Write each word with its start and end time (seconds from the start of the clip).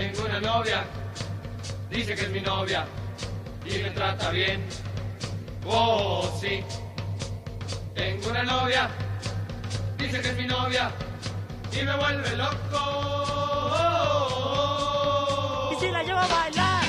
Tengo 0.00 0.24
una 0.24 0.40
novia, 0.40 0.82
dice 1.90 2.14
que 2.14 2.22
es 2.22 2.30
mi 2.30 2.40
novia 2.40 2.86
y 3.66 3.82
me 3.82 3.90
trata 3.90 4.30
bien. 4.30 4.64
Oh, 5.66 6.26
sí. 6.40 6.64
Tengo 7.94 8.30
una 8.30 8.42
novia, 8.42 8.88
dice 9.98 10.22
que 10.22 10.28
es 10.30 10.36
mi 10.38 10.46
novia 10.46 10.90
y 11.70 11.84
me 11.84 11.94
vuelve 11.96 12.34
loco. 12.34 12.80
Y 15.70 15.74
si 15.78 15.90
la 15.90 16.02
lleva 16.02 16.24
a 16.24 16.28
bailar, 16.28 16.82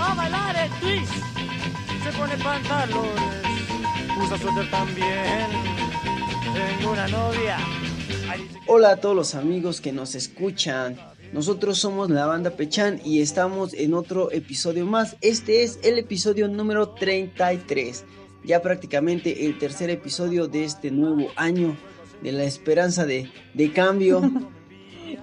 a 0.00 0.14
bailar 0.14 0.56
el 0.56 0.70
twist, 0.80 1.12
se 2.02 2.12
pone 2.18 2.36
pantalones, 2.38 3.46
usa 4.20 4.38
suéter 4.38 4.68
también. 4.72 5.46
Tengo 6.52 6.90
una 6.90 7.06
novia. 7.06 7.58
Hola 8.66 8.90
a 8.90 8.96
todos 8.96 9.14
los 9.14 9.36
amigos 9.36 9.80
que 9.80 9.92
nos 9.92 10.16
escuchan. 10.16 10.98
Nosotros 11.32 11.78
somos 11.78 12.08
la 12.08 12.26
banda 12.26 12.50
Pechan 12.50 13.00
y 13.04 13.20
estamos 13.20 13.74
en 13.74 13.92
otro 13.92 14.32
episodio 14.32 14.86
más. 14.86 15.16
Este 15.20 15.62
es 15.62 15.78
el 15.82 15.98
episodio 15.98 16.48
número 16.48 16.90
33. 16.90 18.04
Ya 18.44 18.62
prácticamente 18.62 19.44
el 19.44 19.58
tercer 19.58 19.90
episodio 19.90 20.48
de 20.48 20.64
este 20.64 20.90
nuevo 20.90 21.30
año 21.36 21.76
de 22.22 22.32
la 22.32 22.44
esperanza 22.44 23.04
de, 23.04 23.30
de 23.54 23.72
cambio. 23.72 24.22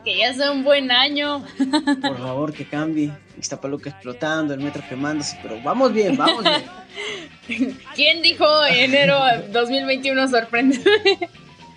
Que 0.04 0.18
ya 0.18 0.34
sea 0.34 0.52
un 0.52 0.64
buen 0.64 0.92
año. 0.92 1.46
Por 2.02 2.18
favor 2.18 2.54
que 2.54 2.66
cambie. 2.66 3.12
Ixtapaluca 3.38 3.92
explotando, 3.92 4.56
el 4.56 4.60
metro 4.60 4.84
quemándose, 4.90 5.38
pero 5.44 5.62
vamos 5.64 5.94
bien, 5.94 6.18
vamos 6.18 6.44
bien. 6.44 7.78
¿Quién 7.96 8.24
dijo 8.24 8.46
enero 8.66 9.20
2021 9.52 10.28
sorprende? 10.28 10.80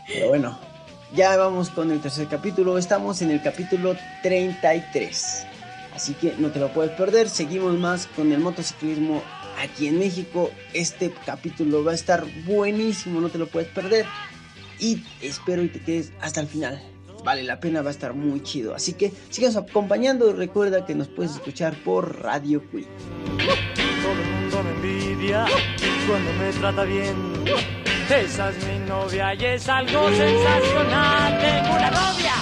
Pero 0.07 0.29
bueno, 0.29 0.59
ya 1.15 1.37
vamos 1.37 1.71
con 1.71 1.91
el 1.91 2.01
tercer 2.01 2.29
capítulo. 2.29 2.79
Estamos 2.79 3.23
en 3.23 3.30
el 3.30 3.43
capítulo 3.43 3.97
33. 4.23 5.47
Así 5.95 6.14
que 6.14 6.34
no 6.39 6.51
te 6.51 6.61
lo 6.61 6.73
puedes 6.73 6.92
perder. 6.92 7.28
Seguimos 7.28 7.77
más 7.78 8.06
con 8.06 8.31
el 8.33 8.39
motociclismo 8.41 9.23
aquí 9.61 9.89
en 9.89 9.98
México. 9.98 10.51
Este 10.73 11.12
capítulo 11.27 11.83
va 11.83 11.92
a 11.92 11.95
estar 11.95 12.25
buenísimo, 12.47 13.20
no 13.20 13.29
te 13.29 13.39
lo 13.39 13.47
puedes 13.47 13.69
perder. 13.69 14.06
Y 14.79 15.03
espero 15.20 15.62
y 15.62 15.69
te 15.69 15.81
quedes 15.81 16.12
hasta 16.20 16.41
el 16.41 16.47
final. 16.47 16.81
Vale 17.25 17.42
la 17.42 17.59
pena, 17.59 17.83
va 17.83 17.89
a 17.89 17.92
estar 17.92 18.14
muy 18.14 18.42
chido. 18.42 18.75
Así 18.75 18.92
que 18.92 19.12
sigas 19.31 19.56
acompañando. 19.56 20.33
Recuerda 20.33 20.86
que 20.86 20.95
nos 20.95 21.09
puedes 21.09 21.33
escuchar 21.33 21.75
por 21.83 22.23
Radio 22.23 22.62
Queen. 22.70 22.86
Todo 24.03 24.12
el 24.12 24.31
mundo 24.41 24.62
me 24.62 24.89
envidia 24.89 25.47
cuando 26.06 26.33
me 26.34 26.53
trata 26.53 26.84
bien. 26.84 27.88
Esa 28.11 28.48
es 28.48 28.64
mi 28.64 28.78
novia 28.87 29.34
y 29.34 29.45
es 29.45 29.69
algo 29.69 30.09
sensacional. 30.09 31.39
Tengo 31.41 31.77
una 31.77 31.91
novia. 31.91 32.33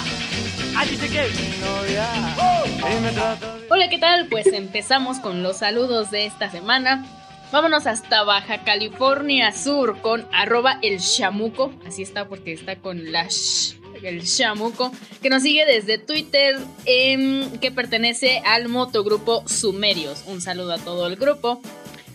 Ahí 0.77 0.89
dice 0.91 1.09
que 1.09 1.25
es 1.25 1.39
mi 1.41 1.57
novia 1.57 2.07
y 2.79 3.01
me 3.01 3.11
trata 3.11 3.55
bien. 3.55 3.67
Hola, 3.69 3.89
¿qué 3.89 3.97
tal? 3.97 4.27
Pues 4.27 4.47
empezamos 4.47 5.19
con 5.19 5.43
los 5.43 5.57
saludos 5.57 6.09
de 6.09 6.25
esta 6.25 6.49
semana. 6.49 7.05
Vámonos 7.51 7.85
hasta 7.85 8.23
Baja 8.23 8.63
California 8.63 9.51
Sur 9.51 9.99
con 10.01 10.25
arroba 10.31 10.79
el 10.81 10.99
chamuco. 10.99 11.73
Así 11.85 12.01
está 12.01 12.29
porque 12.29 12.53
está 12.53 12.77
con 12.77 13.11
la 13.11 13.27
sh, 13.29 13.75
el 14.03 14.23
chamuco. 14.25 14.93
Que 15.21 15.29
nos 15.29 15.43
sigue 15.43 15.65
desde 15.65 15.97
Twitter. 15.97 16.57
em, 16.85 17.51
que 17.59 17.71
pertenece 17.71 18.41
al 18.45 18.69
motogrupo 18.69 19.43
Sumerios. 19.47 20.23
Un 20.27 20.39
saludo 20.39 20.73
a 20.73 20.77
todo 20.77 21.07
el 21.07 21.17
grupo. 21.17 21.61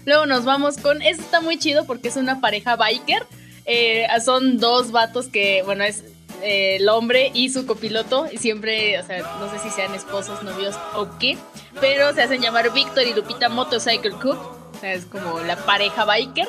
Luego 0.06 0.25
nos 0.25 0.47
vamos 0.47 0.78
con. 0.78 1.03
Esto 1.03 1.23
está 1.23 1.42
muy 1.42 1.58
chido 1.58 1.84
porque 1.84 2.08
es 2.08 2.17
una 2.17 2.41
pareja 2.41 2.77
biker. 2.77 3.27
Eh, 3.64 4.06
son 4.24 4.58
dos 4.58 4.91
vatos 4.91 5.27
que, 5.28 5.62
bueno, 5.64 5.84
es 5.84 6.05
eh, 6.42 6.77
el 6.77 6.88
hombre 6.88 7.30
y 7.34 7.50
su 7.50 7.66
copiloto. 7.66 8.27
Y 8.30 8.38
siempre, 8.38 8.98
o 8.98 9.06
sea, 9.06 9.22
no 9.41 9.50
sé 9.50 9.58
si 9.58 9.70
sean 9.70 9.94
esposos, 9.94 10.42
novios 10.42 10.77
o 10.94 11.08
qué. 11.18 11.38
Pero 11.80 12.12
se 12.12 12.22
hacen 12.22 12.40
llamar 12.40 12.72
Víctor 12.72 13.05
y 13.06 13.14
Lupita 13.14 13.48
Motorcycle 13.48 14.12
Club. 14.18 14.38
O 14.38 14.78
sea, 14.80 14.92
es 14.92 15.06
como 15.06 15.40
la 15.40 15.56
pareja 15.56 16.05
biker. 16.05 16.48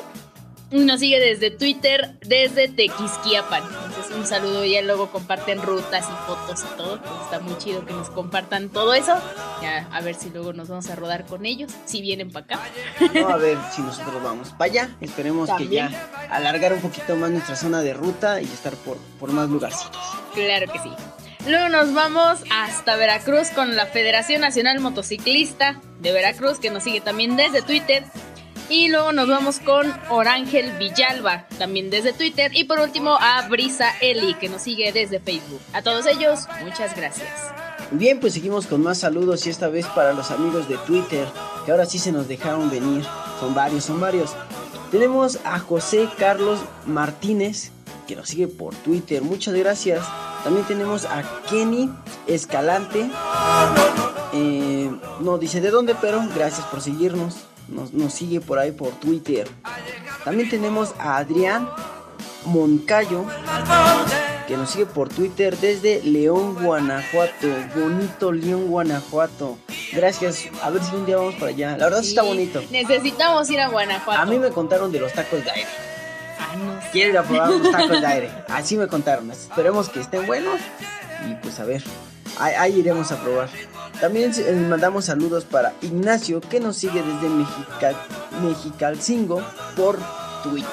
Nos 0.74 0.98
sigue 0.98 1.20
desde 1.20 1.52
Twitter, 1.52 2.16
desde 2.26 2.66
Tequisquiapan. 2.66 3.62
Entonces, 3.62 4.12
un 4.12 4.26
saludo. 4.26 4.64
Ya 4.64 4.82
luego 4.82 5.08
comparten 5.08 5.62
rutas 5.62 6.04
y 6.04 6.26
fotos 6.26 6.64
y 6.64 6.76
todo. 6.76 7.00
Pues 7.00 7.12
está 7.22 7.38
muy 7.38 7.56
chido 7.58 7.86
que 7.86 7.92
nos 7.92 8.10
compartan 8.10 8.68
todo 8.70 8.92
eso. 8.92 9.14
Ya, 9.62 9.88
a 9.92 10.00
ver 10.00 10.16
si 10.16 10.30
luego 10.30 10.52
nos 10.52 10.66
vamos 10.68 10.90
a 10.90 10.96
rodar 10.96 11.26
con 11.26 11.46
ellos. 11.46 11.70
Si 11.84 12.02
vienen 12.02 12.32
para 12.32 12.46
acá. 12.46 12.60
No, 13.14 13.28
a 13.28 13.36
ver 13.36 13.56
si 13.72 13.82
nosotros 13.82 14.20
vamos 14.20 14.50
para 14.50 14.64
allá. 14.64 14.96
Esperemos 15.00 15.48
que 15.56 15.68
ya 15.68 16.10
alargar 16.28 16.72
un 16.72 16.80
poquito 16.80 17.14
más 17.14 17.30
nuestra 17.30 17.54
zona 17.54 17.80
de 17.80 17.94
ruta 17.94 18.42
y 18.42 18.46
estar 18.46 18.74
por, 18.74 18.96
por 19.20 19.30
más 19.30 19.48
lugarcitos. 19.48 20.02
Claro 20.34 20.72
que 20.72 20.80
sí. 20.80 20.90
Luego 21.46 21.68
nos 21.68 21.92
vamos 21.92 22.40
hasta 22.50 22.96
Veracruz 22.96 23.50
con 23.50 23.76
la 23.76 23.86
Federación 23.86 24.40
Nacional 24.40 24.80
Motociclista 24.80 25.80
de 26.00 26.10
Veracruz, 26.10 26.58
que 26.58 26.70
nos 26.70 26.82
sigue 26.82 27.00
también 27.00 27.36
desde 27.36 27.62
Twitter. 27.62 28.04
Y 28.68 28.88
luego 28.88 29.12
nos 29.12 29.28
vamos 29.28 29.60
con 29.60 29.92
Orángel 30.08 30.72
Villalba, 30.78 31.46
también 31.58 31.90
desde 31.90 32.12
Twitter. 32.12 32.50
Y 32.54 32.64
por 32.64 32.80
último 32.80 33.16
a 33.20 33.46
Brisa 33.48 33.90
Eli, 34.00 34.34
que 34.34 34.48
nos 34.48 34.62
sigue 34.62 34.90
desde 34.92 35.20
Facebook. 35.20 35.60
A 35.72 35.82
todos 35.82 36.06
ellos, 36.06 36.46
muchas 36.62 36.96
gracias. 36.96 37.28
Bien, 37.90 38.18
pues 38.18 38.32
seguimos 38.32 38.66
con 38.66 38.82
más 38.82 38.98
saludos 38.98 39.46
y 39.46 39.50
esta 39.50 39.68
vez 39.68 39.86
para 39.88 40.14
los 40.14 40.30
amigos 40.30 40.68
de 40.68 40.78
Twitter, 40.78 41.28
que 41.64 41.70
ahora 41.70 41.84
sí 41.84 41.98
se 41.98 42.10
nos 42.10 42.26
dejaron 42.26 42.70
venir. 42.70 43.04
Son 43.38 43.54
varios, 43.54 43.84
son 43.84 44.00
varios. 44.00 44.34
Tenemos 44.90 45.38
a 45.44 45.58
José 45.58 46.08
Carlos 46.18 46.60
Martínez, 46.86 47.70
que 48.06 48.16
nos 48.16 48.28
sigue 48.28 48.48
por 48.48 48.74
Twitter. 48.74 49.22
Muchas 49.22 49.54
gracias. 49.54 50.04
También 50.42 50.66
tenemos 50.66 51.04
a 51.04 51.22
Kenny 51.50 51.90
Escalante. 52.26 53.10
Eh, 54.32 54.90
no 55.20 55.38
dice 55.38 55.60
de 55.60 55.70
dónde, 55.70 55.94
pero 56.00 56.22
gracias 56.34 56.66
por 56.66 56.80
seguirnos. 56.80 57.36
Nos, 57.68 57.92
nos 57.92 58.12
sigue 58.12 58.40
por 58.40 58.58
ahí 58.58 58.72
por 58.72 58.90
Twitter. 58.92 59.48
También 60.24 60.48
tenemos 60.48 60.94
a 60.98 61.16
Adrián 61.16 61.68
Moncayo, 62.46 63.24
que 64.46 64.56
nos 64.56 64.70
sigue 64.70 64.86
por 64.86 65.08
Twitter 65.08 65.56
desde 65.56 66.02
León, 66.02 66.56
Guanajuato. 66.62 67.48
Bonito 67.74 68.32
León, 68.32 68.66
Guanajuato. 68.68 69.58
Gracias. 69.92 70.44
A 70.62 70.70
ver 70.70 70.82
si 70.82 70.94
un 70.94 71.06
día 71.06 71.16
vamos 71.16 71.34
para 71.34 71.48
allá. 71.48 71.76
La 71.76 71.84
verdad 71.84 72.02
sí 72.02 72.10
está 72.10 72.22
bonito. 72.22 72.62
Necesitamos 72.70 73.48
ir 73.50 73.60
a 73.60 73.68
Guanajuato. 73.68 74.20
A 74.20 74.26
mí 74.26 74.38
me 74.38 74.50
contaron 74.50 74.92
de 74.92 75.00
los 75.00 75.12
tacos 75.12 75.44
de 75.44 75.50
aire. 75.50 75.68
Ah, 76.38 76.56
no 76.56 76.80
sé. 76.80 76.88
Quiero 76.92 77.10
ir 77.10 77.18
a 77.18 77.22
probar 77.22 77.50
los 77.50 77.70
tacos 77.70 78.00
de 78.00 78.06
aire. 78.06 78.30
Así 78.48 78.76
me 78.76 78.88
contaron. 78.88 79.30
Esperemos 79.30 79.88
que 79.88 80.00
estén 80.00 80.26
buenos. 80.26 80.60
Y 81.28 81.34
pues 81.36 81.58
a 81.60 81.64
ver. 81.64 81.82
Ahí, 82.38 82.78
iremos 82.78 83.12
a 83.12 83.22
probar. 83.22 83.48
También 84.00 84.32
eh, 84.36 84.66
mandamos 84.68 85.06
saludos 85.06 85.44
para 85.44 85.72
Ignacio 85.82 86.40
que 86.40 86.60
nos 86.60 86.76
sigue 86.76 87.02
desde 87.02 87.28
Mexica, 87.28 87.92
Mexicalcingo 88.42 89.42
por 89.76 89.98
Twitter. 90.42 90.68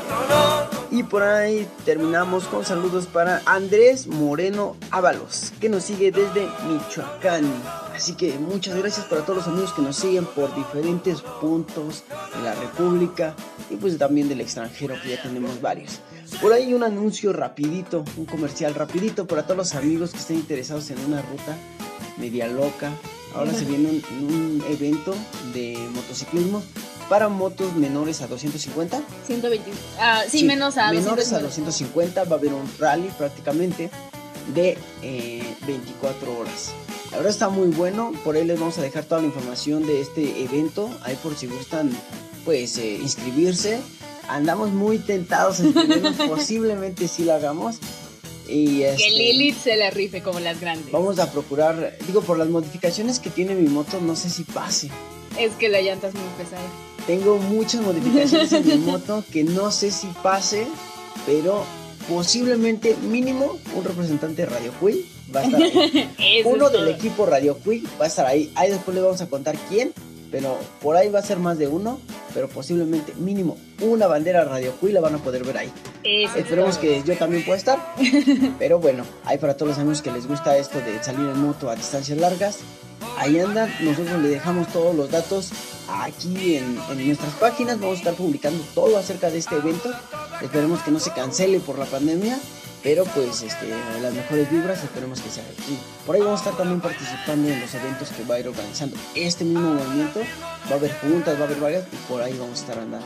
Y 0.89 1.03
por 1.03 1.23
ahí 1.23 1.67
terminamos 1.85 2.45
con 2.45 2.65
saludos 2.65 3.07
para 3.07 3.41
Andrés 3.45 4.07
Moreno 4.07 4.75
Ábalos 4.89 5.53
que 5.61 5.69
nos 5.69 5.83
sigue 5.83 6.11
desde 6.11 6.49
Michoacán. 6.67 7.45
Así 7.95 8.13
que 8.13 8.37
muchas 8.37 8.75
gracias 8.75 9.05
para 9.05 9.21
todos 9.21 9.37
los 9.37 9.47
amigos 9.47 9.71
que 9.73 9.81
nos 9.81 9.95
siguen 9.95 10.25
por 10.25 10.53
diferentes 10.55 11.21
puntos 11.21 12.03
de 12.35 12.41
la 12.43 12.55
República 12.55 13.35
y 13.69 13.75
pues 13.75 13.97
también 13.97 14.27
del 14.27 14.41
extranjero 14.41 14.95
que 15.01 15.11
ya 15.11 15.21
tenemos 15.21 15.61
varios. 15.61 16.01
Por 16.39 16.53
ahí 16.53 16.73
un 16.73 16.83
anuncio 16.83 17.33
rapidito, 17.33 18.03
un 18.17 18.25
comercial 18.25 18.73
rapidito 18.73 19.27
para 19.27 19.43
todos 19.43 19.57
los 19.57 19.75
amigos 19.75 20.11
que 20.11 20.17
estén 20.17 20.37
interesados 20.37 20.89
en 20.89 20.99
una 21.05 21.21
ruta 21.21 21.57
media 22.17 22.47
loca. 22.47 22.91
Ahora 23.35 23.53
se 23.53 23.65
viene 23.65 23.89
un, 23.89 24.25
un 24.25 24.63
evento 24.69 25.15
de 25.53 25.77
motociclismo 25.93 26.61
para 27.09 27.27
motos 27.27 27.75
menores 27.75 28.21
a 28.21 28.27
250. 28.27 29.01
120. 29.27 29.71
Ah, 29.99 30.23
sí, 30.29 30.43
menos 30.45 30.77
a 30.77 30.91
menores 30.91 31.33
a 31.33 31.39
200. 31.39 31.73
250 31.73 32.23
va 32.23 32.35
a 32.35 32.39
haber 32.39 32.53
un 32.53 32.69
rally 32.79 33.09
prácticamente 33.17 33.89
de 34.55 34.77
eh, 35.01 35.55
24 35.67 36.39
horas. 36.39 36.71
La 37.11 37.17
verdad 37.17 37.31
está 37.31 37.49
muy 37.49 37.67
bueno, 37.67 38.13
por 38.23 38.35
ahí 38.35 38.45
les 38.45 38.57
vamos 38.57 38.77
a 38.77 38.81
dejar 38.81 39.03
toda 39.03 39.21
la 39.21 39.27
información 39.27 39.85
de 39.85 39.99
este 39.99 40.41
evento, 40.41 40.89
ahí 41.03 41.17
por 41.21 41.35
si 41.35 41.47
gustan 41.47 41.91
pues 42.45 42.77
eh, 42.77 42.97
inscribirse. 43.01 43.81
Andamos 44.31 44.71
muy 44.71 44.97
tentados 44.97 45.59
a 45.59 45.65
inscribirnos, 45.65 46.15
posiblemente 46.29 47.07
sí 47.07 47.25
lo 47.25 47.33
hagamos. 47.33 47.77
Y 48.47 48.79
Que 48.79 48.93
este, 48.93 49.09
Lilith 49.09 49.57
se 49.57 49.75
la 49.75 49.91
rife 49.91 50.21
como 50.21 50.39
las 50.39 50.59
grandes. 50.59 50.91
vamos 50.91 51.19
a 51.19 51.31
procurar, 51.31 51.97
digo, 52.07 52.21
por 52.21 52.37
las 52.37 52.47
modificaciones 52.49 53.19
que 53.19 53.29
tiene 53.29 53.55
mi 53.55 53.67
moto, 53.69 53.99
no 54.01 54.15
sé 54.15 54.29
si 54.29 54.43
pase. 54.43 54.89
Es 55.37 55.53
que 55.53 55.69
la 55.69 55.81
llanta 55.81 56.07
es 56.07 56.13
muy 56.13 56.23
pesada. 56.37 56.61
Tengo 57.07 57.37
muchas 57.37 57.81
modificaciones 57.81 58.51
en 58.53 58.67
mi 58.67 58.75
moto 58.91 59.23
que 59.31 59.43
no 59.43 59.71
sé 59.71 59.91
si 59.91 60.07
pase, 60.23 60.65
pero 61.25 61.63
posiblemente 62.09 62.95
mínimo 63.09 63.57
un 63.75 63.83
representante 63.83 64.43
de 64.43 64.45
Radio 64.47 64.71
Quill 64.79 65.05
va 65.35 65.41
a 65.41 65.43
estar 65.43 65.61
ahí. 65.61 66.41
Uno 66.45 66.69
del 66.69 66.87
equipo 66.87 67.25
Radio 67.25 67.57
Quill 67.57 67.85
va 67.99 68.05
a 68.05 68.07
estar 68.07 68.25
ahí. 68.25 68.51
Ahí 68.55 68.69
después 68.69 68.95
le 68.95 69.01
vamos 69.01 69.21
a 69.21 69.27
contar 69.27 69.57
quién, 69.69 69.93
pero 70.31 70.57
por 70.81 70.95
ahí 70.95 71.09
va 71.09 71.19
a 71.19 71.23
ser 71.23 71.37
más 71.37 71.57
de 71.57 71.67
uno, 71.67 71.99
pero 72.33 72.47
posiblemente 72.47 73.13
mínimo 73.15 73.57
una 73.81 74.07
bandera 74.07 74.45
Radio 74.45 74.73
Quill 74.79 74.93
la 74.93 75.01
van 75.01 75.15
a 75.15 75.17
poder 75.17 75.43
ver 75.43 75.57
ahí. 75.57 75.71
Eso 76.03 76.33
es 76.35 76.43
Esperemos 76.43 76.77
que 76.77 77.03
yo 77.03 77.17
también 77.17 77.43
pueda 77.43 77.57
estar. 77.57 77.79
Pero 78.59 78.79
bueno, 78.79 79.03
hay 79.25 79.37
para 79.37 79.55
todos 79.55 79.69
los 79.69 79.77
amigos 79.77 80.01
que 80.01 80.11
les 80.11 80.27
gusta 80.27 80.57
esto 80.57 80.79
de 80.79 81.03
salir 81.03 81.27
en 81.27 81.39
moto 81.39 81.69
a 81.69 81.75
distancias 81.75 82.17
largas. 82.17 82.59
Ahí 83.17 83.39
andan, 83.39 83.71
nosotros 83.81 84.21
le 84.21 84.29
dejamos 84.29 84.67
todos 84.69 84.95
los 84.95 85.11
datos 85.11 85.51
aquí 85.89 86.55
en, 86.55 86.79
en 86.91 87.07
nuestras 87.07 87.33
páginas. 87.35 87.79
Vamos 87.79 87.97
a 87.97 87.99
estar 87.99 88.13
publicando 88.13 88.63
todo 88.73 88.97
acerca 88.97 89.29
de 89.29 89.37
este 89.39 89.55
evento. 89.55 89.91
Esperemos 90.41 90.81
que 90.81 90.91
no 90.91 90.99
se 90.99 91.11
cancele 91.11 91.59
por 91.59 91.77
la 91.77 91.85
pandemia. 91.85 92.39
Pero 92.83 93.03
pues 93.05 93.43
este, 93.43 93.69
las 94.01 94.11
mejores 94.13 94.49
vibras, 94.49 94.83
esperemos 94.83 95.21
que 95.21 95.29
sea. 95.29 95.43
Y 95.69 95.77
por 96.05 96.15
ahí 96.15 96.21
vamos 96.21 96.39
a 96.39 96.43
estar 96.45 96.57
también 96.57 96.81
participando 96.81 97.47
en 97.49 97.59
los 97.61 97.73
eventos 97.75 98.09
que 98.09 98.23
va 98.23 98.35
a 98.35 98.39
ir 98.39 98.47
organizando 98.47 98.97
este 99.13 99.43
mismo 99.43 99.73
movimiento. 99.75 100.19
Va 100.69 100.71
a 100.71 100.77
haber 100.79 100.99
juntas, 100.99 101.35
va 101.37 101.41
a 101.41 101.43
haber 101.45 101.59
varias 101.59 101.83
y 101.91 101.95
por 102.11 102.21
ahí 102.23 102.33
vamos 102.39 102.57
a 102.57 102.61
estar 102.61 102.79
andando. 102.79 103.05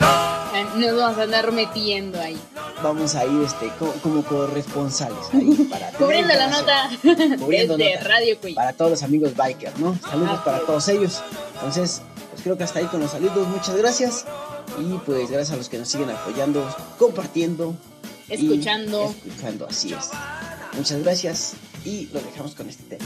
Ah, 0.00 0.64
Nos 0.76 0.96
vamos 0.96 1.18
a 1.18 1.22
andar 1.24 1.50
metiendo 1.50 2.20
ahí. 2.20 2.38
Vamos 2.82 3.14
a 3.16 3.24
ir 3.24 3.42
este, 3.42 3.68
co- 3.78 3.94
como 4.02 4.22
corresponsales 4.22 5.18
ahí 5.32 5.66
para 5.70 5.90
Cubriendo 5.92 6.34
la 6.34 6.46
nota 6.48 6.90
Cubriendo 7.38 7.76
desde 7.76 7.94
nota. 7.96 8.08
Radio 8.08 8.38
Cuy. 8.40 8.54
para 8.54 8.72
todos 8.74 8.90
los 8.92 9.02
amigos 9.02 9.32
bikers, 9.34 9.78
¿no? 9.78 9.98
Saludos 10.08 10.30
Así 10.34 10.40
para 10.44 10.60
todos 10.60 10.86
ellos. 10.88 11.20
Entonces, 11.54 12.02
pues 12.30 12.42
creo 12.42 12.56
que 12.56 12.64
hasta 12.64 12.78
ahí 12.78 12.84
con 12.86 13.00
los 13.00 13.10
saludos. 13.10 13.48
Muchas 13.48 13.76
gracias. 13.76 14.24
Y 14.78 14.98
pues 15.06 15.30
gracias 15.30 15.50
a 15.52 15.56
los 15.56 15.68
que 15.68 15.78
nos 15.78 15.88
siguen 15.88 16.10
apoyando, 16.10 16.64
compartiendo. 16.98 17.74
Y 18.28 18.34
Escuchando. 18.34 19.14
Escuchando, 19.24 19.66
así 19.66 19.92
es. 19.92 20.10
Muchas 20.76 21.02
gracias. 21.02 21.54
Y 21.84 22.06
lo 22.12 22.20
dejamos 22.20 22.54
con 22.54 22.68
este 22.68 22.96
tema. 22.96 23.04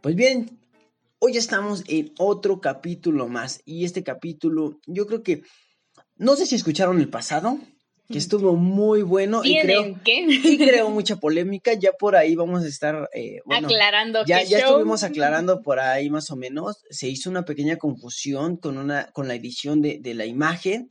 Pues 0.00 0.16
bien, 0.16 0.58
hoy 1.18 1.36
estamos 1.36 1.84
en 1.86 2.12
otro 2.18 2.60
capítulo 2.60 3.28
más. 3.28 3.60
Y 3.66 3.84
este 3.84 4.02
capítulo, 4.02 4.80
yo 4.86 5.06
creo 5.06 5.22
que. 5.22 5.42
No 6.16 6.36
sé 6.36 6.46
si 6.46 6.54
escucharon 6.54 7.00
el 7.00 7.08
pasado, 7.08 7.58
que 8.08 8.18
estuvo 8.18 8.56
muy 8.56 9.02
bueno 9.02 9.40
y 9.42 9.58
creo, 9.60 9.82
¿Tienen 9.82 10.00
qué? 10.04 10.26
y 10.28 10.58
creo 10.58 10.90
mucha 10.90 11.16
polémica. 11.16 11.72
Ya 11.74 11.92
por 11.98 12.14
ahí 12.16 12.34
vamos 12.34 12.62
a 12.64 12.68
estar. 12.68 13.08
eh, 13.14 13.40
bueno, 13.46 13.68
Aclarando 13.68 14.24
ya, 14.26 14.42
ya 14.42 14.58
show. 14.60 14.68
estuvimos 14.70 15.02
aclarando 15.02 15.62
por 15.62 15.80
ahí 15.80 16.10
más 16.10 16.30
o 16.30 16.36
menos. 16.36 16.84
Se 16.90 17.08
hizo 17.08 17.30
una 17.30 17.44
pequeña 17.44 17.76
confusión 17.76 18.56
con, 18.56 18.76
una, 18.76 19.10
con 19.12 19.28
la 19.28 19.34
edición 19.34 19.80
de, 19.80 19.98
de 20.00 20.14
la 20.14 20.26
imagen 20.26 20.88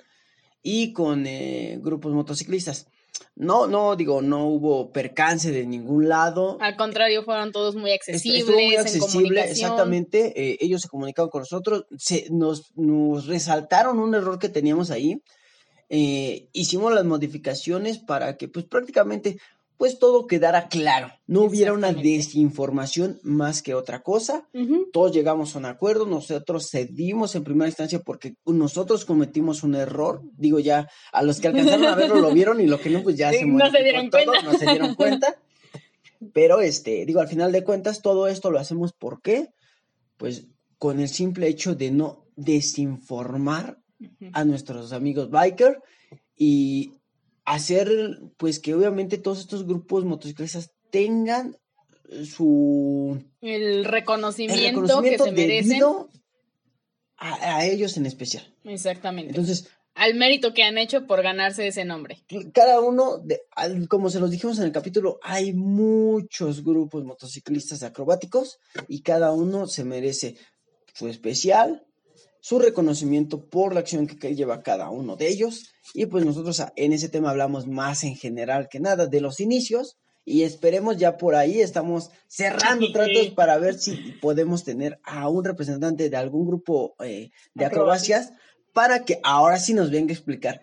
y 0.64 0.94
con 0.94 1.28
eh, 1.28 1.78
grupos 1.82 2.14
motociclistas. 2.14 2.88
No, 3.36 3.68
no, 3.68 3.96
digo, 3.96 4.22
no 4.22 4.48
hubo 4.48 4.92
percance 4.92 5.52
de 5.52 5.66
ningún 5.66 6.08
lado. 6.10 6.58
Al 6.60 6.76
contrario, 6.76 7.24
fueron 7.24 7.52
todos 7.52 7.76
muy 7.76 7.92
accesibles. 7.92 8.42
Estuvo 8.42 8.56
muy 8.56 8.74
en 8.74 8.80
accesible, 8.80 9.12
comunicación. 9.12 9.52
exactamente. 9.52 10.34
eh, 10.52 10.58
ellos 10.62 10.82
se 10.82 10.88
comunicaron 10.90 11.30
con 11.30 11.42
nosotros, 11.42 11.86
se, 11.98 12.28
nos, 12.32 12.72
nos 12.76 13.28
resaltaron 13.28 14.00
un 14.00 14.16
error 14.16 14.40
que 14.40 14.50
teníamos 14.50 14.92
ahí. 14.92 15.22
Eh, 15.94 16.48
hicimos 16.54 16.94
las 16.94 17.04
modificaciones 17.04 18.00
para 18.00 18.38
que, 18.38 18.48
pues, 18.48 18.66
prácticamente, 18.66 19.40
pues, 19.76 20.00
todo 20.00 20.26
quedara 20.26 20.70
claro. 20.70 21.12
No 21.28 21.42
hubiera 21.42 21.74
una 21.74 21.92
desinformación 21.92 23.20
más 23.24 23.62
que 23.62 23.74
otra 23.74 24.02
cosa. 24.02 24.48
Todos 24.94 25.12
llegamos 25.12 25.54
a 25.54 25.60
un 25.60 25.66
acuerdo, 25.66 26.06
nosotros 26.06 26.70
cedimos 26.72 27.36
en 27.36 27.44
primera 27.44 27.68
instancia 27.68 28.00
porque 28.00 28.36
nosotros 28.46 29.04
cometimos 29.04 29.64
un 29.64 29.76
error. 29.76 30.22
Digo, 30.38 30.60
ya 30.60 30.90
a 31.12 31.24
los 31.24 31.42
que 31.42 31.50
alcanzaron 31.50 31.86
a 31.86 31.96
verlo 31.96 32.22
lo 32.22 32.32
vieron 32.34 32.62
y 32.62 32.68
lo 32.68 32.80
que 32.80 32.90
no, 32.90 33.04
pues 33.04 33.18
ya 33.18 33.30
se 33.34 33.46
no 33.46 33.70
se 33.70 33.84
dieron 33.84 34.10
todo, 34.10 34.24
cuenta. 34.24 34.42
no 34.50 34.58
se 34.58 34.66
dieron 34.68 34.96
cuenta. 34.96 35.36
Pero, 36.34 36.62
este, 36.62 37.06
digo, 37.06 37.20
al 37.20 37.28
final 37.28 37.52
de 37.52 37.66
cuentas, 37.66 38.02
todo 38.02 38.30
esto 38.30 38.50
lo 38.50 38.60
hacemos 38.60 38.94
¿por 38.94 39.22
qué? 39.22 39.50
Pues 40.16 40.48
con 40.78 41.02
el 41.02 41.10
simple 41.10 41.50
hecho 41.50 41.76
de 41.76 41.92
no 41.92 42.28
desinformar. 42.38 43.81
A 44.34 44.44
nuestros 44.46 44.94
amigos 44.94 45.30
biker 45.30 45.80
y 46.36 46.94
hacer, 47.46 47.90
pues 48.38 48.60
que 48.60 48.74
obviamente 48.74 49.18
todos 49.18 49.40
estos 49.40 49.66
grupos 49.66 50.06
motociclistas 50.06 50.72
tengan 50.92 51.58
su 52.26 53.24
El 53.42 53.62
el 53.62 53.86
reconocimiento, 53.86 55.02
que 55.02 55.18
se 55.18 55.32
merecen. 55.32 55.82
a, 57.18 57.58
a 57.58 57.66
ellos 57.66 57.98
en 57.98 58.06
especial. 58.06 58.44
Exactamente. 58.64 59.30
Entonces, 59.30 59.70
Al 59.94 60.16
mérito 60.16 60.54
que 60.54 60.64
han 60.64 60.78
hecho 60.78 61.06
por 61.06 61.22
ganarse 61.22 61.68
ese 61.68 61.84
nombre. 61.86 62.18
cada 62.54 62.80
uno, 62.80 63.18
de, 63.20 63.42
como 63.90 64.10
se 64.10 64.20
los 64.20 64.32
dijimos 64.32 64.58
en 64.58 64.66
el 64.66 64.72
capítulo, 64.72 65.20
hay 65.22 65.54
muchos 65.54 66.64
grupos 66.64 67.04
motociclistas 67.04 67.84
acrobáticos 67.84 68.60
y 68.88 69.02
cada 69.02 69.32
uno 69.34 69.68
se 69.68 69.84
merece 69.84 70.36
su 70.94 71.08
especial, 71.08 71.86
su 72.42 72.60
reconocimiento 72.60 73.46
por 73.50 73.74
la 73.74 73.80
acción 73.80 74.08
que, 74.08 74.36
lleva 74.36 74.62
cada 74.64 74.90
uno 74.90 75.16
de 75.16 75.30
ellos. 75.30 75.72
Y 75.94 76.08
pues 76.08 76.26
nosotros 76.26 76.60
a- 76.60 76.74
en 76.76 76.92
ese 76.92 77.08
tema 77.08 77.30
hablamos 77.30 77.68
más 77.68 78.04
en 78.04 78.16
general 78.16 78.68
que 78.70 78.80
nada 78.82 79.06
de 79.08 79.22
los 79.22 79.40
inicios. 79.40 79.98
Y 80.26 80.44
esperemos 80.44 80.98
ya 80.98 81.18
por 81.18 81.34
ahí, 81.36 81.62
estamos 81.62 82.12
cerrando 82.28 82.92
tratos 82.92 83.30
para 83.36 83.58
ver 83.58 83.74
si 83.76 83.96
podemos 84.22 84.64
tener 84.64 85.00
a 85.04 85.28
un 85.30 85.44
representante 85.44 86.10
de 86.10 86.18
algún 86.18 86.46
grupo 86.46 86.96
eh, 87.04 87.30
de 87.56 87.66
acrobacias 87.66 88.32
para 88.74 89.04
que 89.04 89.20
ahora 89.24 89.58
sí 89.58 89.74
nos 89.74 89.90
venga 89.90 90.12
a 90.12 90.14
explicar 90.16 90.62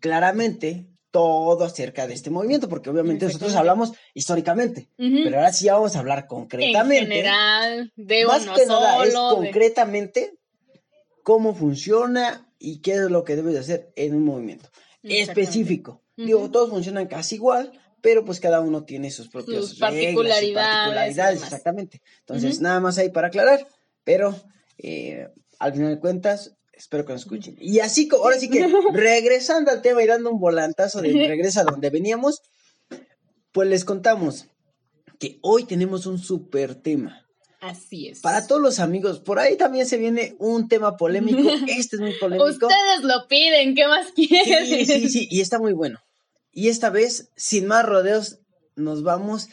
claramente 0.00 0.86
todo 1.10 1.64
acerca 1.64 2.06
de 2.06 2.14
este 2.14 2.30
movimiento, 2.30 2.68
porque 2.68 2.88
obviamente 2.90 3.26
nosotros 3.26 3.54
hablamos 3.54 3.92
históricamente, 4.14 4.88
pero 4.96 5.36
ahora 5.36 5.52
sí 5.52 5.68
vamos 5.68 5.94
a 5.94 5.98
hablar 5.98 6.20
en 6.20 6.26
concretamente. 6.26 7.06
general, 7.06 7.92
de 7.96 8.24
más 8.26 8.42
uno 8.44 8.54
que 8.54 8.66
nada 8.66 9.04
es 9.04 9.12
de- 9.12 9.18
concretamente 9.36 10.38
cómo 11.22 11.54
funciona 11.54 12.48
y 12.58 12.78
qué 12.78 12.92
es 12.92 13.10
lo 13.10 13.24
que 13.24 13.36
debes 13.36 13.54
de 13.54 13.60
hacer 13.60 13.92
en 13.96 14.14
un 14.14 14.24
movimiento 14.24 14.68
específico. 15.02 16.02
Digo, 16.16 16.50
todos 16.50 16.70
funcionan 16.70 17.06
casi 17.06 17.36
igual, 17.36 17.72
pero 18.00 18.24
pues 18.24 18.38
cada 18.38 18.60
uno 18.60 18.84
tiene 18.84 19.10
sus 19.10 19.28
propias 19.28 19.64
Sus 19.64 19.78
reglas 19.78 19.92
y 19.92 20.02
particularidades 20.02 20.54
particularidades, 20.54 21.42
exactamente. 21.42 22.02
Entonces, 22.20 22.60
nada 22.60 22.80
más 22.80 22.98
ahí 22.98 23.10
para 23.10 23.28
aclarar, 23.28 23.66
pero 24.04 24.34
eh, 24.78 25.28
al 25.58 25.72
final 25.72 25.94
de 25.94 26.00
cuentas, 26.00 26.54
espero 26.72 27.04
que 27.04 27.12
nos 27.12 27.22
escuchen. 27.22 27.56
Y 27.60 27.78
así, 27.80 28.08
ahora 28.12 28.38
sí 28.38 28.50
que 28.50 28.66
regresando 28.92 29.70
al 29.70 29.82
tema 29.82 30.02
y 30.02 30.06
dando 30.06 30.30
un 30.30 30.40
volantazo 30.40 31.00
de 31.00 31.12
regresa 31.28 31.62
a 31.62 31.64
donde 31.64 31.90
veníamos, 31.90 32.42
pues 33.52 33.68
les 33.68 33.84
contamos 33.84 34.46
que 35.18 35.38
hoy 35.42 35.64
tenemos 35.64 36.06
un 36.06 36.18
súper 36.18 36.74
tema. 36.74 37.26
Así 37.62 38.08
es. 38.08 38.20
Para 38.20 38.44
todos 38.44 38.60
los 38.60 38.80
amigos, 38.80 39.20
por 39.20 39.38
ahí 39.38 39.56
también 39.56 39.86
se 39.86 39.96
viene 39.96 40.34
un 40.40 40.66
tema 40.66 40.96
polémico. 40.96 41.38
Este 41.68 41.94
es 41.94 42.00
muy 42.00 42.12
polémico. 42.14 42.44
Ustedes 42.44 43.04
lo 43.04 43.28
piden, 43.28 43.76
¿qué 43.76 43.86
más 43.86 44.10
quieren? 44.10 44.66
Sí, 44.66 44.84
sí, 44.84 45.08
sí, 45.08 45.28
y 45.30 45.40
está 45.40 45.60
muy 45.60 45.72
bueno. 45.72 46.00
Y 46.50 46.68
esta 46.68 46.90
vez, 46.90 47.30
sin 47.36 47.68
más 47.68 47.86
rodeos, 47.86 48.40
nos 48.74 49.04
vamos 49.04 49.48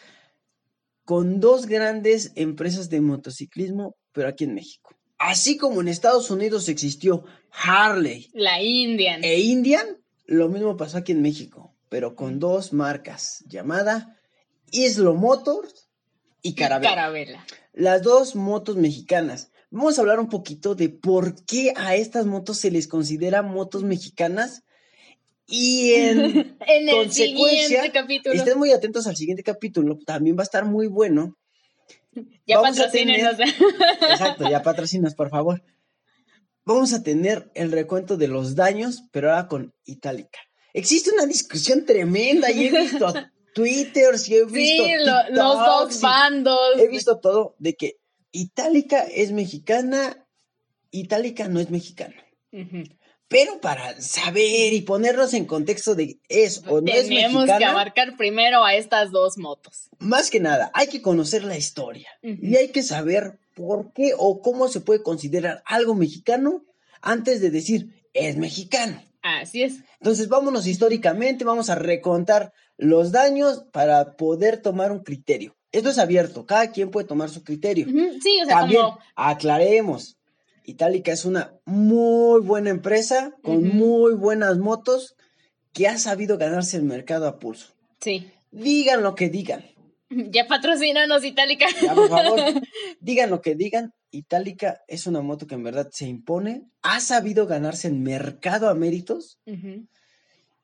con 1.05 1.39
dos 1.39 1.67
grandes 1.67 2.31
empresas 2.33 2.89
de 2.89 2.99
motociclismo, 2.99 3.95
pero 4.11 4.27
aquí 4.27 4.45
en 4.45 4.55
México. 4.55 4.89
Así 5.19 5.57
como 5.57 5.79
en 5.81 5.87
Estados 5.87 6.31
Unidos 6.31 6.67
existió 6.67 7.25
Harley 7.51 8.31
La 8.33 8.59
Indian. 8.59 9.23
e 9.23 9.39
Indian, 9.39 9.85
lo 10.25 10.49
mismo 10.49 10.77
pasó 10.77 10.97
aquí 10.97 11.11
en 11.11 11.21
México, 11.21 11.75
pero 11.89 12.15
con 12.15 12.39
dos 12.39 12.73
marcas, 12.73 13.43
llamada 13.47 14.19
Islo 14.71 15.13
Motors 15.13 15.88
y 16.41 16.55
Carabela. 16.55 16.89
Carabela. 16.89 17.46
Las 17.74 18.01
dos 18.01 18.36
motos 18.36 18.75
mexicanas. 18.75 19.51
Vamos 19.72 19.98
a 19.98 20.01
hablar 20.01 20.19
un 20.19 20.29
poquito 20.29 20.74
de 20.75 20.89
por 20.89 21.43
qué 21.46 21.74
a 21.75 21.96
estas 21.96 22.25
motos 22.25 22.58
se 22.58 22.72
les 22.72 22.88
considera 22.88 23.41
motos 23.41 23.84
mexicanas. 23.84 24.63
Y 25.46 25.93
en 25.93 26.19
En 26.67 26.89
el 26.89 26.96
consecuencia, 26.96 27.67
siguiente 27.67 27.91
capítulo. 27.91 28.36
estén 28.36 28.58
muy 28.58 28.72
atentos 28.72 29.08
al 29.08 29.15
siguiente 29.15 29.43
capítulo. 29.43 29.98
También 30.05 30.38
va 30.38 30.41
a 30.41 30.43
estar 30.43 30.65
muy 30.65 30.88
bueno. 30.88 31.38
Ya 32.46 32.60
a 32.60 32.62
patrocínenos. 32.62 33.38
Exacto, 34.12 34.50
ya 34.50 34.63
patrocinas, 34.63 35.15
por 35.15 35.29
favor. 35.29 35.63
Vamos 36.65 36.93
a 36.93 37.03
tener 37.03 37.50
el 37.55 37.72
recuento 37.72 38.17
de 38.17 38.27
los 38.27 38.55
daños, 38.55 39.03
pero 39.12 39.31
ahora 39.31 39.48
con 39.48 39.74
Itálica. 39.86 40.39
Existe 40.74 41.12
una 41.12 41.25
discusión 41.25 41.86
tremenda 41.86 42.51
y 42.51 42.67
he 42.67 42.72
visto 42.72 43.12
Twitter, 43.59 44.15
y 44.27 44.33
he 44.35 44.45
visto 44.45 44.83
Sí, 44.85 44.91
lo- 45.05 45.29
los 45.35 45.53
dos 45.65 46.01
bandos. 46.01 46.59
he 46.79 46.87
visto 46.87 47.17
todo 47.19 47.55
de 47.59 47.75
que 47.75 47.97
Itálica 48.31 49.03
es 49.03 49.31
mexicana, 49.31 50.25
Itálica 50.91 51.47
no 51.47 51.59
es 51.59 51.69
mexicana. 51.69 52.15
Pero 53.27 53.61
para 53.61 54.01
saber 54.01 54.73
y 54.73 54.81
ponernos 54.81 55.35
en 55.35 55.45
contexto 55.45 55.93
de 55.93 56.19
es 56.29 56.63
o 56.67 56.81
no 56.81 56.87
es 56.91 57.07
Tenemos 57.07 57.45
que 57.45 57.51
mexicana, 57.51 57.71
abarcar 57.71 58.17
primero 58.17 58.63
a 58.65 58.73
estas 58.73 59.11
dos 59.11 59.37
motos. 59.37 59.89
más 59.99 60.31
que 60.31 60.39
nada 60.39 60.71
hay 60.73 60.87
que 60.87 61.01
conocer 61.03 61.43
la 61.43 61.55
historia 61.57 62.09
y 62.23 62.55
hay 62.55 62.69
que 62.69 62.81
saber 62.81 63.37
por 63.53 63.93
qué 63.93 64.13
o 64.17 64.41
cómo 64.41 64.67
se 64.67 64.79
puede 64.81 65.03
considerar 65.03 65.61
algo 65.65 65.93
mexicano 65.93 66.63
antes 67.01 67.39
de 67.41 67.51
decir 67.51 68.03
es 68.13 68.35
mexicano. 68.37 69.03
Así 69.21 69.61
es. 69.61 69.75
Entonces 69.99 70.27
vámonos 70.27 70.65
históricamente, 70.65 71.43
vamos 71.45 71.69
a 71.69 71.75
recontar 71.75 72.51
los 72.81 73.12
daños 73.12 73.65
para 73.71 74.15
poder 74.17 74.62
tomar 74.62 74.91
un 74.91 75.03
criterio. 75.03 75.55
esto 75.71 75.89
es 75.91 76.00
abierto, 76.00 76.45
cada 76.48 76.71
quien 76.71 76.89
puede 76.89 77.05
tomar 77.07 77.29
su 77.29 77.43
criterio. 77.43 77.86
Sí, 78.24 78.39
o 78.41 78.45
sea, 78.45 78.59
También, 78.62 78.81
como. 78.81 79.00
aclaremos, 79.15 80.17
Itálica 80.63 81.12
es 81.12 81.25
una 81.25 81.53
muy 81.65 82.41
buena 82.41 82.69
empresa 82.71 83.36
con 83.43 83.67
muy 83.75 84.13
buenas 84.15 84.57
motos 84.57 85.15
que 85.74 85.88
ha 85.88 85.98
sabido 85.98 86.38
ganarse 86.38 86.77
el 86.77 86.83
mercado 86.83 87.27
a 87.27 87.38
pulso. 87.38 87.74
Sí. 88.01 88.31
Digan 88.51 89.03
lo 89.03 89.13
que 89.13 89.29
digan, 89.29 89.63
Ya 90.09 90.48
patrocínanos, 90.48 91.24
Itálica. 91.24 91.67
ya 91.81 91.93
por 91.93 92.09
favor, 92.09 92.39
digan 93.00 93.29
lo 93.29 93.41
que 93.41 93.53
digan, 93.55 93.93
Itálica 94.12 94.81
es 94.88 95.05
una 95.05 95.21
moto 95.21 95.45
que 95.45 95.53
en 95.55 95.63
verdad 95.63 95.89
se 95.91 96.07
impone, 96.07 96.63
ha 96.81 97.00
sabido 97.00 97.45
ganarse 97.45 97.88
el 97.89 97.93
mercado 97.95 98.69
a 98.69 98.74
méritos 98.74 99.38
Ujú. 99.45 99.86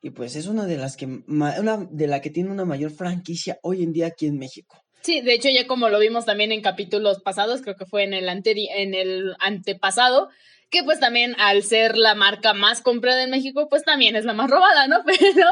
Y 0.06 0.10
pues 0.10 0.36
es 0.36 0.46
una 0.46 0.66
de 0.66 0.76
las 0.76 0.96
que 0.96 1.06
una 1.26 1.78
de 1.90 2.06
la 2.06 2.20
que 2.20 2.30
tiene 2.30 2.52
una 2.52 2.64
mayor 2.64 2.92
franquicia 2.92 3.58
hoy 3.62 3.82
en 3.82 3.92
día 3.92 4.06
aquí 4.06 4.26
en 4.26 4.38
México. 4.38 4.80
Sí, 5.02 5.20
de 5.20 5.34
hecho, 5.34 5.48
ya 5.48 5.66
como 5.66 5.88
lo 5.88 5.98
vimos 5.98 6.24
también 6.24 6.52
en 6.52 6.62
capítulos 6.62 7.20
pasados, 7.22 7.60
creo 7.60 7.74
que 7.74 7.86
fue 7.86 8.04
en 8.04 8.14
el, 8.14 8.28
anteri 8.28 8.68
en 8.68 8.94
el 8.94 9.34
antepasado, 9.40 10.28
que 10.70 10.84
pues 10.84 11.00
también 11.00 11.34
al 11.40 11.64
ser 11.64 11.98
la 11.98 12.14
marca 12.14 12.54
más 12.54 12.82
comprada 12.82 13.24
en 13.24 13.30
México, 13.30 13.66
pues 13.68 13.82
también 13.82 14.14
es 14.14 14.24
la 14.24 14.32
más 14.32 14.48
robada, 14.48 14.86
¿no? 14.86 15.02
Pero, 15.06 15.46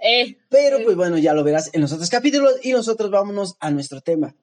eh, 0.00 0.38
Pero 0.48 0.82
pues 0.82 0.96
bueno, 0.96 1.18
ya 1.18 1.34
lo 1.34 1.44
verás 1.44 1.68
en 1.74 1.82
los 1.82 1.92
otros 1.92 2.08
capítulos 2.08 2.54
y 2.62 2.72
nosotros 2.72 3.10
vámonos 3.10 3.56
a 3.60 3.70
nuestro 3.70 4.00
tema. 4.00 4.34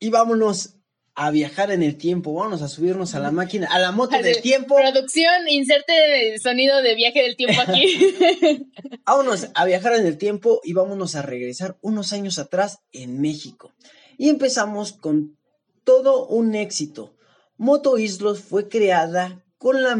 Y 0.00 0.10
vámonos 0.10 0.74
a 1.16 1.30
viajar 1.30 1.70
en 1.70 1.82
el 1.82 1.96
tiempo, 1.96 2.34
vámonos 2.34 2.62
a 2.62 2.68
subirnos 2.68 3.14
a 3.14 3.20
la 3.20 3.30
máquina, 3.30 3.68
a 3.70 3.78
la 3.78 3.92
moto 3.92 4.18
del 4.18 4.40
tiempo, 4.40 4.76
Producción, 4.76 5.48
inserte 5.48 6.32
el 6.32 6.40
sonido 6.40 6.82
de 6.82 6.94
viaje 6.96 7.22
del 7.22 7.36
tiempo 7.36 7.60
aquí. 7.60 8.68
vámonos 9.06 9.48
a 9.54 9.64
viajar 9.64 9.94
en 9.94 10.06
el 10.06 10.18
tiempo 10.18 10.60
y 10.64 10.72
vámonos 10.72 11.14
a 11.14 11.22
regresar 11.22 11.78
unos 11.82 12.12
años 12.12 12.38
atrás 12.38 12.80
en 12.92 13.20
México. 13.20 13.72
Y 14.18 14.28
empezamos 14.28 14.92
con 14.92 15.38
todo 15.84 16.26
un 16.26 16.56
éxito. 16.56 17.16
Moto 17.56 17.98
Islos 17.98 18.40
fue 18.40 18.68
creada 18.68 19.44
con 19.58 19.84
la 19.84 19.94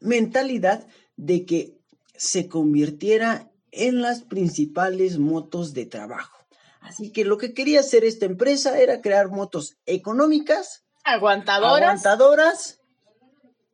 mentalidad 0.00 0.86
de 1.16 1.44
que 1.44 1.78
se 2.14 2.48
convirtiera 2.48 3.50
en 3.72 4.00
las 4.00 4.22
principales 4.22 5.18
motos 5.18 5.74
de 5.74 5.86
trabajo. 5.86 6.37
Así 6.80 7.12
que 7.12 7.24
lo 7.24 7.38
que 7.38 7.54
quería 7.54 7.80
hacer 7.80 8.04
esta 8.04 8.26
empresa 8.26 8.78
era 8.78 9.00
crear 9.00 9.28
motos 9.28 9.76
económicas, 9.86 10.84
Aguantadoras 11.04 12.04
aguantadoras 12.04 12.80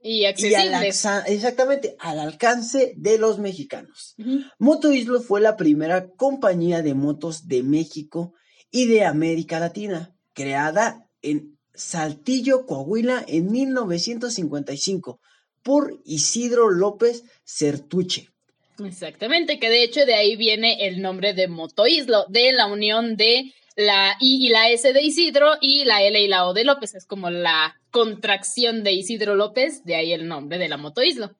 y 0.00 0.20
y 0.20 0.24
al 0.26 0.32
accesibles. 0.74 1.06
exactamente 1.26 1.96
al 1.98 2.20
alcance 2.20 2.94
de 2.96 3.18
los 3.18 3.38
mexicanos. 3.38 4.14
Moto 4.58 4.92
Islo 4.92 5.20
fue 5.20 5.40
la 5.40 5.56
primera 5.56 6.10
compañía 6.10 6.82
de 6.82 6.94
motos 6.94 7.48
de 7.48 7.62
México 7.62 8.34
y 8.70 8.86
de 8.86 9.04
América 9.04 9.58
Latina, 9.58 10.14
creada 10.34 11.08
en 11.22 11.58
Saltillo, 11.72 12.66
Coahuila, 12.66 13.24
en 13.26 13.50
1955 13.50 15.20
por 15.62 15.98
Isidro 16.04 16.70
López 16.70 17.24
Certuche. 17.44 18.33
Exactamente, 18.82 19.58
que 19.58 19.70
de 19.70 19.82
hecho 19.84 20.04
de 20.06 20.14
ahí 20.14 20.36
viene 20.36 20.86
el 20.86 21.00
nombre 21.02 21.32
de 21.34 21.48
Motoislo, 21.48 22.24
de 22.28 22.52
la 22.52 22.66
unión 22.66 23.16
de 23.16 23.52
la 23.76 24.16
I 24.20 24.46
y 24.46 24.48
la 24.50 24.70
S 24.70 24.92
de 24.92 25.02
Isidro 25.02 25.52
y 25.60 25.84
la 25.84 26.02
L 26.02 26.20
y 26.20 26.28
la 26.28 26.46
O 26.46 26.54
de 26.54 26.64
López. 26.64 26.94
Es 26.94 27.06
como 27.06 27.30
la 27.30 27.76
contracción 27.90 28.82
de 28.84 28.92
Isidro 28.92 29.34
López, 29.34 29.84
de 29.84 29.94
ahí 29.96 30.12
el 30.12 30.26
nombre 30.26 30.58
de 30.58 30.68
la 30.68 30.76
Motoislo. 30.76 31.32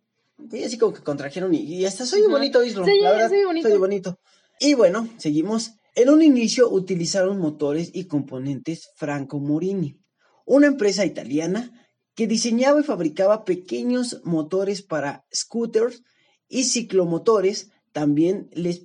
Y 0.53 0.65
así 0.65 0.79
como 0.79 0.93
que 0.95 1.03
contrajeron 1.03 1.55
y, 1.55 1.59
y 1.61 1.85
hasta 1.85 2.07
soy 2.07 2.23
Ajá. 2.23 2.31
bonito 2.31 2.65
Islo, 2.65 2.85
Sí, 2.85 2.99
la 3.01 3.13
verdad, 3.13 3.29
soy 3.29 3.45
bonito. 3.45 3.69
soy 3.69 3.79
bonito. 3.79 4.19
Y 4.61 4.75
bueno, 4.75 5.09
seguimos. 5.17 5.73
En 5.97 6.09
un 6.11 6.23
inicio 6.23 6.69
utilizaron 6.71 7.39
motores 7.39 7.91
y 7.95 8.07
componentes 8.07 8.91
Franco 8.97 9.39
Morini, 9.39 9.97
una 10.45 10.67
empresa 10.67 11.07
italiana 11.07 11.71
que 12.17 12.27
diseñaba 12.27 12.81
y 12.81 12.85
fabricaba 12.85 13.45
pequeños 13.45 14.21
motores 14.25 14.83
para 14.83 15.25
scooters 15.33 16.03
y 16.49 16.65
ciclomotores, 16.65 17.71
también 17.93 18.51
les 18.53 18.83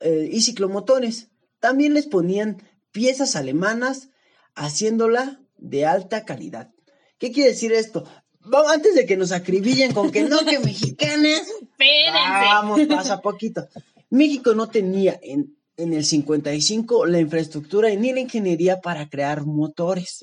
eh, 0.00 0.28
y 0.30 0.42
ciclomotores, 0.42 1.28
también 1.60 1.94
les 1.94 2.06
ponían 2.06 2.62
piezas 2.92 3.36
alemanas 3.36 4.10
haciéndola 4.54 5.40
de 5.58 5.86
alta 5.86 6.24
calidad. 6.24 6.70
¿Qué 7.18 7.32
quiere 7.32 7.50
decir 7.50 7.72
esto? 7.72 8.04
Vamos, 8.40 8.72
antes 8.72 8.94
de 8.94 9.06
que 9.06 9.16
nos 9.16 9.32
acribillen 9.32 9.92
con 9.92 10.10
que 10.10 10.22
no, 10.24 10.44
que 10.44 10.58
mexicanas, 10.60 11.42
Espérense. 11.62 12.44
Vamos, 12.46 12.80
pasa 12.88 13.20
poquito. 13.20 13.68
México 14.10 14.54
no 14.54 14.68
tenía 14.68 15.18
en, 15.22 15.56
en 15.76 15.92
el 15.92 16.04
55 16.04 17.06
la 17.06 17.18
infraestructura 17.18 17.88
ni 17.94 18.12
la 18.12 18.20
ingeniería 18.20 18.80
para 18.80 19.08
crear 19.08 19.44
motores. 19.44 20.20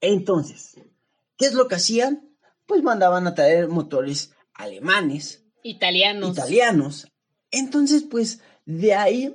Entonces, 0.00 0.74
¿qué 1.36 1.46
es 1.46 1.54
lo 1.54 1.68
que 1.68 1.76
hacían? 1.76 2.28
Pues 2.66 2.82
mandaban 2.82 3.26
a 3.26 3.34
traer 3.34 3.68
motores 3.68 4.32
alemanes, 4.52 5.45
Italianos. 5.68 6.30
italianos. 6.36 7.08
Entonces, 7.50 8.04
pues 8.08 8.40
de 8.64 8.94
ahí 8.94 9.34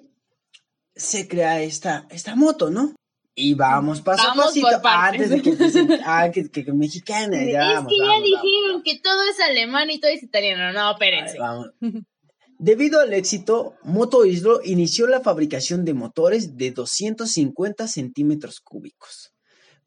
se 0.96 1.28
crea 1.28 1.62
esta, 1.62 2.08
esta 2.10 2.36
moto, 2.36 2.70
¿no? 2.70 2.94
Y 3.34 3.54
vamos 3.54 4.02
paso 4.02 4.24
Vamos 4.28 4.46
a 4.46 4.48
pasito 4.48 4.82
antes 4.84 5.30
de 5.30 5.42
que 5.42 5.52
ah, 6.06 6.30
que, 6.32 6.50
que, 6.50 6.66
que 6.66 6.74
mexicana. 6.74 7.42
es 7.42 7.54
ya 7.54 7.60
que 7.60 7.74
vamos, 7.76 7.94
ya 7.98 8.06
vamos, 8.06 8.24
dijeron 8.24 8.70
vamos. 8.70 8.84
que 8.84 9.00
todo 9.00 9.24
es 9.30 9.40
alemán 9.40 9.90
y 9.90 10.00
todo 10.00 10.12
es 10.12 10.22
italiano. 10.22 10.74
No, 10.74 10.92
espérense. 10.92 11.38
Debido 12.60 13.00
al 13.00 13.14
éxito, 13.14 13.76
Moto 13.84 14.24
Islo 14.26 14.62
inició 14.64 15.08
la 15.08 15.22
fabricación 15.22 15.84
de 15.84 15.96
motores 15.96 16.58
de 16.58 16.70
250 16.70 17.88
centímetros 17.88 18.60
cúbicos, 18.60 19.34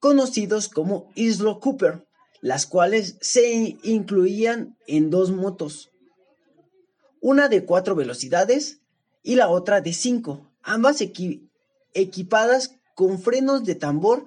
conocidos 0.01 0.69
como 0.69 1.13
Islo 1.15 1.61
Cooper, 1.61 2.05
las 2.41 2.67
cuales 2.67 3.17
se 3.21 3.77
incluían 3.85 4.77
en 4.89 5.09
dos 5.11 5.31
motos, 5.31 5.93
una 7.27 7.49
de 7.49 7.65
cuatro 7.65 7.95
velocidades 7.95 8.81
y 9.23 9.37
la 9.37 9.49
otra 9.49 9.81
de 9.81 9.95
cinco, 9.95 10.53
ambas 10.63 11.01
equi- 11.01 11.49
equipadas 11.95 12.77
con 12.95 13.19
frenos 13.19 13.65
de 13.65 13.75
tambor, 13.77 14.27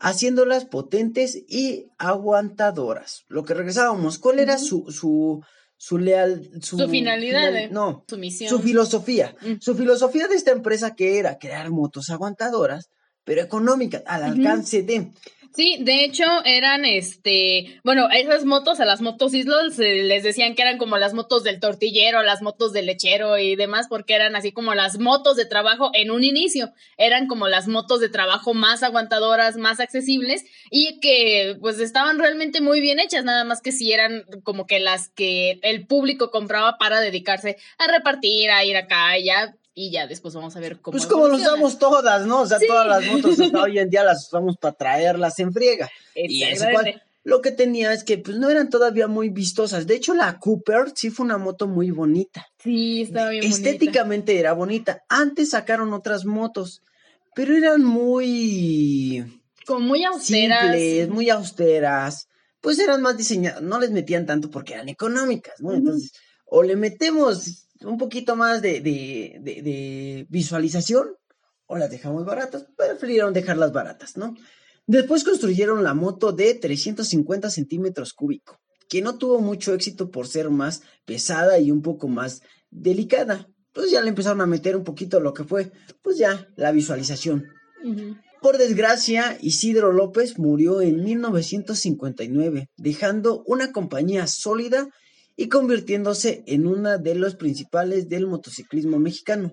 haciéndolas 0.00 0.64
potentes 0.64 1.36
y 1.48 1.86
aguantadoras. 1.96 3.24
Lo 3.28 3.44
que 3.44 3.54
regresábamos, 3.54 4.18
¿cuál 4.18 4.40
era 4.40 4.58
su, 4.58 4.90
su, 4.90 5.44
su 5.76 5.98
leal, 5.98 6.50
su, 6.60 6.76
Su 6.76 6.88
finalidad, 6.88 7.46
final- 7.46 7.56
eh, 7.56 7.68
no, 7.70 8.04
Su 8.08 8.18
misión. 8.18 8.50
su 8.50 8.58
filosofía. 8.58 9.36
Mm. 9.40 9.60
Su 9.60 9.76
filosofía 9.76 10.26
de 10.26 10.34
esta 10.34 10.50
empresa 10.50 10.96
que 10.96 11.20
era 11.20 11.38
crear 11.38 11.70
motos 11.70 12.10
aguantadoras, 12.10 12.90
pero 13.22 13.42
económicas, 13.42 14.02
al 14.06 14.24
alcance 14.24 14.82
de. 14.82 15.12
Sí, 15.56 15.76
de 15.78 16.04
hecho 16.04 16.24
eran 16.44 16.84
este, 16.84 17.80
bueno, 17.84 18.08
esas 18.10 18.44
motos, 18.44 18.80
a 18.80 18.84
las 18.84 19.00
motos 19.00 19.34
Islo 19.34 19.70
se 19.70 20.02
les 20.02 20.24
decían 20.24 20.56
que 20.56 20.62
eran 20.62 20.78
como 20.78 20.98
las 20.98 21.14
motos 21.14 21.44
del 21.44 21.60
tortillero, 21.60 22.24
las 22.24 22.42
motos 22.42 22.72
del 22.72 22.86
lechero 22.86 23.38
y 23.38 23.54
demás, 23.54 23.86
porque 23.88 24.16
eran 24.16 24.34
así 24.34 24.50
como 24.50 24.74
las 24.74 24.98
motos 24.98 25.36
de 25.36 25.44
trabajo 25.46 25.92
en 25.94 26.10
un 26.10 26.24
inicio, 26.24 26.72
eran 26.96 27.28
como 27.28 27.46
las 27.46 27.68
motos 27.68 28.00
de 28.00 28.08
trabajo 28.08 28.52
más 28.52 28.82
aguantadoras, 28.82 29.56
más 29.56 29.78
accesibles 29.78 30.44
y 30.72 30.98
que 30.98 31.56
pues 31.60 31.78
estaban 31.78 32.18
realmente 32.18 32.60
muy 32.60 32.80
bien 32.80 32.98
hechas, 32.98 33.24
nada 33.24 33.44
más 33.44 33.62
que 33.62 33.70
si 33.70 33.92
eran 33.92 34.24
como 34.42 34.66
que 34.66 34.80
las 34.80 35.10
que 35.10 35.60
el 35.62 35.86
público 35.86 36.32
compraba 36.32 36.78
para 36.78 36.98
dedicarse 36.98 37.58
a 37.78 37.86
repartir, 37.86 38.50
a 38.50 38.64
ir 38.64 38.76
acá 38.76 39.16
ya, 39.24 39.54
y 39.74 39.90
ya 39.90 40.06
después 40.06 40.34
vamos 40.34 40.54
a 40.56 40.60
ver 40.60 40.78
cómo. 40.80 40.92
Pues 40.96 41.06
como 41.06 41.22
lo 41.22 41.34
evoluciona. 41.34 41.54
usamos 41.54 41.78
todas, 41.78 42.26
¿no? 42.26 42.42
O 42.42 42.46
sea, 42.46 42.58
Sí. 42.58 42.66
todas 42.68 42.86
las 42.86 43.06
motos 43.06 43.40
hasta 43.40 43.60
hoy 43.62 43.78
en 43.78 43.90
día 43.90 44.04
las 44.04 44.26
usamos 44.28 44.56
para 44.56 44.74
traerlas 44.74 45.38
en 45.40 45.52
friega. 45.52 45.90
Y 46.14 46.42
eso 46.44 46.52
Exactamente. 46.64 46.92
cual, 46.92 47.02
lo 47.24 47.40
que 47.40 47.50
tenía 47.52 47.92
es 47.92 48.04
que 48.04 48.18
pues 48.18 48.36
no 48.36 48.50
eran 48.50 48.68
todavía 48.70 49.08
muy 49.08 49.30
vistosas. 49.30 49.86
De 49.86 49.94
hecho, 49.96 50.14
la 50.14 50.38
Cooper 50.38 50.92
sí 50.94 51.10
fue 51.10 51.24
una 51.24 51.38
moto 51.38 51.66
muy 51.66 51.90
bonita. 51.90 52.46
Sí, 52.62 53.02
estaba 53.02 53.30
bien 53.30 53.42
bonita. 53.42 53.56
Estéticamente 53.56 54.38
era 54.38 54.52
bonita. 54.52 55.02
Antes 55.08 55.50
sacaron 55.50 55.92
otras 55.94 56.24
motos, 56.26 56.82
pero 57.34 57.56
eran 57.56 57.82
muy 57.82 59.24
Como 59.66 59.80
muy 59.80 60.04
austeras. 60.04 60.60
simples, 60.60 61.08
muy 61.08 61.30
austeras. 61.30 62.28
Pues 62.60 62.78
eran 62.78 63.02
más 63.02 63.16
diseñadas, 63.16 63.60
no 63.62 63.78
les 63.80 63.90
metían 63.90 64.24
tanto 64.26 64.50
porque 64.50 64.74
eran 64.74 64.88
económicas, 64.88 65.60
¿no? 65.60 65.74
Entonces, 65.74 66.12
o 66.46 66.62
le 66.62 66.76
metemos 66.76 67.63
un 67.84 67.98
poquito 67.98 68.36
más 68.36 68.62
de, 68.62 68.80
de, 68.80 69.38
de- 69.40 69.62
de 69.62 70.26
visualización 70.30 71.08
o 71.66 71.76
las 71.76 71.90
dejamos 71.90 72.24
baratas, 72.24 72.66
prefirieron 72.76 73.32
dejarlas 73.32 73.72
baratas, 73.72 74.16
¿no? 74.16 74.34
Después 74.86 75.24
construyeron 75.24 75.82
la 75.82 75.94
moto 75.94 76.32
de 76.32 76.54
350 76.54 77.48
centímetros 77.50 78.12
cúbico, 78.12 78.58
que 78.88 79.00
no 79.00 79.16
tuvo 79.16 79.40
mucho 79.40 79.72
éxito 79.72 80.10
por 80.10 80.26
ser 80.26 80.50
más 80.50 80.82
pesada 81.06 81.58
y 81.58 81.70
un 81.70 81.80
poco 81.80 82.06
más 82.08 82.42
delicada. 82.70 83.48
Pues 83.72 83.90
ya 83.90 84.02
le 84.02 84.10
empezaron 84.10 84.40
a 84.42 84.46
meter 84.46 84.76
un 84.76 84.84
poquito 84.84 85.20
lo 85.20 85.32
que 85.32 85.44
fue, 85.44 85.72
pues 86.02 86.18
ya, 86.18 86.48
la 86.56 86.70
visualización. 86.70 87.44
Por 88.42 88.58
desgracia, 88.58 89.38
Isidro 89.40 89.90
López 89.90 90.38
murió 90.38 90.82
en 90.82 91.02
1959, 91.02 92.68
dejando 92.76 93.42
una 93.46 93.72
compañía 93.72 94.26
sólida 94.26 94.86
y 95.36 95.48
convirtiéndose 95.48 96.42
en 96.46 96.66
una 96.66 96.98
de 96.98 97.14
los 97.14 97.34
principales 97.34 98.08
del 98.08 98.26
motociclismo 98.26 98.98
mexicano. 98.98 99.52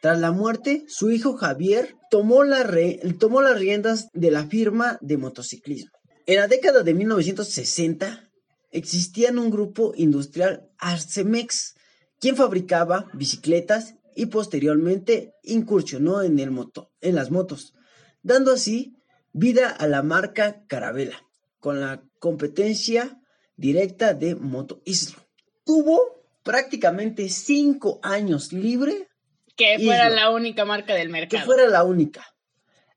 Tras 0.00 0.20
la 0.20 0.30
muerte, 0.30 0.84
su 0.86 1.10
hijo 1.10 1.36
Javier 1.36 1.96
tomó, 2.10 2.44
las 2.44 2.66
riendas 2.66 4.08
de 4.12 4.30
la 4.30 4.46
firma 4.46 4.98
de 5.00 5.16
motociclismo. 5.16 5.90
En 6.26 6.36
la 6.36 6.46
década 6.46 6.82
de 6.82 6.94
1960 6.94 8.30
existía 8.70 9.30
un 9.32 9.50
grupo 9.50 9.92
industrial 9.96 10.68
Arcemex, 10.78 11.74
quien 12.20 12.36
fabricaba 12.36 13.10
bicicletas 13.12 13.94
y 14.14 14.26
posteriormente 14.26 15.32
incursionó 15.42 16.22
en, 16.22 16.38
el 16.38 16.50
moto, 16.50 16.90
en 17.00 17.14
las 17.14 17.30
motos, 17.30 17.74
dando 18.22 18.52
así 18.52 18.94
vida 19.32 19.68
a 19.68 19.86
la 19.86 20.02
marca 20.02 20.64
Carabela, 20.66 21.24
con 21.60 21.80
la 21.80 22.02
competencia 22.18 23.17
directa 23.58 24.14
de 24.14 24.34
Moto 24.34 24.80
Islo. 24.86 25.18
Tuvo 25.64 26.00
prácticamente 26.42 27.28
cinco 27.28 28.00
años 28.02 28.52
libre 28.54 29.08
Que 29.56 29.78
fuera 29.78 30.08
la 30.08 30.30
única 30.30 30.64
marca 30.64 30.94
del 30.94 31.08
que 31.08 31.12
mercado. 31.12 31.44
fuera 31.44 31.68
la 31.68 31.84
única. 31.84 32.24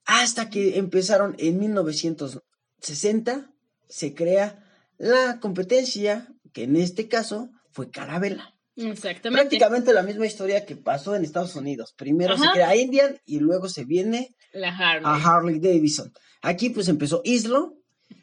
Hasta 0.06 0.50
que 0.50 0.78
empezaron 0.78 1.36
en 1.38 1.60
1960, 1.60 3.52
se 3.90 4.14
crea 4.14 4.64
la 4.98 5.40
competencia, 5.40 6.28
que 6.54 6.64
en 6.64 6.76
este 6.76 7.08
caso 7.08 7.50
fue 7.72 7.90
Carabela. 7.90 8.56
Exactamente. 8.76 9.42
Prácticamente 9.42 9.94
la 9.94 10.04
misma 10.04 10.26
historia 10.26 10.66
que 10.66 10.76
pasó 10.76 11.16
en 11.16 11.24
Estados 11.24 11.56
Unidos. 11.56 11.94
Primero 11.98 12.38
se 12.38 12.48
crea 12.54 12.76
Indian 12.76 13.20
y 13.26 13.40
luego 13.40 13.68
se 13.68 13.84
viene 13.84 14.36
La 14.54 14.70
Harley. 14.70 15.04
a 15.06 15.16
Harley 15.16 15.60
Davidson. 15.60 16.14
Aquí 16.42 16.70
pues 16.70 16.88
empezó 16.88 17.22
Islo 17.24 17.76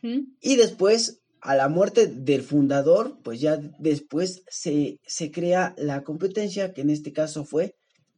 y 0.03 0.57
después 0.57 1.21
a 1.41 1.55
la 1.55 1.69
muerte 1.69 2.07
del 2.07 2.43
fundador, 2.43 3.19
pues 3.23 3.41
ya 3.41 3.57
después 3.79 4.43
se, 4.49 4.99
se 5.07 5.31
crea 5.31 5.75
la 5.77 6.03
competencia, 6.03 6.73
que 6.73 6.83
en 6.83 6.91
este 6.91 7.13
caso 7.13 7.45
fue 7.45 7.75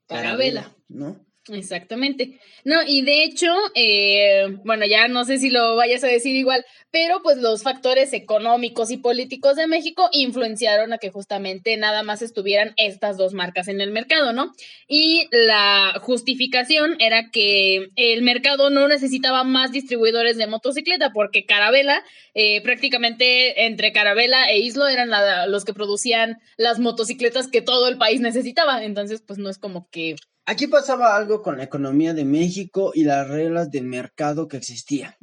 Carabela. 0.06 0.76
¿no? 0.88 1.24
Exactamente. 1.48 2.38
No, 2.64 2.76
y 2.86 3.00
de 3.02 3.24
hecho, 3.24 3.46
eh, 3.74 4.58
bueno, 4.62 4.84
ya 4.84 5.08
no 5.08 5.24
sé 5.24 5.38
si 5.38 5.48
lo 5.50 5.74
vayas 5.74 6.04
a 6.04 6.06
decir 6.06 6.36
igual, 6.36 6.64
pero 6.90 7.22
pues 7.22 7.38
los 7.38 7.62
factores 7.62 8.12
económicos 8.12 8.90
y 8.90 8.98
políticos 8.98 9.56
de 9.56 9.66
México 9.66 10.08
influenciaron 10.12 10.92
a 10.92 10.98
que 10.98 11.10
justamente 11.10 11.76
nada 11.78 12.02
más 12.02 12.20
estuvieran 12.20 12.74
estas 12.76 13.16
dos 13.16 13.32
marcas 13.32 13.68
en 13.68 13.80
el 13.80 13.90
mercado, 13.90 14.34
¿no? 14.34 14.52
Y 14.86 15.28
la 15.32 15.94
justificación 16.02 16.96
era 17.00 17.30
que 17.30 17.88
el 17.96 18.20
mercado 18.22 18.68
no 18.68 18.86
necesitaba 18.86 19.42
más 19.42 19.72
distribuidores 19.72 20.36
de 20.36 20.46
motocicleta, 20.46 21.10
porque 21.12 21.46
Carabela, 21.46 22.04
eh, 22.34 22.60
prácticamente 22.62 23.64
entre 23.64 23.92
Carabela 23.92 24.50
e 24.50 24.58
Islo 24.58 24.86
eran 24.88 25.08
la- 25.08 25.46
los 25.46 25.64
que 25.64 25.72
producían 25.74 26.36
las 26.58 26.78
motocicletas 26.78 27.48
que 27.48 27.62
todo 27.62 27.88
el 27.88 27.96
país 27.96 28.20
necesitaba. 28.20 28.84
Entonces, 28.84 29.22
pues 29.26 29.38
no 29.38 29.48
es 29.48 29.58
como 29.58 29.88
que 29.90 30.16
Aquí 30.50 30.66
pasaba 30.66 31.14
algo 31.14 31.42
con 31.42 31.58
la 31.58 31.62
economía 31.62 32.12
de 32.12 32.24
México 32.24 32.90
y 32.92 33.04
las 33.04 33.28
reglas 33.28 33.70
de 33.70 33.82
mercado 33.82 34.48
que 34.48 34.56
existían. 34.56 35.14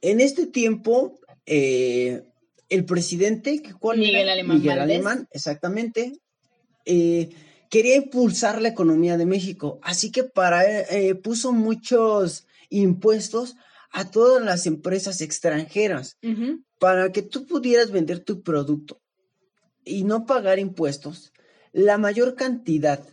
En 0.00 0.20
este 0.20 0.48
tiempo, 0.48 1.20
eh, 1.46 2.24
el 2.68 2.84
presidente, 2.84 3.62
¿cuál 3.78 3.98
Miguel 3.98 4.16
era? 4.16 4.32
Alemán 4.32 4.56
Miguel 4.56 4.78
Valdés. 4.78 4.96
Alemán, 4.96 5.28
exactamente, 5.30 6.18
eh, 6.86 7.30
quería 7.70 7.94
impulsar 7.94 8.60
la 8.60 8.70
economía 8.70 9.16
de 9.16 9.26
México, 9.26 9.78
así 9.80 10.10
que 10.10 10.24
para 10.24 10.64
eh, 10.64 11.14
puso 11.14 11.52
muchos 11.52 12.48
impuestos 12.68 13.54
a 13.92 14.10
todas 14.10 14.44
las 14.44 14.66
empresas 14.66 15.20
extranjeras 15.20 16.18
para 16.80 17.12
que 17.12 17.22
tú 17.22 17.46
pudieras 17.46 17.92
vender 17.92 18.24
tu 18.24 18.42
producto 18.42 19.00
y 19.84 20.02
no 20.02 20.26
pagar 20.26 20.58
impuestos. 20.58 21.32
La 21.70 21.96
mayor 21.96 22.34
cantidad 22.34 23.06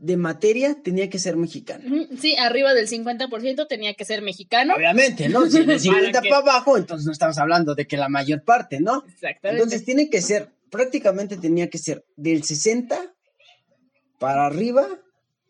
de 0.00 0.16
materia 0.16 0.76
tenía 0.82 1.10
que 1.10 1.18
ser 1.18 1.36
mexicana. 1.36 1.84
Ujú, 1.86 2.16
Sí, 2.16 2.34
arriba 2.36 2.72
del 2.74 2.88
50% 2.88 3.66
tenía 3.68 3.94
que 3.94 4.04
ser 4.04 4.22
mexicano. 4.22 4.74
Obviamente, 4.74 5.28
¿no? 5.28 5.46
Si 5.48 5.62
de 5.64 5.78
50 5.78 6.22
Para 6.22 6.36
abajo, 6.38 6.76
entonces 6.78 7.04
no 7.06 7.12
estamos 7.12 7.36
hablando 7.38 7.74
de 7.74 7.86
que 7.86 7.96
la 7.96 8.08
mayor 8.08 8.42
parte, 8.42 8.80
¿no? 8.80 9.04
Exactamente. 9.06 9.48
Entonces 9.62 9.84
tiene 9.84 10.08
que 10.08 10.22
ser, 10.22 10.48
prácticamente 10.70 11.36
tenía 11.36 11.68
que 11.68 11.78
ser 11.78 12.04
del 12.16 12.42
60 12.44 12.98
para 14.18 14.46
arriba 14.46 14.86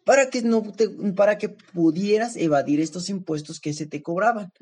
para 0.05 0.31
que 0.31 0.42
no 0.42 0.62
te- 0.72 0.88
para 1.14 1.38
que 1.38 1.51
pudieras 1.51 2.35
evadir 2.37 2.81
estos 2.81 3.09
impuestos 3.11 3.61
que 3.61 3.72
se 3.72 3.87
te 3.87 4.03
cobraban. 4.03 4.53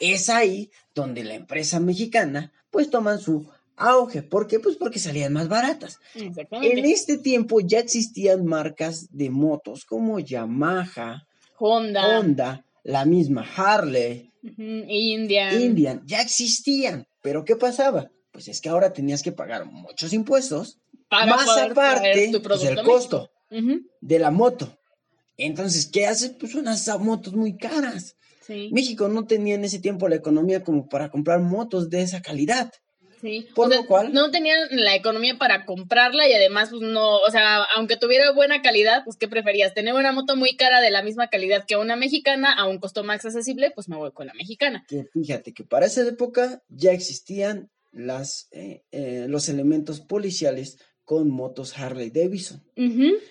Es 0.00 0.30
ahí 0.30 0.70
donde 0.94 1.24
la 1.24 1.34
empresa 1.34 1.80
mexicana 1.80 2.52
pues 2.70 2.90
toman 2.90 3.18
su 3.18 3.46
auge, 3.76 4.22
¿por 4.22 4.46
qué? 4.46 4.60
Pues 4.60 4.76
porque 4.76 4.98
salían 4.98 5.32
más 5.32 5.48
baratas. 5.48 5.98
En 6.14 6.84
este 6.84 7.18
tiempo 7.18 7.60
ya 7.60 7.78
existían 7.80 8.44
marcas 8.44 9.08
de 9.10 9.30
motos 9.30 9.84
como 9.84 10.18
Yamaha, 10.20 11.26
Honda, 11.58 12.18
Honda, 12.18 12.64
la 12.82 13.04
misma 13.04 13.46
Harley, 13.56 14.30
ujú, 14.42 14.62
Indian. 14.62 15.60
Indian, 15.60 16.02
ya 16.04 16.20
existían. 16.20 17.06
Pero 17.22 17.44
¿qué 17.44 17.56
pasaba? 17.56 18.10
Pues 18.32 18.48
es 18.48 18.60
que 18.60 18.68
ahora 18.68 18.92
tenías 18.92 19.22
que 19.22 19.32
pagar 19.32 19.64
muchos 19.64 20.12
impuestos, 20.12 20.78
para 21.08 21.36
más 21.36 21.48
aparte 21.56 22.30
pues, 22.42 22.64
el 22.64 22.82
costo 22.82 23.30
de 24.00 24.18
la 24.18 24.30
moto. 24.30 24.76
Entonces, 25.36 25.88
¿qué 25.90 26.06
haces? 26.06 26.34
Pues 26.38 26.54
unas 26.54 26.86
motos 27.00 27.34
muy 27.34 27.56
caras. 27.56 28.16
Sí, 28.46 28.68
México 28.72 29.08
no 29.08 29.26
tenía 29.26 29.54
en 29.54 29.64
ese 29.64 29.78
tiempo 29.78 30.06
la 30.08 30.16
economía 30.16 30.62
como 30.62 30.86
para 30.86 31.08
comprar 31.08 31.40
motos 31.40 31.88
de 31.88 32.02
esa 32.02 32.20
calidad. 32.20 32.70
Sí. 33.24 33.48
por 33.54 33.66
O 33.66 33.70
sea, 33.70 33.80
lo 33.80 33.86
cual- 33.86 34.12
No 34.12 34.30
tenían 34.30 34.58
la 34.70 34.94
economía 34.94 35.36
para 35.38 35.64
comprarla 35.64 36.28
y 36.28 36.32
además, 36.34 36.68
pues 36.70 36.82
no, 36.82 37.16
o 37.16 37.30
sea, 37.30 37.62
aunque 37.76 37.96
tuviera 37.96 38.30
buena 38.32 38.60
calidad, 38.62 39.02
pues 39.04 39.16
¿qué 39.16 39.26
preferías? 39.28 39.72
¿Tener 39.72 39.94
una 39.94 40.12
moto 40.12 40.36
muy 40.36 40.56
cara 40.56 40.80
de 40.80 40.90
la 40.90 41.02
misma 41.02 41.28
calidad 41.28 41.64
que 41.66 41.76
una 41.76 41.96
mexicana 41.96 42.52
a 42.52 42.66
un 42.66 42.78
costo 42.78 43.02
más 43.02 43.24
accesible? 43.24 43.70
Pues 43.74 43.88
me 43.88 43.96
voy 43.96 44.12
con 44.12 44.26
la 44.26 44.34
mexicana. 44.34 44.84
Que 44.88 45.04
fíjate 45.12 45.52
que 45.54 45.64
para 45.64 45.86
esa 45.86 46.02
época 46.06 46.62
ya 46.68 46.92
existían 46.92 47.70
las, 47.92 48.48
eh, 48.52 48.82
eh, 48.90 49.26
los 49.28 49.48
elementos 49.48 50.00
policiales 50.00 50.78
con 51.04 51.28
motos 51.30 51.78
Harley 51.78 52.10
Davidson. 52.10 52.62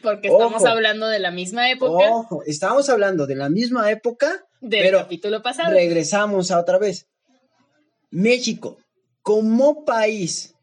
Porque 0.01 0.27
estamos 0.29 0.63
hablando 0.65 1.08
de 1.08 1.19
la 1.19 1.32
misma 1.32 1.71
época 1.71 2.12
Ojo, 2.12 2.43
estábamos 2.45 2.88
hablando 2.89 3.25
de 3.27 3.36
la 3.36 3.49
misma 3.49 3.89
época, 3.91 4.43
del 4.62 4.84
pero 4.84 4.99
capítulo 4.99 5.41
pasado. 5.41 5.71
regresamos 5.73 6.51
a 6.51 6.60
otra 6.60 6.77
vez. 6.77 7.08
México, 8.12 8.77
como 9.23 9.86
país, 9.86 10.53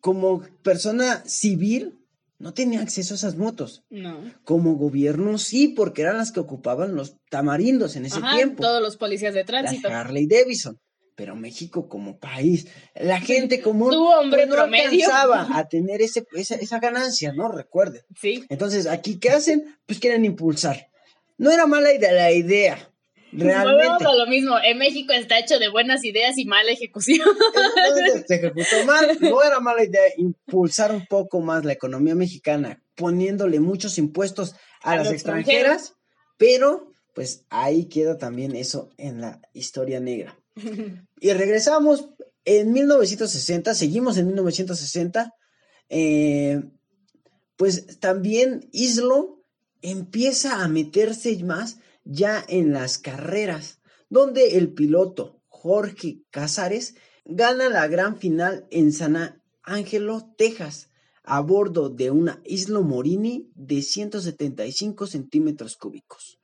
como 0.00 0.42
persona 0.62 1.22
civil, 1.26 1.98
no 2.38 2.52
tenía 2.52 2.80
acceso 2.82 3.14
a 3.14 3.16
esas 3.16 3.36
motos. 3.36 3.82
No. 3.88 4.20
Como 4.44 4.76
gobierno 4.76 5.38
sí, 5.38 5.68
porque 5.68 6.02
eran 6.02 6.18
las 6.18 6.32
que 6.32 6.40
ocupaban 6.40 6.94
los 6.94 7.16
tamarindos 7.30 7.96
en 7.96 8.04
ese 8.04 8.18
Ajá, 8.18 8.36
tiempo. 8.36 8.62
todos 8.62 8.82
los 8.82 8.96
policías 8.98 9.32
de 9.32 9.44
tránsito. 9.44 9.88
Harley 9.88 10.26
Davidson. 10.26 10.78
Pero 11.14 11.34
México 11.34 11.88
como 11.88 12.18
país, 12.18 12.66
la 12.94 13.18
gente 13.20 13.62
común 13.62 13.90
Tú, 13.90 14.06
hombre 14.06 14.40
pues, 14.42 14.48
no 14.50 14.54
promedio. 14.56 15.06
alcanzaba 15.06 15.48
a 15.58 15.66
tener 15.66 16.02
ese, 16.02 16.26
esa, 16.34 16.56
esa 16.56 16.78
ganancia, 16.78 17.32
¿no? 17.32 17.50
Recuerden. 17.50 18.02
Sí. 18.20 18.44
Entonces, 18.50 18.86
aquí, 18.86 19.18
¿qué 19.18 19.30
hacen? 19.30 19.78
Pues 19.86 19.98
quieren 19.98 20.26
impulsar. 20.26 20.88
No 21.38 21.50
era 21.50 21.66
mala 21.66 21.90
idea 21.94 22.12
la 22.12 22.32
idea, 22.32 22.92
realmente. 23.44 24.04
A 24.04 24.14
lo 24.14 24.26
mismo. 24.26 24.56
En 24.62 24.78
México 24.78 25.12
está 25.12 25.38
hecho 25.38 25.58
de 25.58 25.68
buenas 25.68 26.04
ideas 26.04 26.38
y 26.38 26.44
mala 26.44 26.70
ejecución. 26.70 27.26
Entonces, 27.88 28.24
se 28.26 28.34
ejecutó 28.36 28.84
mal. 28.86 29.18
No 29.20 29.42
era 29.42 29.60
mala 29.60 29.84
idea 29.84 30.02
impulsar 30.16 30.92
un 30.92 31.06
poco 31.06 31.40
más 31.40 31.64
la 31.64 31.72
economía 31.72 32.14
mexicana, 32.14 32.82
poniéndole 32.94 33.60
muchos 33.60 33.98
impuestos 33.98 34.54
a, 34.82 34.92
A 34.92 34.96
las 34.96 35.12
extranjeras, 35.12 35.94
pero 36.36 36.92
pues 37.14 37.46
ahí 37.48 37.86
queda 37.86 38.18
también 38.18 38.54
eso 38.54 38.90
en 38.98 39.20
la 39.20 39.40
historia 39.52 40.00
negra. 40.00 40.38
Y 41.18 41.32
regresamos 41.32 42.10
en 42.44 42.72
1960, 42.72 43.74
seguimos 43.74 44.18
en 44.18 44.26
1960, 44.26 45.32
eh, 45.88 46.62
pues 47.56 47.98
también 48.00 48.68
Islo 48.72 49.42
empieza 49.80 50.62
a 50.62 50.68
meterse 50.68 51.42
más 51.42 51.78
ya 52.06 52.44
en 52.48 52.72
las 52.72 52.98
carreras, 52.98 53.80
donde 54.08 54.56
el 54.56 54.72
piloto 54.72 55.42
Jorge 55.48 56.22
Casares 56.30 56.94
gana 57.24 57.68
la 57.68 57.88
gran 57.88 58.16
final 58.18 58.66
en 58.70 58.92
San 58.92 59.42
Ángelo, 59.62 60.32
Texas, 60.38 60.90
a 61.24 61.40
bordo 61.40 61.90
de 61.90 62.12
una 62.12 62.40
Islo 62.44 62.82
Morini 62.82 63.50
de 63.56 63.82
175 63.82 65.08
centímetros 65.08 65.76
cúbicos. 65.76 66.38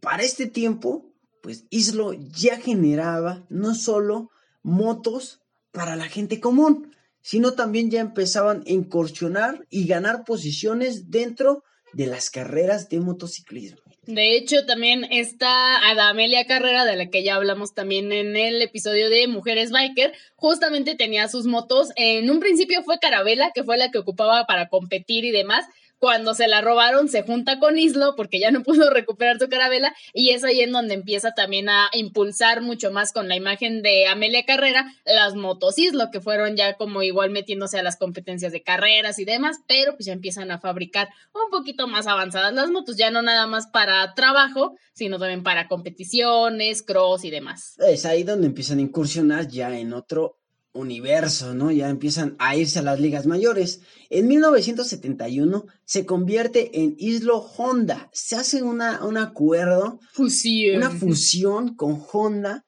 Para 0.00 0.22
este 0.22 0.46
tiempo, 0.46 1.12
pues 1.42 1.66
Islo 1.68 2.14
ya 2.14 2.58
generaba 2.58 3.44
no 3.50 3.74
solo 3.74 4.30
motos 4.62 5.40
para 5.70 5.96
la 5.96 6.08
gente 6.08 6.40
común, 6.40 6.96
sino 7.20 7.52
también 7.52 7.90
ya 7.90 8.00
empezaban 8.00 8.62
a 8.66 8.70
incursionar 8.70 9.66
y 9.68 9.86
ganar 9.86 10.24
posiciones 10.24 11.10
dentro 11.10 11.62
de 11.92 12.06
las 12.06 12.30
carreras 12.30 12.88
de 12.88 13.00
motociclismo. 13.00 13.85
De 14.06 14.36
hecho, 14.36 14.64
también 14.66 15.04
está 15.10 15.90
Adamelia 15.90 16.46
Carrera, 16.46 16.84
de 16.84 16.94
la 16.94 17.10
que 17.10 17.24
ya 17.24 17.34
hablamos 17.34 17.74
también 17.74 18.12
en 18.12 18.36
el 18.36 18.62
episodio 18.62 19.10
de 19.10 19.26
Mujeres 19.26 19.72
Biker. 19.72 20.12
Justamente 20.36 20.94
tenía 20.94 21.26
sus 21.26 21.46
motos. 21.46 21.88
En 21.96 22.30
un 22.30 22.38
principio 22.38 22.84
fue 22.84 23.00
Carabela, 23.00 23.50
que 23.52 23.64
fue 23.64 23.76
la 23.76 23.90
que 23.90 23.98
ocupaba 23.98 24.46
para 24.46 24.68
competir 24.68 25.24
y 25.24 25.32
demás. 25.32 25.66
Cuando 25.98 26.34
se 26.34 26.48
la 26.48 26.60
robaron 26.60 27.08
se 27.08 27.22
junta 27.22 27.58
con 27.58 27.78
Islo 27.78 28.14
porque 28.16 28.38
ya 28.38 28.50
no 28.50 28.62
pudo 28.62 28.90
recuperar 28.90 29.38
su 29.38 29.48
carabela 29.48 29.94
y 30.12 30.30
es 30.30 30.44
ahí 30.44 30.60
en 30.60 30.72
donde 30.72 30.94
empieza 30.94 31.32
también 31.32 31.68
a 31.68 31.88
impulsar 31.92 32.60
mucho 32.60 32.90
más 32.90 33.12
con 33.12 33.28
la 33.28 33.36
imagen 33.36 33.82
de 33.82 34.06
Amelia 34.06 34.44
Carrera 34.44 34.92
las 35.04 35.34
motos 35.34 35.78
Islo 35.78 36.10
que 36.10 36.20
fueron 36.20 36.56
ya 36.56 36.74
como 36.74 37.02
igual 37.02 37.30
metiéndose 37.30 37.78
a 37.78 37.82
las 37.82 37.96
competencias 37.96 38.52
de 38.52 38.62
carreras 38.62 39.18
y 39.18 39.24
demás, 39.24 39.58
pero 39.66 39.92
pues 39.92 40.06
ya 40.06 40.12
empiezan 40.12 40.50
a 40.50 40.58
fabricar 40.58 41.08
un 41.34 41.50
poquito 41.50 41.86
más 41.86 42.06
avanzadas 42.06 42.52
las 42.52 42.70
motos, 42.70 42.96
ya 42.96 43.10
no 43.10 43.22
nada 43.22 43.46
más 43.46 43.66
para 43.66 44.14
trabajo, 44.14 44.76
sino 44.92 45.18
también 45.18 45.42
para 45.42 45.68
competiciones, 45.68 46.82
cross 46.82 47.24
y 47.24 47.30
demás. 47.30 47.76
Es 47.78 48.04
ahí 48.06 48.22
donde 48.22 48.46
empiezan 48.46 48.78
a 48.78 48.82
incursionar 48.82 49.48
ya 49.48 49.76
en 49.78 49.92
otro 49.92 50.38
universo, 50.76 51.54
¿no? 51.54 51.70
Ya 51.70 51.88
empiezan 51.88 52.36
a 52.38 52.56
irse 52.56 52.78
a 52.78 52.82
las 52.82 53.00
ligas 53.00 53.26
mayores. 53.26 53.80
En 54.10 54.28
1971 54.28 55.66
se 55.84 56.06
convierte 56.06 56.82
en 56.82 56.94
Islo 56.98 57.38
Honda. 57.38 58.10
Se 58.12 58.36
hace 58.36 58.62
una, 58.62 59.04
un 59.04 59.16
acuerdo, 59.16 59.98
Fusión. 60.12 60.76
una 60.76 60.90
fusión 60.98 61.74
con 61.74 62.02
Honda 62.12 62.64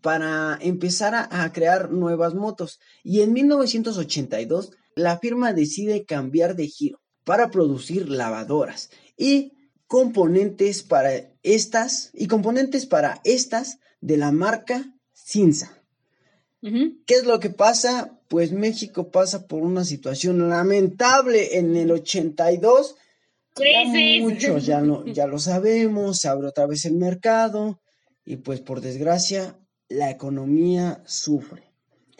para 0.00 0.58
empezar 0.60 1.14
a, 1.14 1.44
a 1.44 1.52
crear 1.52 1.90
nuevas 1.90 2.34
motos. 2.34 2.80
Y 3.02 3.20
en 3.20 3.32
1982 3.32 4.72
la 4.94 5.18
firma 5.18 5.52
decide 5.52 6.04
cambiar 6.04 6.56
de 6.56 6.66
giro 6.66 7.00
para 7.24 7.50
producir 7.50 8.08
lavadoras 8.08 8.90
y 9.16 9.52
componentes 9.86 10.82
para 10.82 11.32
estas 11.42 12.10
y 12.14 12.26
componentes 12.26 12.86
para 12.86 13.20
estas 13.24 13.78
de 14.00 14.16
la 14.16 14.32
marca 14.32 14.84
Cinza. 15.12 15.81
¿Qué 16.62 17.14
es 17.14 17.24
lo 17.24 17.40
que 17.40 17.50
pasa? 17.50 18.20
Pues 18.28 18.52
México 18.52 19.10
pasa 19.10 19.48
por 19.48 19.62
una 19.62 19.84
situación 19.84 20.48
lamentable 20.48 21.58
en 21.58 21.74
el 21.76 21.90
82. 21.90 22.94
Ya 23.56 23.64
Crisis. 23.82 24.22
muchos 24.22 24.64
ya, 24.64 24.80
no, 24.80 25.04
ya 25.04 25.26
lo 25.26 25.38
sabemos, 25.38 26.18
se 26.18 26.28
abre 26.28 26.48
otra 26.48 26.66
vez 26.66 26.84
el 26.84 26.94
mercado 26.94 27.82
y 28.24 28.36
pues 28.36 28.60
por 28.60 28.80
desgracia 28.80 29.58
la 29.88 30.10
economía 30.10 31.02
sufre. 31.04 31.71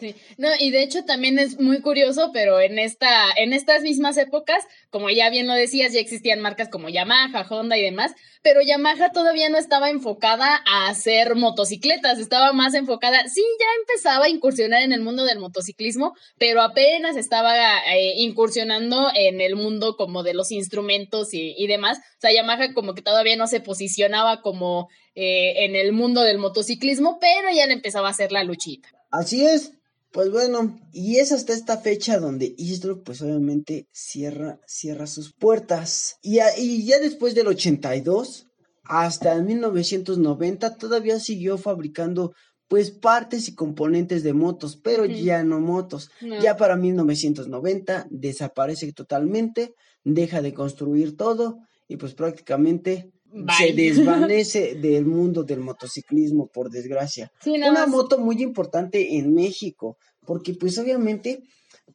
Sí. 0.03 0.15
No, 0.37 0.49
y 0.59 0.71
de 0.71 0.83
hecho 0.83 1.05
también 1.05 1.39
es 1.39 1.61
muy 1.61 1.79
curioso, 1.79 2.31
pero 2.33 2.59
en 2.59 2.77
esta, 2.77 3.31
en 3.37 3.53
estas 3.53 3.83
mismas 3.83 4.17
épocas, 4.17 4.61
como 4.89 5.09
ya 5.09 5.29
bien 5.29 5.47
lo 5.47 5.53
decías, 5.53 5.93
ya 5.93 6.01
existían 6.01 6.41
marcas 6.41 6.67
como 6.67 6.89
Yamaha, 6.89 7.47
Honda 7.49 7.77
y 7.77 7.83
demás, 7.83 8.11
pero 8.41 8.59
Yamaha 8.61 9.13
todavía 9.13 9.47
no 9.47 9.57
estaba 9.57 9.89
enfocada 9.89 10.61
a 10.69 10.89
hacer 10.89 11.35
motocicletas, 11.35 12.19
estaba 12.19 12.51
más 12.51 12.73
enfocada, 12.73 13.25
sí, 13.29 13.41
ya 13.57 13.65
empezaba 13.79 14.25
a 14.25 14.29
incursionar 14.29 14.83
en 14.83 14.91
el 14.91 14.99
mundo 14.99 15.23
del 15.23 15.39
motociclismo, 15.39 16.13
pero 16.37 16.61
apenas 16.61 17.15
estaba 17.15 17.55
eh, 17.95 18.15
incursionando 18.17 19.07
en 19.15 19.39
el 19.39 19.55
mundo 19.55 19.95
como 19.95 20.21
de 20.23 20.33
los 20.33 20.51
instrumentos 20.51 21.33
y, 21.33 21.55
y 21.57 21.67
demás. 21.67 21.99
O 21.99 22.19
sea, 22.19 22.33
Yamaha 22.33 22.73
como 22.73 22.93
que 22.93 23.01
todavía 23.01 23.37
no 23.37 23.47
se 23.47 23.61
posicionaba 23.61 24.41
como 24.41 24.89
eh, 25.15 25.63
en 25.63 25.77
el 25.77 25.93
mundo 25.93 26.23
del 26.23 26.39
motociclismo, 26.39 27.19
pero 27.21 27.55
ya 27.55 27.67
le 27.67 27.73
empezaba 27.73 28.07
a 28.07 28.11
hacer 28.11 28.31
la 28.31 28.43
luchita. 28.43 28.89
Así 29.11 29.45
es, 29.45 29.73
pues 30.13 30.29
bueno, 30.31 30.79
y 30.93 31.17
es 31.17 31.31
hasta 31.31 31.53
esta 31.53 31.77
fecha 31.79 32.19
donde 32.19 32.53
Islo 32.57 33.01
pues 33.03 33.21
obviamente 33.23 33.87
cierra, 33.91 34.59
cierra 34.67 35.07
sus 35.07 35.33
puertas. 35.33 36.17
Y, 36.21 36.37
a- 36.39 36.55
y 36.57 36.85
ya 36.85 36.99
después 36.99 37.33
del 37.33 37.47
82 37.47 38.45
hasta 38.83 39.41
1990 39.41 40.75
todavía 40.77 41.19
siguió 41.19 41.57
fabricando 41.57 42.33
pues 42.67 42.91
partes 42.91 43.47
y 43.49 43.55
componentes 43.55 44.23
de 44.23 44.33
motos, 44.33 44.77
pero 44.81 45.05
ya 45.05 45.43
no 45.43 45.59
motos. 45.59 46.09
No. 46.21 46.39
Ya 46.41 46.57
para 46.57 46.75
1990 46.75 48.05
desaparece 48.09 48.91
totalmente, 48.93 49.73
deja 50.03 50.41
de 50.41 50.53
construir 50.53 51.17
todo 51.17 51.57
y 51.87 51.97
pues 51.97 52.13
prácticamente 52.13 53.11
se 53.57 53.73
desvanece 53.73 54.75
del 54.81 55.05
mundo 55.05 55.43
del 55.43 55.59
motociclismo, 55.59 56.47
por 56.47 56.69
desgracia 56.69 57.31
Sí, 57.41 57.51
una 57.51 57.85
moto 57.87 58.19
muy 58.19 58.41
importante 58.41 59.17
en 59.17 59.33
México, 59.33 59.97
porque 60.25 60.53
pues 60.53 60.77
obviamente, 60.77 61.43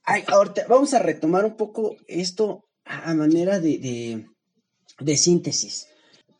ahorita 0.04 0.66
vamos 0.68 0.94
a 0.94 0.98
retomar 0.98 1.44
un 1.44 1.56
poco 1.56 1.96
esto 2.06 2.64
a, 2.84 3.14
manera 3.14 3.60
de, 3.60 3.78
de, 3.78 4.26
de 5.00 5.16
síntesis. 5.16 5.86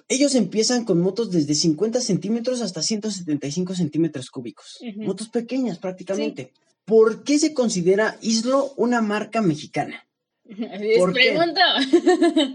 Ellos 0.08 0.34
empiezan 0.34 0.84
con 0.84 1.00
motos 1.00 1.30
desde 1.30 1.54
50 1.54 2.00
centímetros 2.00 2.62
hasta 2.62 2.82
175 2.82 3.74
centímetros 3.74 4.30
cúbicos, 4.30 4.78
motos 4.96 5.28
pequeñas 5.28 5.78
prácticamente. 5.78 6.52
¿Por 6.87 7.22
qué 7.22 7.38
se 7.38 7.52
considera 7.52 8.16
Islo 8.22 8.72
una 8.76 9.02
marca 9.02 9.42
mexicana? 9.42 10.04
Es 10.48 10.98
¿Por 10.98 11.12
qué? 11.12 11.34
pregunta. 11.34 11.62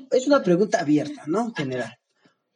Es 0.10 0.26
una 0.26 0.42
pregunta 0.44 0.80
abierta, 0.80 1.26
¿no? 1.28 1.54
General. 1.56 1.94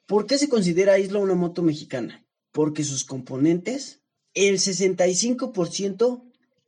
¿Por 0.07 0.25
qué 0.25 0.37
se 0.37 0.49
considera 0.49 0.97
Isla 0.97 1.19
una 1.19 1.35
moto 1.35 1.61
mexicana? 1.61 2.25
Porque 2.53 2.83
sus 2.83 3.03
componentes, 3.03 4.01
el 4.33 4.57
65% 4.57 6.23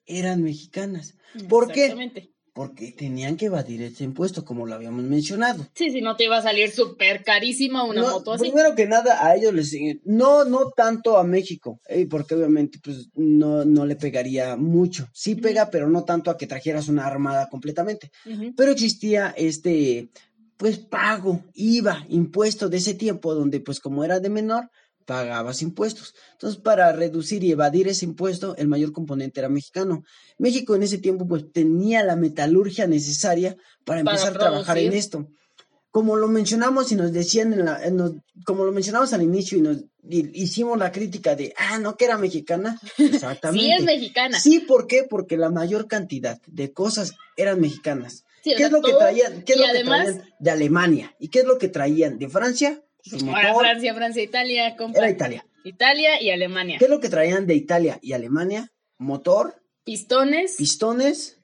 eran 0.06 0.43
mexicanas. 0.43 1.15
¿Por 1.47 1.71
qué? 1.71 2.12
Porque 2.54 2.91
tenían 2.91 3.38
que 3.38 3.45
evadir 3.45 3.82
ese 3.84 4.04
impuesto, 4.04 4.43
como 4.43 4.65
lo 4.65 4.73
habíamos 4.73 5.04
mencionado. 5.06 5.65
Sí, 5.75 5.91
si 5.91 6.02
no 6.02 6.17
te 6.17 6.25
iba 6.25 6.38
a 6.38 6.41
salir 6.41 6.69
súper 6.69 7.23
carísima 7.23 7.86
una 7.86 8.02
No, 8.02 8.12
moto 8.12 8.34
así. 8.34 8.49
Primero 8.49 8.75
que 8.75 8.86
nada, 8.86 9.25
a 9.25 9.36
ellos 9.38 9.54
les 9.54 9.73
no, 10.04 10.43
no 10.43 10.71
tanto 10.71 11.17
a 11.17 11.23
México, 11.23 11.80
eh, 11.88 12.08
porque 12.10 12.36
obviamente 12.36 12.80
pues 12.84 13.08
no, 13.13 13.63
no 13.63 13.86
le 13.86 13.95
pegaría 13.95 14.58
mucho. 14.58 15.08
Sí 15.13 15.36
pega, 15.36 15.69
pero 15.69 15.89
no 15.89 16.04
tanto 16.04 16.30
a 16.30 16.38
que 16.38 16.47
trajeras 16.47 16.89
una 16.89 17.06
armada 17.06 17.47
completamente. 17.47 18.12
Pero 18.58 18.71
existía 18.71 19.34
este 19.38 20.10
pues 20.60 20.78
pago, 20.78 21.41
IVA, 21.54 22.06
impuesto 22.10 22.67
de 22.67 22.78
ese 22.78 22.93
tiempo 22.93 23.34
donde 23.34 23.62
pues 23.62 23.80
como 23.80 24.04
era 24.04 24.19
de 24.19 24.30
menor 24.30 24.69
pagabas 25.06 25.62
impuestos. 25.62 26.13
Entonces, 26.34 26.60
para 26.62 26.91
reducir 26.91 27.45
y 27.45 27.52
evadir 27.52 27.88
ese 27.88 28.04
impuesto, 28.06 28.56
el 28.58 28.67
mayor 28.67 28.91
componente 28.91 29.39
era 29.39 29.48
mexicano. 29.48 30.04
México 30.38 30.76
en 30.76 30.84
ese 30.84 30.98
tiempo 30.98 31.26
pues 31.26 31.50
tenía 31.54 32.04
la 32.04 32.17
metalurgia 32.17 32.88
necesaria 32.88 33.56
para 33.86 34.04
Para 34.04 34.17
empezar 34.17 34.36
a 34.36 34.39
trabajar 34.39 34.78
en 34.78 34.91
esto. 34.91 35.28
Como 35.91 36.17
lo 36.17 36.28
mencionamos 36.28 36.91
y 36.91 36.95
nos 36.95 37.13
decían, 37.13 37.54
en 37.54 37.65
la, 37.65 37.82
en 37.84 38.22
como 38.45 38.65
lo 38.65 38.74
mencionamos 38.74 39.13
al 39.13 39.24
inicio 39.24 39.58
y 39.58 39.62
nos 39.62 39.78
y- 40.08 40.43
hicimos 40.43 40.78
la 40.78 40.91
crítica 40.91 41.36
de, 41.38 41.54
ah, 41.58 41.80
no 41.80 41.95
que 41.95 42.04
era 42.06 42.17
mexicana. 42.17 42.78
Exactamente. 42.98 43.65
Sí 43.65 43.72
es 43.72 43.84
mexicana. 43.86 44.39
Sí, 44.39 44.60
¿por 44.60 44.88
qué? 44.88 45.08
Porque 45.10 45.38
la 45.38 45.50
mayor 45.50 45.88
cantidad 45.88 46.39
de 46.45 46.74
cosas 46.74 47.13
eran 47.38 47.62
mexicanas. 47.62 48.26
Sí, 48.43 48.54
¿Qué 48.56 48.63
es 48.63 48.71
lo 48.71 48.82
que 48.82 48.91
todo- 48.91 48.99
traían? 48.99 49.41
¿Qué 49.43 49.54
es 49.54 49.60
lo 49.60 49.65
que 49.65 49.69
además- 49.71 50.06
traían 50.06 50.34
de 50.39 50.52
Alemania? 50.52 51.15
¿Y 51.19 51.28
qué 51.30 51.39
es 51.39 51.45
lo 51.45 51.58
que 51.58 51.67
traían 51.67 52.17
de 52.19 52.30
Francia? 52.30 52.82
Su 53.04 53.15
Ahora 53.28 53.49
motor 53.49 53.62
Francia, 53.65 53.93
Francia, 53.95 54.23
Italia, 54.23 54.75
compa. 54.75 54.99
era 54.99 55.10
Italia. 55.10 55.45
Italia 55.63 56.21
y 56.21 56.30
Alemania. 56.32 56.78
¿Qué 56.80 56.86
es 56.86 56.91
lo 56.91 56.99
que 56.99 57.10
traían 57.10 57.47
de 57.47 57.56
Italia 57.56 57.99
y 58.02 58.13
Alemania? 58.13 58.71
Motor, 58.97 59.56
Pistones 59.86 60.56
pistones 60.58 61.39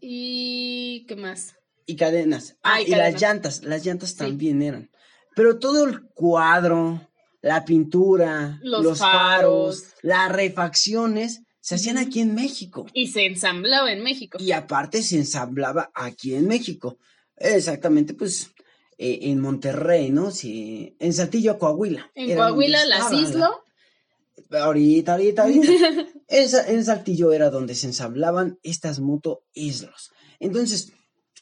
y 0.00 1.04
¿qué 1.08 1.16
más? 1.16 1.54
y 1.86 1.96
cadenas. 1.96 2.56
Ah, 2.62 2.74
Ah, 2.74 2.80
y 2.80 2.84
y 2.84 2.88
las 2.90 2.98
cadenas. 3.00 3.20
llantas, 3.22 3.62
las 3.64 3.84
llantas 3.84 4.16
también 4.16 4.62
eran. 4.62 4.90
Pero 5.34 5.58
todo 5.58 5.84
el 5.84 6.02
cuadro, 6.14 7.08
la 7.42 7.64
pintura, 7.64 8.58
Los 8.62 8.82
los, 8.82 8.98
faros, 8.98 9.80
faros. 9.82 9.94
las 10.02 10.32
refacciones 10.32 11.42
se 11.66 11.74
hacían 11.74 11.98
aquí 11.98 12.20
en 12.20 12.32
México. 12.36 12.86
Y 12.94 13.08
se 13.08 13.26
ensamblaba 13.26 13.90
en 13.90 14.00
México. 14.04 14.38
y 14.40 14.52
aparte 14.52 15.02
se 15.02 15.16
ensamblaba 15.16 15.90
aquí 15.94 16.32
en 16.34 16.46
México. 16.46 16.96
Exactamente, 17.36 18.14
pues 18.14 18.52
eh, 18.98 19.18
en 19.22 19.40
Monterrey, 19.40 20.10
¿no? 20.10 20.30
Sí, 20.30 20.94
en 21.00 21.12
Saltillo, 21.12 21.58
Coahuila. 21.58 22.08
En 22.14 22.30
era 22.30 22.46
Coahuila, 22.46 22.84
las 22.86 23.12
estaba 23.12 23.20
la-. 24.50 24.60
Ahorita, 24.64 25.12
ahorita, 25.14 25.42
ahorita. 25.42 25.72
en, 26.28 26.48
Sa- 26.48 26.68
en 26.68 26.84
Saltillo 26.84 27.32
era 27.32 27.50
donde 27.50 27.74
se 27.74 27.88
ensamblaban 27.88 28.58
estas 28.62 29.00
moto 29.00 29.42
islos. 29.52 30.12
Entonces, 30.38 30.92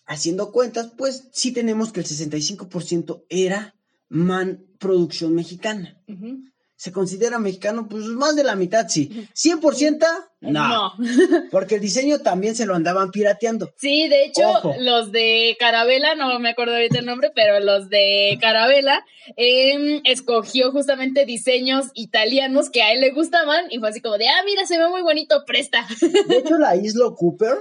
haciendo 0.07 0.53
cuentas, 0.53 0.93
pues 0.97 1.29
sí 1.33 1.53
tenemos 1.53 1.93
que 1.93 2.01
el 2.01 2.07
65% 2.07 3.25
era 3.29 3.75
man 4.09 4.65
producción 4.79 5.35
mexicana. 5.35 6.01
Ujú. 6.09 6.45
¿Se 6.85 6.93
considera 6.93 7.39
mexicano? 7.39 7.89
Pues 7.89 8.05
más 8.05 8.37
de 8.37 8.45
la 8.45 8.57
mitad 8.57 8.87
sí. 8.91 9.27
¿100%? 9.35 10.05
No. 10.43 10.93
Porque 11.51 11.77
el 11.77 11.81
diseño 11.81 12.19
también 12.19 12.55
se 12.55 12.67
lo 12.67 12.75
andaban 12.75 13.11
pirateando. 13.11 13.73
Sí, 13.79 14.07
de 14.07 14.27
hecho, 14.27 14.47
Ojo. 14.47 14.75
los 14.79 15.11
de 15.11 15.57
Carabela, 15.59 16.15
no 16.15 16.39
me 16.41 16.51
acuerdo 16.51 16.75
ahorita 16.75 16.99
el 16.99 17.07
nombre, 17.07 17.33
pero 17.35 17.59
los 17.59 17.89
de 17.89 18.37
Carabela 18.39 19.03
em, 19.39 20.03
escogió 20.05 20.73
justamente 20.73 21.25
diseños 21.25 21.87
italianos 21.95 22.69
que 22.69 22.83
a 22.83 22.93
él 22.93 23.01
le 23.01 23.13
gustaban 23.13 23.65
y 23.71 23.79
fue 23.79 23.89
así 23.89 24.03
como 24.03 24.19
de, 24.19 24.29
ah, 24.29 24.43
mira, 24.45 24.67
se 24.67 24.77
ve 24.77 24.87
muy 24.91 25.01
bonito, 25.01 25.43
presta. 25.47 25.87
De 26.29 26.37
hecho, 26.37 26.59
la 26.59 26.77
Isla 26.77 27.07
Cooper 27.17 27.57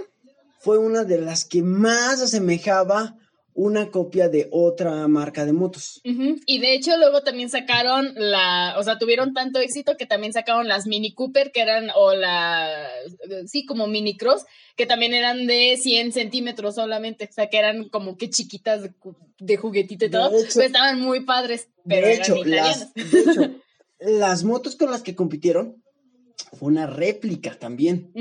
fue 0.60 0.80
una 0.80 1.06
de 1.06 1.22
las 1.22 1.46
que 1.46 1.64
más 1.64 2.22
asemejaba 2.22 3.16
una 3.56 3.92
copia 3.92 4.30
de 4.30 4.48
otra 4.52 5.08
marca 5.08 5.46
de 5.46 5.54
motos. 5.54 6.02
Y 6.04 6.60
de 6.60 6.74
hecho 6.74 6.98
luego 6.98 7.22
también 7.22 7.50
sacaron 7.50 8.14
la, 8.16 8.76
o 8.78 8.84
sea, 8.84 8.98
tuvieron 8.98 9.34
tanto 9.34 9.60
éxito 9.60 9.96
que 9.98 10.06
también 10.06 10.34
sacaron 10.34 10.68
las 10.68 10.88
Mini 10.88 11.14
Cooper, 11.14 11.52
que 11.52 11.62
eran, 11.62 11.90
o 11.96 12.14
la, 12.16 12.88
sí, 13.46 13.66
como 13.66 13.88
Mini 13.88 14.18
Cross, 14.18 14.44
que 14.76 14.86
también 14.86 15.14
eran 15.14 15.46
de 15.46 15.78
100 15.78 16.14
centímetros 16.14 16.76
solamente, 16.76 17.28
o 17.30 17.34
sea, 17.34 17.48
que 17.50 17.58
eran 17.58 17.90
como 17.90 18.18
que 18.18 18.30
chiquitas 18.30 18.82
de, 18.84 18.94
de 19.40 19.58
juguetito 19.58 20.06
y 20.06 20.10
todo, 20.10 20.30
hecho- 20.40 20.50
pero 20.56 20.66
estaban 20.66 21.00
muy 21.00 21.22
padres, 21.26 21.68
pero 21.88 22.08
de 22.08 22.14
eran 22.14 22.24
hecho, 22.26 22.36
italianas. 22.38 22.92
las, 22.96 23.12
de 23.12 23.20
hecho, 23.20 23.52
las 24.00 24.44
motos 24.44 24.76
con 24.76 24.90
las 24.92 25.04
que 25.04 25.16
compitieron 25.16 25.84
fue 26.58 26.70
una 26.70 26.88
réplica 26.88 27.56
también. 27.60 28.12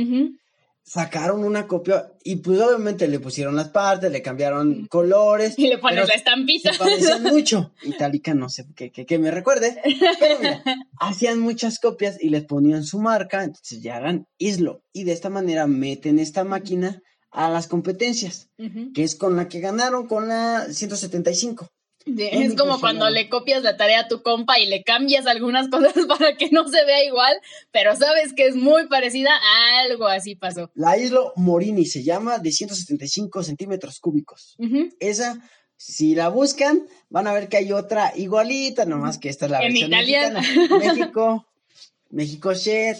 Sacaron 0.84 1.44
una 1.44 1.66
copia 1.66 2.12
y 2.24 2.36
pues 2.36 2.60
obviamente 2.60 3.06
le 3.08 3.20
pusieron 3.20 3.54
las 3.56 3.68
partes, 3.68 4.10
le 4.10 4.20
cambiaron 4.20 4.86
colores. 4.86 5.58
Y 5.58 5.68
le 5.68 5.78
pones 5.78 6.08
la 6.08 6.14
estampita. 6.14 6.72
se 6.72 6.78
parecían 6.78 7.22
mucho. 7.32 7.72
Itálica, 7.82 8.34
no 8.34 8.48
sé 8.48 8.66
qué, 8.74 8.90
qué 8.90 9.18
me 9.18 9.30
recuerde. 9.30 9.80
Pero 10.18 10.38
mira, 10.40 10.62
hacían 10.98 11.38
muchas 11.38 11.78
copias 11.78 12.22
y 12.22 12.30
les 12.30 12.44
ponían 12.44 12.84
su 12.84 12.98
marca, 12.98 13.44
entonces 13.44 13.80
ya 13.80 13.96
eran 13.96 14.26
Islo. 14.38 14.82
Y 14.92 15.04
de 15.04 15.12
esta 15.12 15.30
manera 15.30 15.66
meten 15.66 16.18
esta 16.18 16.44
máquina 16.44 17.00
a 17.32 17.48
las 17.48 17.66
competencias, 17.66 18.50
que 18.94 19.02
es 19.02 19.16
con 19.16 19.36
la 19.36 19.48
que 19.48 19.60
ganaron 19.60 20.06
con 20.06 20.28
la 20.28 20.66
175. 20.70 21.68
Es 22.06 22.54
como 22.54 22.80
cuando 22.80 23.08
le 23.10 23.28
copias 23.28 23.62
la 23.62 23.76
tarea 23.76 24.00
a 24.00 24.08
tu 24.08 24.22
compa 24.22 24.58
y 24.58 24.66
le 24.66 24.82
cambias 24.82 25.26
algunas 25.26 25.68
cosas 25.70 25.94
para 26.06 26.36
que 26.36 26.50
no 26.50 26.68
se 26.68 26.84
vea 26.84 27.04
igual, 27.04 27.34
pero 27.70 27.96
sabes 27.96 28.32
que 28.32 28.46
es 28.46 28.56
muy 28.56 28.86
parecida, 28.88 29.30
algo 29.84 30.06
así 30.06 30.34
pasó. 30.34 30.70
La 30.74 30.96
Islo 30.96 31.32
Morini 31.36 31.86
se 31.86 32.02
llama 32.02 32.38
de 32.38 32.50
175 32.50 33.42
centímetros 33.42 34.00
cúbicos. 34.00 34.56
Esa, 35.00 35.38
si 35.76 36.14
la 36.14 36.28
buscan, 36.28 36.86
van 37.08 37.26
a 37.26 37.32
ver 37.32 37.48
que 37.48 37.56
hay 37.56 37.72
otra 37.72 38.12
igualita, 38.16 38.84
nomás 38.84 39.18
que 39.18 39.28
esta 39.28 39.46
es 39.46 39.50
la 39.50 39.62
En 39.62 39.72
versión 39.72 39.90
mexicana. 39.90 40.42
México, 40.78 41.46
México 42.10 42.54
shit, 42.54 42.96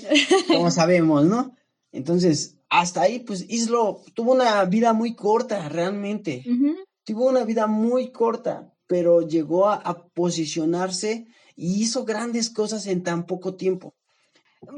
como 0.49 0.71
sabemos, 0.71 1.25
¿no? 1.25 1.57
Entonces, 1.93 2.57
hasta 2.71 3.03
ahí, 3.03 3.19
pues 3.21 3.45
Islo 3.49 4.03
tuvo 4.15 4.33
una 4.33 4.65
vida 4.65 4.95
muy 4.95 5.15
corta, 5.15 5.69
realmente. 5.69 6.43
Tuvo 7.05 7.27
una 7.29 7.45
vida 7.45 7.67
muy 7.67 8.11
corta, 8.11 8.71
pero 8.92 9.26
llegó 9.26 9.70
a, 9.70 9.76
a 9.76 10.05
posicionarse 10.09 11.26
y 11.57 11.81
hizo 11.81 12.05
grandes 12.05 12.50
cosas 12.50 12.87
en 12.87 13.02
tan 13.02 13.24
poco 13.24 13.55
tiempo. 13.55 13.94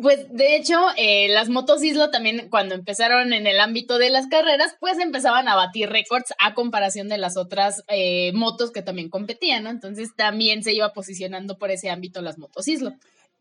Pues 0.00 0.28
de 0.30 0.54
hecho, 0.54 0.78
eh, 0.96 1.26
las 1.30 1.48
motos 1.48 1.82
Islo 1.82 2.12
también 2.12 2.48
cuando 2.48 2.76
empezaron 2.76 3.32
en 3.32 3.48
el 3.48 3.58
ámbito 3.58 3.98
de 3.98 4.10
las 4.10 4.28
carreras, 4.28 4.76
pues 4.78 5.00
empezaban 5.00 5.48
a 5.48 5.56
batir 5.56 5.88
récords 5.90 6.32
a 6.38 6.54
comparación 6.54 7.08
de 7.08 7.18
las 7.18 7.36
otras 7.36 7.82
eh, 7.88 8.30
motos 8.34 8.70
que 8.70 8.82
también 8.82 9.08
competían, 9.08 9.64
¿no? 9.64 9.70
Entonces 9.70 10.10
también 10.14 10.62
se 10.62 10.72
iba 10.72 10.92
posicionando 10.92 11.58
por 11.58 11.72
ese 11.72 11.90
ámbito 11.90 12.22
las 12.22 12.38
motos 12.38 12.68
Islo. 12.68 12.94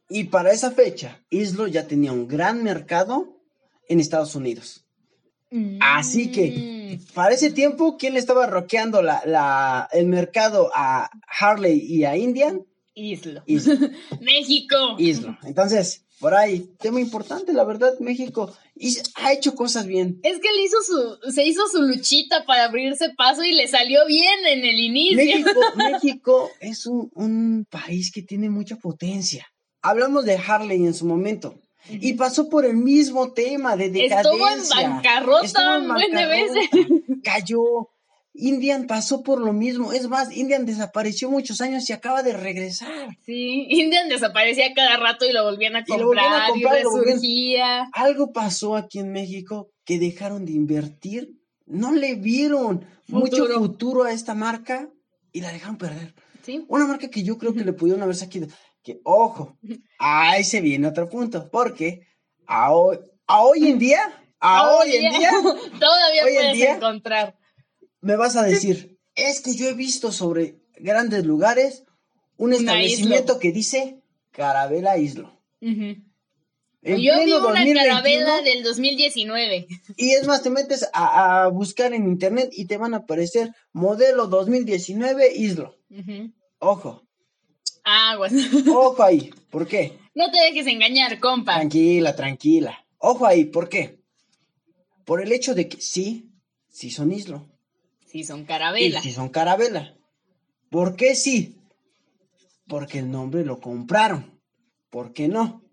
Y 0.10 0.24
para 0.24 0.54
esa 0.54 0.72
fecha, 0.72 1.20
Islo 1.30 1.68
ya 1.68 1.86
tenía 1.86 2.14
un 2.14 2.28
gran 2.28 2.64
mercado 2.64 3.38
en 3.88 4.00
Estados 4.00 4.34
Unidos. 4.34 4.83
Así 5.82 6.32
que, 6.32 6.98
Mm. 7.00 7.14
para 7.14 7.34
ese 7.34 7.52
tiempo, 7.52 7.98
¿quién 7.98 8.14
le 8.14 8.20
estaba 8.20 8.46
roqueando 8.48 9.02
la, 9.02 9.22
la- 9.26 9.88
el 9.94 10.08
mercado 10.08 10.70
a 10.76 11.10
Harley 11.40 11.80
y 11.80 12.04
a 12.06 12.18
Indian? 12.18 12.62
Islo. 12.96 13.42
Islo. 13.48 13.74
México. 14.22 14.76
Islo. 15.00 15.38
Entonces, 15.44 16.06
por 16.20 16.36
ahí, 16.36 16.70
tema 16.80 17.00
importante, 17.02 17.52
la 17.54 17.64
verdad, 17.64 17.94
México 18.00 18.54
ha 19.16 19.34
hecho 19.34 19.56
cosas 19.56 19.86
bien. 19.88 20.20
Es 20.24 20.40
que 20.40 20.48
él 20.50 20.56
hizo 20.64 20.78
su, 20.84 21.32
se 21.32 21.44
hizo 21.46 21.62
su 21.72 21.82
luchita 21.82 22.46
para 22.46 22.66
abrirse 22.66 23.10
paso 23.18 23.44
y 23.44 23.52
le 23.54 23.68
salió 23.68 24.06
bien 24.08 24.46
en 24.48 24.64
el 24.64 24.80
inicio. 24.80 25.18
México, 25.18 25.60
México 25.76 26.50
es 26.60 26.86
un, 26.86 27.10
un 27.16 27.66
país 27.70 28.12
que 28.14 28.22
tiene 28.22 28.50
mucha 28.50 28.76
potencia. 28.78 29.48
Hablamos 29.82 30.24
de 30.26 30.38
Harley 30.38 30.86
en 30.86 30.94
su 30.94 31.06
momento. 31.06 31.56
Y 31.90 32.14
pasó 32.14 32.50
por 32.50 32.66
el 32.66 32.78
mismo 32.78 33.34
tema 33.34 33.76
de 33.76 33.90
decadencia. 33.90 34.32
Estuvo 34.32 34.50
en 34.50 34.92
bancarrota 34.92 35.46
Estuvo 35.46 35.76
en 35.76 35.82
un 35.82 35.88
buen 35.90 36.12
de 36.12 36.26
bancarrota, 36.26 37.22
Cayó. 37.24 37.90
Indian 38.36 38.88
pasó 38.88 39.22
por 39.22 39.40
lo 39.40 39.54
mismo. 39.54 39.94
Es 39.94 40.08
más, 40.08 40.36
Indian 40.36 40.66
desapareció 40.66 41.30
muchos 41.30 41.62
años 41.62 41.88
y 41.90 41.94
acaba 41.94 42.24
de 42.24 42.34
regresar. 42.34 42.90
Sí, 43.26 43.68
Indian 43.70 44.10
desaparecía 44.10 44.74
cada 44.74 44.98
rato 44.98 45.26
y 45.26 45.32
lo 45.32 45.44
volvían 45.44 45.76
a 45.76 45.84
Y 45.86 45.98
lo 45.98 46.08
volvían 46.08 46.34
a 46.34 46.48
comprar 46.50 46.80
y, 46.80 46.84
lo. 46.84 47.64
Algo 47.94 48.32
pasó 48.32 48.76
aquí 48.76 49.00
en 49.00 49.12
México 49.12 49.70
que 49.86 50.00
dejaron 50.00 50.46
de 50.46 50.54
invertir. 50.54 51.30
No 51.66 51.92
le 51.94 52.16
vieron 52.16 52.86
mucho 53.08 53.46
Futuro. 53.48 54.04
a 54.04 54.12
esta 54.12 54.34
marca 54.34 54.90
y 55.32 55.42
la 55.42 55.52
dejaron 55.52 55.78
perder. 55.78 56.16
Sí. 56.42 56.66
Una 56.68 56.88
marca 56.88 57.10
que 57.10 57.24
yo 57.24 57.38
creo 57.38 57.54
que 57.54 57.64
le 57.64 57.74
pudieron 57.74 58.02
haber 58.02 58.16
sacado. 58.16 58.48
Que, 58.84 59.00
ojo, 59.04 59.58
ahí 59.98 60.44
se 60.44 60.60
viene 60.62 60.88
otro 60.88 61.10
punto. 61.10 61.50
Porque 61.50 62.06
a 62.46 62.74
hoy, 62.74 63.00
a 63.28 63.42
hoy 63.42 63.68
en 63.70 63.80
día, 63.80 64.02
a 64.40 64.70
hoy 64.76 64.96
en 64.98 65.12
día, 65.18 65.32
todavía 65.80 66.24
hoy 66.26 66.32
en 66.32 66.36
puedes 66.42 66.54
día- 66.58 66.76
encontrar. 66.76 67.38
me 68.02 68.16
vas 68.18 68.36
a 68.36 68.44
decir, 68.44 69.00
es 69.16 69.42
que 69.42 69.56
yo 69.56 69.70
he 69.70 69.74
visto 69.74 70.12
sobre 70.12 70.60
grandes 70.76 71.26
lugares 71.26 71.84
un 72.38 72.52
establecimiento 72.54 73.40
que 73.40 73.52
dice 73.54 74.02
Carabela 74.32 74.98
Islo. 74.98 75.40
Ujú. 75.62 75.96
En 76.86 76.98
Yo 77.00 77.14
vi 77.24 77.32
una 77.32 77.40
2021, 77.40 77.80
carabela 77.80 78.42
del 78.42 78.62
2019. 78.64 79.68
Y 79.96 80.12
es 80.12 80.28
más, 80.28 80.44
te 80.44 80.50
metes 80.50 80.90
a, 80.92 81.44
a 81.44 81.48
buscar 81.48 81.94
en 81.94 82.04
internet 82.06 82.50
y 82.52 82.66
te 82.66 82.76
van 82.76 82.94
a 82.94 82.98
aparecer 82.98 83.52
modelo 83.72 84.28
2019 84.28 85.34
Islo. 85.34 85.78
Ojo, 86.60 87.04
Aguas. 87.84 88.32
ojo 88.70 89.04
ahí. 89.04 89.32
¿Por 89.50 89.68
qué? 89.68 89.98
No 90.16 90.30
te 90.32 90.38
dejes 90.40 90.68
engañar, 90.68 91.20
compa. 91.20 91.56
Tranquila, 91.56 92.16
tranquila. 92.16 92.86
Ojo 92.98 93.26
ahí, 93.26 93.46
¿por 93.46 93.68
qué? 93.70 94.00
Por 95.06 95.22
el 95.22 95.32
hecho 95.32 95.54
de 95.54 95.68
que 95.68 95.82
sí, 95.82 96.32
sí 96.70 96.90
son 96.90 97.12
Islo. 97.12 97.50
Sí, 98.06 98.24
son 98.24 98.42
Y 98.42 98.46
carabela. 98.46 99.02
sí 99.02 99.12
son 99.12 99.30
Carabela. 99.30 99.98
¿Por 100.70 100.96
qué 100.96 101.16
sí? 101.16 101.58
Porque 102.68 103.00
el 103.00 103.10
nombre 103.12 103.44
lo 103.44 103.60
compraron. 103.60 104.40
¿Por 104.90 105.14
qué 105.14 105.28
no? 105.28 105.64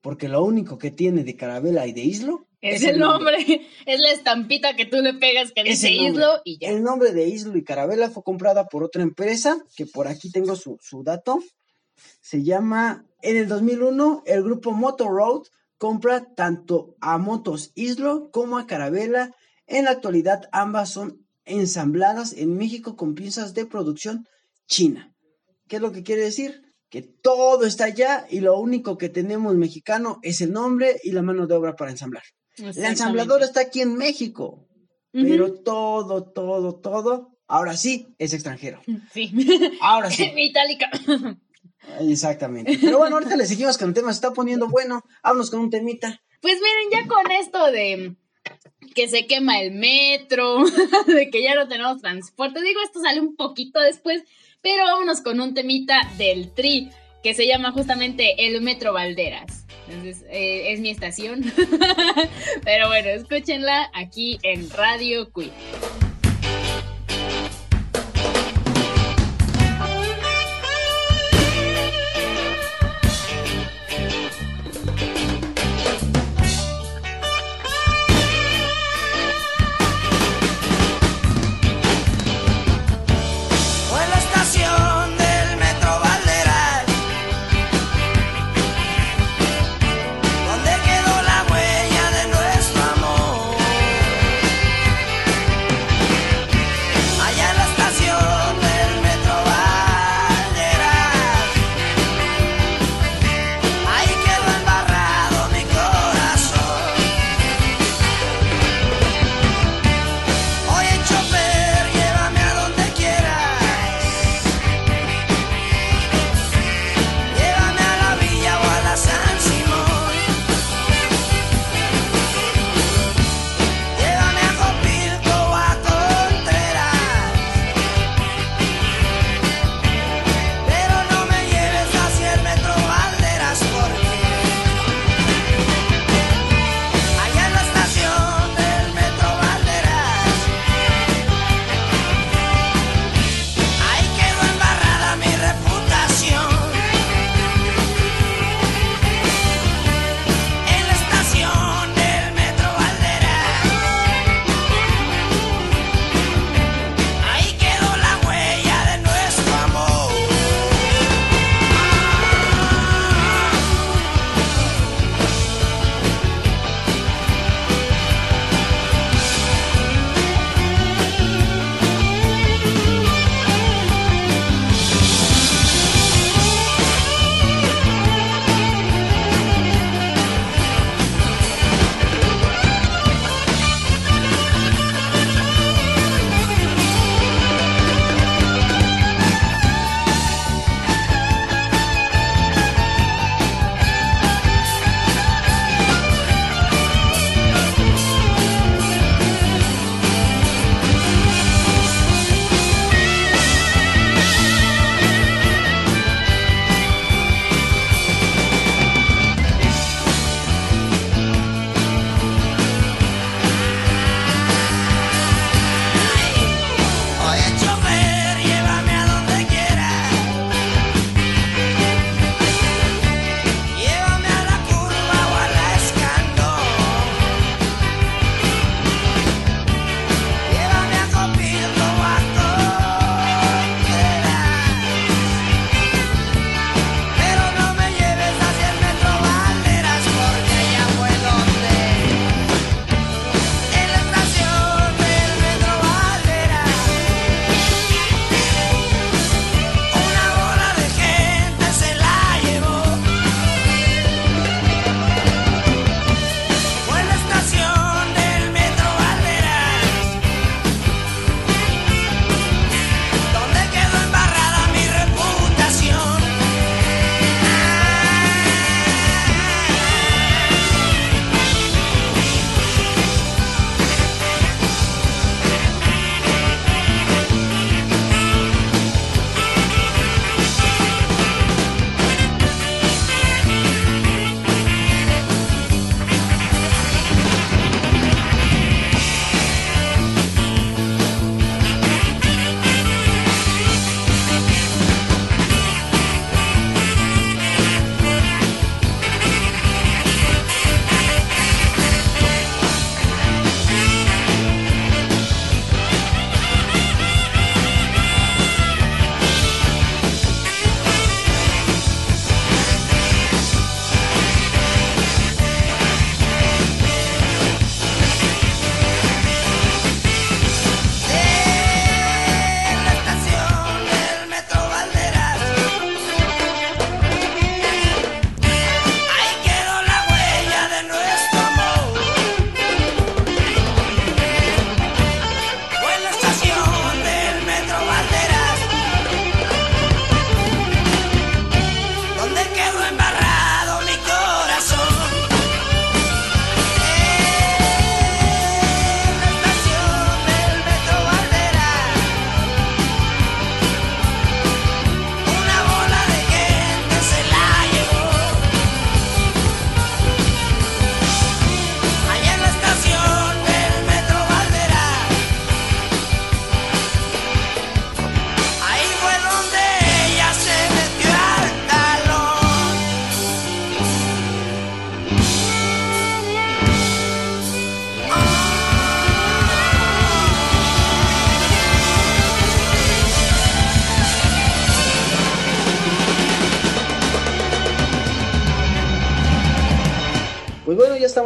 Porque 0.00 0.28
lo 0.28 0.44
único 0.44 0.76
que 0.78 0.90
tiene 0.90 1.22
de 1.22 1.36
Carabela 1.36 1.86
y 1.86 1.92
de 1.92 2.02
Islo 2.02 2.46
Es 2.62 2.84
el 2.84 2.98
nombre. 2.98 3.36
Es 3.86 4.00
la 4.00 4.12
estampita 4.12 4.76
que 4.76 4.86
tú 4.86 4.98
le 4.98 5.14
pegas 5.14 5.50
que 5.52 5.64
dice 5.64 5.90
nombre. 5.90 6.10
Islo 6.10 6.40
y 6.44 6.58
ya. 6.58 6.68
El 6.68 6.84
nombre 6.84 7.12
de 7.12 7.26
Islo 7.26 7.56
y 7.56 7.64
Carabela 7.64 8.10
fue 8.10 8.22
comprada 8.22 8.68
por 8.68 8.84
otra 8.84 9.02
empresa, 9.02 9.58
que 9.76 9.86
por 9.86 10.06
aquí 10.06 10.30
tengo 10.30 10.54
su, 10.54 10.78
su 10.80 11.02
dato. 11.02 11.42
Se 12.20 12.44
llama, 12.44 13.04
en 13.20 13.36
el 13.36 13.48
2001, 13.48 14.22
el 14.24 14.42
grupo 14.44 14.70
Motor 14.70 15.08
Road 15.08 15.42
compra 15.78 16.32
tanto 16.36 16.94
a 17.00 17.18
motos 17.18 17.72
Islo 17.74 18.30
como 18.30 18.56
a 18.56 18.68
Carabela. 18.68 19.34
En 19.66 19.86
la 19.86 19.90
actualidad, 19.90 20.48
ambas 20.52 20.90
son 20.90 21.26
ensambladas 21.44 22.32
en 22.32 22.56
México 22.56 22.94
con 22.94 23.16
piezas 23.16 23.52
de 23.52 23.66
producción 23.66 24.28
china. 24.68 25.12
¿Qué 25.66 25.76
es 25.76 25.82
lo 25.82 25.90
que 25.90 26.04
quiere 26.04 26.22
decir? 26.22 26.62
Que 26.88 27.02
todo 27.02 27.66
está 27.66 27.86
allá 27.86 28.26
y 28.30 28.40
lo 28.40 28.56
único 28.58 28.96
que 28.96 29.08
tenemos 29.08 29.56
mexicano 29.56 30.20
es 30.22 30.40
el 30.40 30.52
nombre 30.52 31.00
y 31.02 31.10
la 31.10 31.22
mano 31.22 31.48
de 31.48 31.54
obra 31.54 31.74
para 31.74 31.90
ensamblar. 31.90 32.22
La 32.58 32.88
ensambladora 32.88 33.44
está 33.44 33.60
aquí 33.60 33.80
en 33.80 33.96
México, 33.96 34.68
pero 35.12 35.54
todo, 35.54 36.24
todo, 36.32 36.80
todo, 36.80 37.38
ahora 37.46 37.76
sí, 37.76 38.14
es 38.18 38.34
extranjero. 38.34 38.80
Sí. 39.12 39.32
Ahora 39.80 40.10
sí. 40.10 40.30
Itálica. 40.36 40.90
Exactamente. 42.00 42.78
Pero 42.80 42.98
bueno, 42.98 43.16
ahorita 43.16 43.36
le 43.36 43.46
seguimos 43.46 43.78
con 43.78 43.88
el 43.88 43.94
tema, 43.94 44.12
se 44.12 44.16
está 44.16 44.32
poniendo 44.32 44.68
bueno. 44.68 45.02
Vámonos 45.22 45.50
con 45.50 45.60
un 45.60 45.70
temita. 45.70 46.20
Pues 46.40 46.58
miren, 46.60 46.90
ya 46.90 47.08
con 47.08 47.30
esto 47.30 47.70
de 47.70 48.16
que 48.94 49.08
se 49.08 49.26
quema 49.26 49.60
el 49.60 49.72
metro, 49.72 50.64
de 51.06 51.30
que 51.30 51.42
ya 51.42 51.54
no 51.54 51.68
tenemos 51.68 52.00
transporte, 52.00 52.60
digo, 52.60 52.80
esto 52.84 53.00
sale 53.00 53.20
un 53.20 53.36
poquito 53.36 53.80
después, 53.80 54.22
pero 54.60 54.84
vámonos 54.84 55.20
con 55.20 55.40
un 55.40 55.54
temita 55.54 56.00
del 56.18 56.52
tri, 56.52 56.90
que 57.22 57.34
se 57.34 57.46
llama 57.46 57.72
justamente 57.72 58.46
el 58.46 58.60
Metro 58.60 58.92
Valderas. 58.92 59.61
Entonces, 59.92 60.24
eh, 60.30 60.72
es 60.72 60.80
mi 60.80 60.90
estación. 60.90 61.44
pero 62.64 62.88
bueno, 62.88 63.08
escúchenla 63.10 63.90
aquí 63.94 64.38
en 64.42 64.68
Radio 64.70 65.30
Queen. 65.32 65.52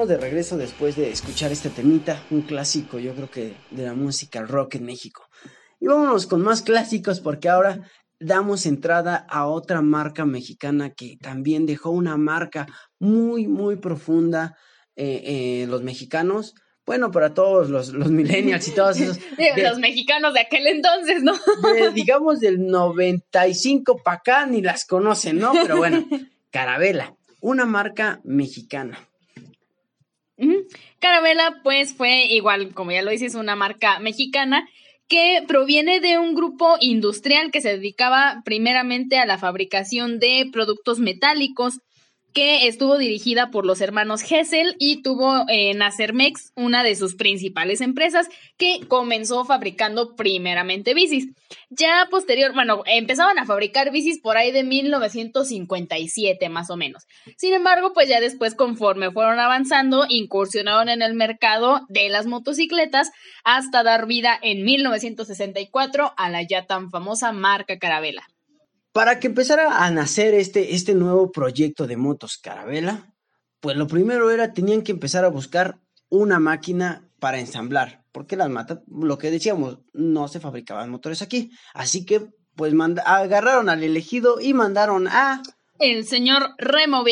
Estamos 0.07 0.21
de 0.21 0.29
regreso 0.29 0.57
después 0.57 0.95
de 0.95 1.11
escuchar 1.11 1.51
este 1.51 1.69
temita, 1.69 2.23
un 2.31 2.43
clásico, 2.43 3.01
yo 3.01 3.13
creo 3.15 3.29
que 3.29 3.57
de 3.73 3.85
la 3.85 3.95
música 3.95 4.43
rock 4.43 4.77
en 4.77 4.85
México. 4.85 5.27
Y 5.81 5.89
vámonos 5.89 6.27
con 6.27 6.43
más 6.43 6.63
clásicos 6.63 7.19
porque 7.19 7.49
ahora 7.49 7.81
damos 8.21 8.67
entrada 8.67 9.27
a 9.29 9.47
otra 9.47 9.83
marca 9.83 10.25
mexicana 10.25 10.91
que 10.91 11.17
también 11.21 11.67
dejó 11.67 11.91
una 11.91 12.17
marca 12.17 12.69
muy, 13.01 13.49
muy 13.49 13.77
profunda 13.77 14.57
eh, 14.95 15.23
eh, 15.25 15.67
los 15.69 15.83
mexicanos. 15.83 16.55
Bueno, 16.85 17.11
para 17.11 17.35
todos 17.35 17.69
los, 17.69 17.89
los 17.89 18.11
millennials 18.13 18.69
y 18.69 18.75
todos 18.75 19.01
esos. 19.01 19.19
De, 19.37 19.61
los 19.61 19.81
mexicanos 19.81 20.35
de 20.35 20.41
aquel 20.41 20.69
entonces, 20.69 21.25
¿no? 21.25 21.33
de, 21.33 21.91
digamos 21.95 22.39
del 22.39 22.65
95 22.65 24.03
para 24.05 24.19
acá 24.19 24.47
ni 24.47 24.63
las 24.63 24.85
conocen, 24.85 25.39
¿no? 25.39 25.53
Pero 25.53 25.79
bueno, 25.79 26.07
Carabela, 26.51 27.17
una 27.41 27.65
marca 27.65 28.21
mexicana. 28.23 29.01
Carabela, 30.99 31.61
pues 31.63 31.95
fue 31.95 32.27
igual, 32.27 32.75
como 32.75 32.93
ya 32.93 33.03
lo 33.03 33.11
dices, 33.11 33.35
una 33.35 33.57
marca 33.57 33.99
mexicana 33.99 34.69
que 35.09 35.45
proviene 35.47 36.01
de 36.01 36.19
un 36.19 36.35
grupo 36.35 36.77
industrial 36.81 37.51
que 37.51 37.61
se 37.61 37.77
dedicaba 37.77 38.43
primeramente 38.45 39.19
a 39.19 39.27
la 39.27 39.39
fabricación 39.39 40.19
de 40.19 40.49
productos 40.53 40.99
metálicos, 40.99 41.79
que 42.37 42.67
estuvo 42.67 42.99
dirigida 42.99 43.51
por 43.51 43.65
los 43.65 43.81
hermanos 43.81 44.21
Hessel 44.31 44.77
y 44.79 45.01
tuvo 45.01 45.47
en 45.49 45.81
Acermex 45.81 46.53
una 46.55 46.83
de 46.83 46.95
sus 46.95 47.15
principales 47.15 47.81
empresas 47.81 48.29
que 48.59 48.81
comenzó 48.89 49.47
fabricando 49.47 50.15
primeramente 50.17 50.93
bicis. 50.93 51.29
Ya 51.71 52.07
posterior, 52.11 52.53
bueno, 52.53 52.83
empezaban 52.85 53.39
a 53.39 53.47
fabricar 53.47 53.91
bicis 53.91 54.21
por 54.21 54.37
ahí 54.37 54.53
de 54.53 54.65
1957 54.65 56.51
más 56.51 56.69
o 56.69 56.77
menos. 56.77 57.05
Sin 57.39 57.55
embargo, 57.55 57.95
pues 57.95 58.07
ya 58.07 58.21
después 58.21 58.55
conforme 58.55 59.11
fueron 59.11 59.41
avanzando, 59.41 60.05
incursionaron 60.07 60.91
en 60.91 61.01
el 61.01 61.15
mercado 61.15 61.87
de 61.89 62.11
las 62.11 62.27
motocicletas 62.27 63.13
hasta 63.45 63.83
dar 63.83 64.07
vida 64.07 64.39
en 64.43 64.63
1964 64.63 66.13
a 66.15 66.29
la 66.29 66.43
ya 66.43 66.67
tan 66.67 66.91
famosa 66.91 67.33
marca 67.33 67.79
Carabela. 67.79 68.29
Para 68.97 69.21
que 69.21 69.27
empezara 69.27 69.85
a 69.85 69.91
nacer 69.91 70.33
este, 70.33 70.75
este 70.75 70.95
nuevo 70.95 71.31
proyecto 71.31 71.87
de 71.87 71.99
motos 71.99 72.39
Carabela, 72.39 73.13
pues 73.61 73.77
lo 73.77 73.89
primero 73.89 74.31
era, 74.31 74.55
tenían 74.55 74.81
que 74.81 74.93
empezar 74.93 75.23
a 75.27 75.29
buscar 75.29 75.79
una 76.09 76.41
máquina 76.41 77.07
para 77.21 77.39
ensamblar, 77.39 78.07
porque 78.11 78.37
las 78.37 78.49
matas, 78.49 78.79
lo 78.89 79.19
que 79.19 79.31
decíamos, 79.31 79.81
no 79.93 80.29
se 80.29 80.41
fabricaban 80.41 80.89
motores 80.89 81.21
aquí. 81.21 81.51
Así 81.75 82.07
que, 82.07 82.23
pues, 82.55 82.73
agarraron 83.05 83.69
al 83.69 83.85
elegido 83.85 84.41
y 84.41 84.55
mandaron 84.55 85.09
a... 85.09 85.43
el 85.79 86.07
señor 86.07 86.55
Remo 86.57 87.05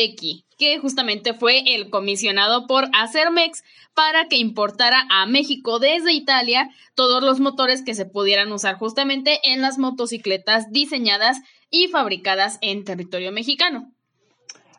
que 0.57 0.79
justamente 0.79 1.35
fue 1.35 1.75
el 1.75 1.91
comisionado 1.91 2.65
por 2.65 2.85
Acermex 2.93 3.61
para 3.93 4.27
que 4.27 4.37
importara 4.37 5.05
a 5.11 5.27
México 5.27 5.77
desde 5.77 6.13
Italia 6.13 6.69
todos 6.95 7.21
los 7.21 7.39
motores 7.39 7.83
que 7.83 7.93
se 7.93 8.05
pudieran 8.05 8.51
usar 8.51 8.75
justamente 8.75 9.39
en 9.43 9.61
las 9.61 9.77
motocicletas 9.77 10.71
diseñadas 10.71 11.37
y 11.75 11.89
fabricadas 11.89 12.57
en 12.61 12.85
territorio 12.85 13.33
mexicano. 13.33 13.91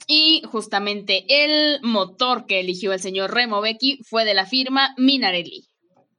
Y 0.06 0.42
justamente 0.50 1.26
el 1.28 1.80
motor 1.82 2.46
que 2.46 2.60
eligió 2.60 2.92
el 2.92 3.00
señor 3.00 3.34
Remo 3.34 3.60
Becchi 3.60 3.98
fue 4.02 4.24
de 4.24 4.34
la 4.34 4.46
firma 4.46 4.94
Minarelli. 4.96 5.66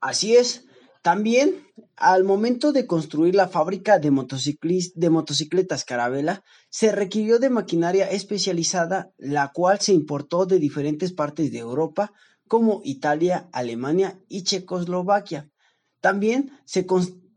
Así 0.01 0.35
es. 0.35 0.65
También, 1.01 1.65
al 1.95 2.25
momento 2.25 2.73
de 2.73 2.85
construir 2.85 3.33
la 3.33 3.47
fábrica 3.47 3.97
de, 3.97 4.11
motocicletas 4.11 5.85
Carabela, 5.85 6.43
se 6.69 6.91
requirió 6.91 7.39
de 7.39 7.49
maquinaria 7.49 8.11
especializada, 8.11 9.09
la 9.17 9.51
cual 9.53 9.79
se 9.79 9.93
importó 9.93 10.45
de 10.45 10.59
diferentes 10.59 11.13
partes 11.13 11.51
de 11.51 11.59
Europa, 11.59 12.11
como 12.47 12.81
Italia, 12.83 13.47
Alemania 13.51 14.19
y 14.27 14.43
Checoslovaquia. 14.43 15.49
También 16.01 16.51
se, 16.65 16.85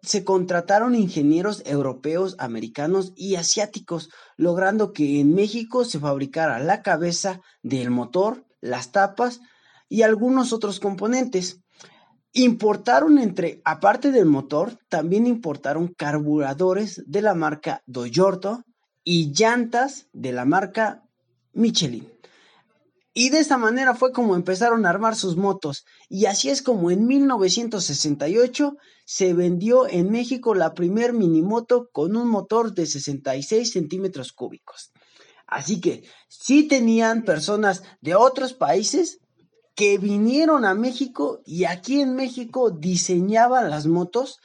se 0.02 0.24
contrataron 0.24 0.94
ingenieros 0.94 1.62
europeos, 1.66 2.36
americanos 2.38 3.12
y 3.16 3.36
asiáticos, 3.36 4.10
logrando 4.36 4.92
que 4.92 5.20
en 5.20 5.34
México 5.34 5.84
se 5.84 5.98
fabricara 5.98 6.58
la 6.58 6.82
cabeza 6.82 7.40
del 7.62 7.90
motor, 7.90 8.44
las 8.60 8.92
tapas 8.92 9.40
y 9.88 10.02
algunos 10.02 10.52
otros 10.52 10.80
componentes. 10.80 11.60
Importaron 12.32 13.18
entre, 13.18 13.60
aparte 13.64 14.12
del 14.12 14.26
motor, 14.26 14.78
también 14.88 15.26
importaron 15.26 15.88
carburadores 15.88 17.02
de 17.06 17.22
la 17.22 17.34
marca 17.34 17.82
Doyorto 17.86 18.62
y 19.04 19.32
llantas 19.32 20.06
de 20.12 20.32
la 20.32 20.44
marca 20.44 21.02
Michelin. 21.52 22.08
Y 23.12 23.30
de 23.30 23.40
esa 23.40 23.58
manera 23.58 23.94
fue 23.94 24.12
como 24.12 24.36
empezaron 24.36 24.86
a 24.86 24.90
armar 24.90 25.16
sus 25.16 25.36
motos. 25.36 25.84
Y 26.08 26.26
así 26.26 26.48
es 26.48 26.62
como 26.62 26.92
en 26.92 27.06
1968 27.06 28.76
se 29.12 29.34
vendió 29.34 29.88
en 29.88 30.08
México 30.08 30.54
la 30.54 30.72
primer 30.72 31.12
minimoto 31.12 31.90
con 31.90 32.14
un 32.14 32.28
motor 32.28 32.74
de 32.74 32.86
66 32.86 33.72
centímetros 33.72 34.32
cúbicos. 34.32 34.92
Así 35.48 35.80
que 35.80 36.04
sí 36.28 36.68
tenían 36.68 37.24
personas 37.24 37.82
de 38.00 38.14
otros 38.14 38.52
países 38.52 39.18
que 39.74 39.98
vinieron 39.98 40.64
a 40.64 40.74
México 40.74 41.42
y 41.44 41.64
aquí 41.64 42.00
en 42.00 42.14
México 42.14 42.70
diseñaban 42.70 43.68
las 43.68 43.88
motos, 43.88 44.38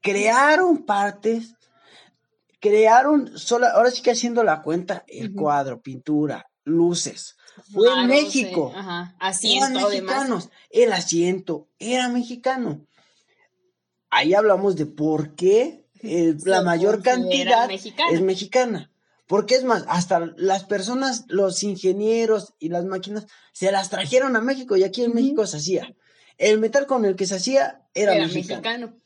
crearon 0.00 0.86
partes, 0.86 1.56
crearon, 2.58 3.36
sola, 3.36 3.72
ahora 3.72 3.90
sí 3.90 4.00
que 4.00 4.12
haciendo 4.12 4.44
la 4.44 4.62
cuenta, 4.62 5.04
el 5.08 5.34
cuadro, 5.34 5.82
pintura, 5.82 6.46
luces. 6.64 7.36
Fue 7.70 7.92
en 7.92 8.06
México. 8.06 8.72
Ajá, 8.74 9.14
Eran 9.20 9.30
asiento, 9.30 9.68
demás. 9.68 9.90
mexicanos. 9.90 10.48
El 10.70 10.94
asiento 10.94 11.68
era 11.78 12.08
mexicano. 12.08 12.86
Ahí 14.10 14.34
hablamos 14.34 14.76
de 14.76 14.86
por 14.86 15.34
qué 15.34 15.86
eh, 16.02 16.34
la 16.44 16.62
mayor 16.62 17.02
cantidad 17.02 17.68
mexicana. 17.68 18.10
es 18.12 18.20
mexicana. 18.20 18.92
Porque 19.26 19.54
es 19.54 19.62
más, 19.62 19.84
hasta 19.86 20.32
las 20.36 20.64
personas, 20.64 21.24
los 21.28 21.62
ingenieros 21.62 22.54
y 22.58 22.68
las 22.68 22.84
máquinas 22.84 23.26
se 23.52 23.70
las 23.70 23.88
trajeron 23.88 24.34
a 24.34 24.40
México 24.40 24.76
y 24.76 24.82
aquí 24.82 25.04
en. 25.04 25.14
México 25.14 25.46
se 25.46 25.58
hacía. 25.58 25.94
El 26.36 26.58
metal 26.58 26.86
con 26.86 27.04
el 27.04 27.14
que 27.14 27.26
se 27.26 27.36
hacía 27.36 27.86
era, 27.94 28.14
Era 28.14 28.26
mexicano. 28.26 28.60
mexicano. 28.60 28.96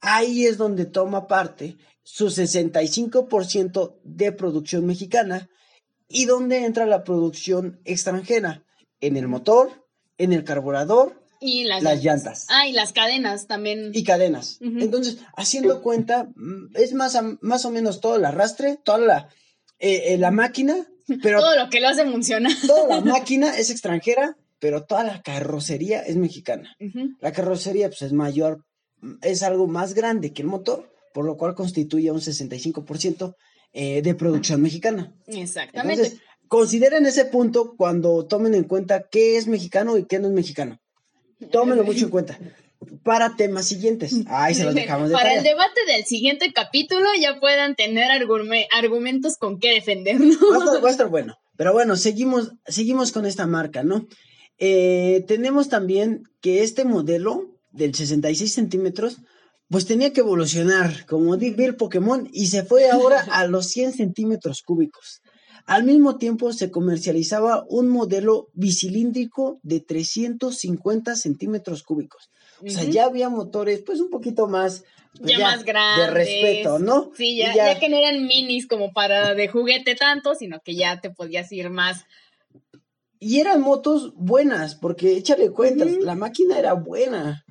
Ahí 0.00 0.46
es 0.46 0.56
donde 0.56 0.84
toma 0.86 1.28
parte 1.28 1.76
su 2.02 2.26
65% 2.26 3.98
de 4.02 4.32
producción 4.32 4.86
mexicana 4.86 5.48
y 6.08 6.24
donde 6.24 6.64
entra 6.64 6.86
la 6.86 7.04
producción 7.04 7.80
extranjera 7.84 8.64
en 9.00 9.16
el 9.16 9.28
motor, 9.28 9.86
en 10.16 10.32
el 10.32 10.42
carburador 10.42 11.22
Y 11.40 11.64
las, 11.64 11.82
Las 11.82 12.02
llantas. 12.02 12.46
Ah, 12.48 12.66
y 12.66 12.72
las 12.72 12.92
cadenas 12.92 13.46
también. 13.46 13.90
y 13.94 14.02
cadenas. 14.04 14.58
Entonces, 14.60 15.18
haciendo 15.36 15.82
cuenta, 15.82 16.28
mm, 16.34 16.74
es 16.76 16.94
más, 16.94 17.14
a- 17.16 17.36
más 17.40 17.64
o 17.64 17.70
menos 17.70 18.00
todo 18.00 18.16
el 18.16 18.24
arrastre, 18.24 18.78
toda 18.84 18.98
la, 18.98 19.28
eh, 19.78 20.14
eh, 20.14 20.18
la 20.18 20.30
máquina, 20.30 20.86
pero 21.22 21.40
Todo 21.40 21.56
lo 21.56 21.70
que 21.70 21.80
lo 21.80 21.88
hace 21.88 22.04
funcionar. 22.10 22.52
toda 22.66 22.88
la 22.88 23.00
máquina 23.24 23.56
es 23.56 23.70
extranjera, 23.70 24.36
pero 24.58 24.84
toda 24.84 25.04
la 25.04 25.22
carrocería 25.22 26.00
es 26.02 26.16
mexicana. 26.16 26.74
La 27.20 27.32
carrocería 27.32 27.88
pues, 27.88 28.02
es 28.02 28.12
mayor, 28.12 28.64
mm, 29.00 29.14
es 29.22 29.42
algo 29.44 29.66
más 29.68 29.94
grande 29.94 30.32
que 30.32 30.42
el 30.42 30.48
motor, 30.48 30.92
por 31.14 31.24
lo 31.24 31.36
cual 31.36 31.54
constituye 31.54 32.10
un 32.10 32.20
65% 32.20 33.36
eh, 33.72 34.02
de 34.02 34.14
producción 34.14 34.60
mexicana. 34.62 35.14
Exactamente. 35.26 36.02
Entonces, 36.02 36.20
consideren 36.48 37.06
ese 37.06 37.26
punto 37.26 37.74
cuando 37.76 38.26
tomen 38.26 38.54
en 38.54 38.64
cuenta 38.64 39.04
qué 39.10 39.36
es 39.36 39.46
mexicano 39.46 39.96
y 39.98 40.06
qué 40.06 40.18
no 40.18 40.28
es 40.28 40.32
mexicano. 40.34 40.80
Tómenlo 41.50 41.84
mucho 41.84 42.04
en 42.06 42.10
cuenta. 42.10 42.38
Para 43.02 43.36
temas 43.36 43.66
siguientes. 43.66 44.14
Ahí 44.28 44.54
se 44.54 44.64
los 44.64 44.74
dejamos 44.74 45.08
de 45.08 45.14
Para 45.14 45.24
tarea. 45.26 45.38
el 45.38 45.44
debate 45.44 45.80
del 45.86 46.04
siguiente 46.04 46.52
capítulo 46.52 47.06
ya 47.20 47.40
puedan 47.40 47.74
tener 47.74 48.10
argume- 48.10 48.66
argumentos 48.76 49.36
con 49.36 49.58
qué 49.58 49.72
defendernos. 49.72 50.36
Va 50.40 50.56
a, 50.56 50.64
estar, 50.64 50.84
va 50.84 50.88
a 50.88 50.92
estar 50.92 51.08
bueno. 51.08 51.36
Pero 51.56 51.72
bueno, 51.72 51.96
seguimos, 51.96 52.52
seguimos 52.66 53.10
con 53.12 53.26
esta 53.26 53.46
marca, 53.46 53.82
¿no? 53.82 54.06
Eh, 54.58 55.24
tenemos 55.26 55.68
también 55.68 56.22
que 56.40 56.62
este 56.62 56.84
modelo 56.84 57.46
del 57.72 57.94
66 57.94 58.52
centímetros, 58.52 59.18
pues 59.68 59.86
tenía 59.86 60.12
que 60.12 60.20
evolucionar, 60.20 61.04
como 61.06 61.36
vi 61.36 61.54
el 61.58 61.76
Pokémon, 61.76 62.28
y 62.32 62.46
se 62.46 62.62
fue 62.62 62.88
ahora 62.90 63.24
a 63.30 63.46
los 63.46 63.66
100 63.68 63.92
centímetros 63.92 64.62
cúbicos. 64.62 65.20
Al 65.68 65.84
mismo 65.84 66.16
tiempo 66.16 66.54
se 66.54 66.70
comercializaba 66.70 67.66
un 67.68 67.90
modelo 67.90 68.48
bicilíndrico 68.54 69.60
de 69.62 69.80
350 69.80 71.14
centímetros 71.14 71.82
cúbicos. 71.82 72.30
O 72.66 72.70
sea, 72.70 72.84
ya 72.84 73.04
había 73.04 73.28
motores, 73.28 73.82
pues 73.82 74.00
un 74.00 74.08
poquito 74.08 74.46
más, 74.46 74.84
pues, 75.20 75.36
ya, 75.36 75.40
más 75.40 75.64
grandes. 75.64 76.06
de 76.06 76.14
respeto, 76.14 76.78
¿no? 76.78 77.10
Sí, 77.14 77.36
ya, 77.36 77.54
ya 77.54 77.78
que 77.78 77.90
no 77.90 77.98
eran 77.98 78.26
minis 78.26 78.66
como 78.66 78.94
para 78.94 79.34
de 79.34 79.48
juguete 79.48 79.94
tanto, 79.94 80.34
sino 80.34 80.58
que 80.60 80.74
ya 80.74 81.02
te 81.02 81.10
podías 81.10 81.52
ir 81.52 81.68
más. 81.68 82.06
Y 83.20 83.40
eran 83.40 83.60
motos 83.60 84.14
buenas, 84.14 84.74
porque 84.74 85.18
échale 85.18 85.50
cuentas, 85.50 85.98
la 86.00 86.14
máquina 86.14 86.58
era 86.58 86.72
buena. 86.72 87.44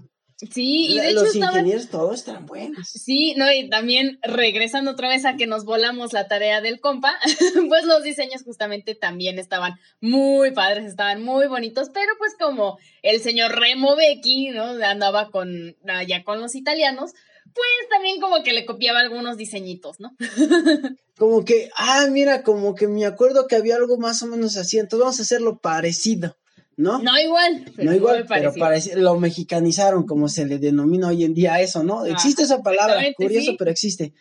Sí, 0.51 0.87
y 0.91 0.99
de 0.99 1.09
hecho 1.09 1.23
los 1.23 1.33
estaban... 1.33 1.55
ingenieros 1.55 1.89
todos 1.89 2.19
están 2.19 2.45
buenos. 2.45 2.87
Sí, 2.87 3.33
no, 3.37 3.51
y 3.51 3.69
también 3.69 4.19
regresando 4.21 4.91
otra 4.91 5.09
vez 5.09 5.25
a 5.25 5.35
que 5.35 5.47
nos 5.47 5.65
volamos 5.65 6.13
la 6.13 6.27
tarea 6.27 6.61
del 6.61 6.79
compa, 6.79 7.15
pues 7.69 7.85
los 7.85 8.03
diseños 8.03 8.43
justamente 8.43 8.93
también 8.93 9.39
estaban 9.39 9.73
muy 9.99 10.51
padres, 10.51 10.85
estaban 10.85 11.23
muy 11.23 11.47
bonitos, 11.47 11.89
pero 11.91 12.11
pues 12.19 12.35
como 12.39 12.77
el 13.01 13.19
señor 13.19 13.59
Remo 13.59 13.95
Vecchi, 13.95 14.49
¿no? 14.49 14.65
Andaba 14.85 15.31
con, 15.31 15.75
allá 15.87 16.23
con 16.23 16.39
los 16.39 16.53
italianos, 16.53 17.13
pues 17.53 17.89
también 17.89 18.21
como 18.21 18.43
que 18.43 18.53
le 18.53 18.65
copiaba 18.65 18.99
algunos 18.99 19.37
diseñitos, 19.37 19.99
¿no? 19.99 20.15
Como 21.17 21.43
que, 21.45 21.71
ah, 21.75 22.05
mira, 22.11 22.43
como 22.43 22.75
que 22.75 22.87
me 22.87 23.03
acuerdo 23.03 23.47
que 23.47 23.55
había 23.55 23.75
algo 23.75 23.97
más 23.97 24.21
o 24.21 24.27
menos 24.27 24.55
así, 24.55 24.77
entonces 24.77 24.99
vamos 24.99 25.19
a 25.19 25.23
hacerlo 25.23 25.57
parecido, 25.57 26.37
¿no? 26.77 26.99
No 27.01 27.19
igual, 27.19 27.65
pero 27.75 27.89
No 27.89 27.95
igual, 27.95 28.25
pero 28.29 28.53
parecido. 28.53 28.95
pareci- 28.95 29.01
lo 29.01 29.19
mexicanizaron, 29.19 30.05
como 30.05 30.29
se 30.29 30.45
le 30.45 30.57
denomina 30.59 31.09
hoy 31.09 31.25
en 31.25 31.33
día 31.33 31.59
eso, 31.59 31.83
¿no? 31.83 32.01
Ah, 32.03 32.09
Existe 32.09 32.43
esa 32.43 32.61
palabra, 32.63 33.01
curioso, 33.17 33.51
sí. 33.51 33.55
pero 33.59 33.71
existe. 33.71 34.13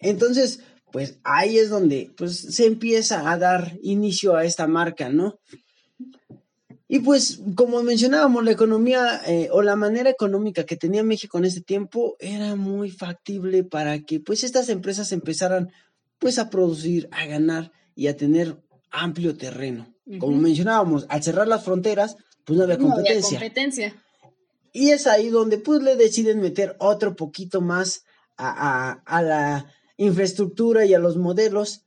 Entonces, 0.00 0.60
pues 0.90 1.18
ahí 1.24 1.58
es 1.58 1.70
donde 1.70 2.10
pues, 2.16 2.36
se 2.38 2.66
empieza 2.66 3.30
a 3.30 3.38
dar 3.38 3.78
inicio 3.82 4.34
a 4.36 4.44
esta 4.44 4.66
marca, 4.66 5.08
¿no? 5.08 5.38
Y 6.86 7.00
pues, 7.00 7.40
como 7.54 7.82
mencionábamos, 7.82 8.44
la 8.44 8.52
economía 8.52 9.20
eh, 9.26 9.48
o 9.50 9.62
la 9.62 9.74
manera 9.74 10.10
económica 10.10 10.64
que 10.64 10.76
tenía 10.76 11.02
México 11.02 11.38
en 11.38 11.46
ese 11.46 11.60
tiempo 11.62 12.16
era 12.20 12.54
muy 12.56 12.90
factible 12.90 13.64
para 13.64 14.00
que 14.00 14.20
pues 14.20 14.44
estas 14.44 14.68
empresas 14.68 15.10
empezaran 15.12 15.70
pues 16.18 16.38
a 16.38 16.50
producir, 16.50 17.08
a 17.10 17.26
ganar 17.26 17.72
y 17.96 18.06
a 18.08 18.16
tener 18.16 18.56
amplio 18.90 19.36
terreno. 19.36 19.93
Como 20.20 20.36
mencionábamos, 20.36 21.06
al 21.08 21.22
cerrar 21.22 21.48
las 21.48 21.64
fronteras, 21.64 22.16
pues 22.44 22.56
no 22.58 22.64
había 22.64 22.76
No 22.76 22.84
había 22.92 22.94
competencia. 22.96 23.38
competencia. 23.38 24.02
Y 24.72 24.90
es 24.90 25.06
ahí 25.06 25.28
donde 25.30 25.58
pues 25.58 25.82
le 25.82 25.96
deciden 25.96 26.40
meter 26.40 26.76
otro 26.78 27.14
poquito 27.16 27.60
más 27.60 28.02
a, 28.36 28.90
a- 28.90 28.92
a 29.06 29.22
la 29.22 29.66
infraestructura 29.96 30.84
y 30.84 30.92
a 30.94 30.98
los 30.98 31.16
modelos 31.16 31.82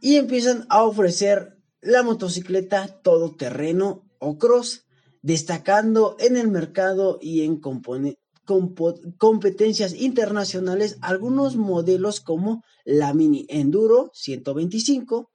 y 0.00 0.16
empiezan 0.16 0.66
a 0.68 0.82
ofrecer 0.82 1.56
la 1.80 2.02
motocicleta 2.02 2.88
todoterreno 3.02 4.02
o 4.18 4.36
cross, 4.38 4.84
destacando 5.22 6.16
en 6.18 6.36
el 6.36 6.48
mercado 6.48 7.18
y 7.22 7.42
en 7.42 7.60
competencias 9.18 9.94
internacionales 9.94 10.98
algunos 11.00 11.56
modelos 11.56 12.20
como 12.20 12.62
la 12.84 13.14
Mini 13.14 13.46
Enduro 13.48 14.10
125, 14.14 15.30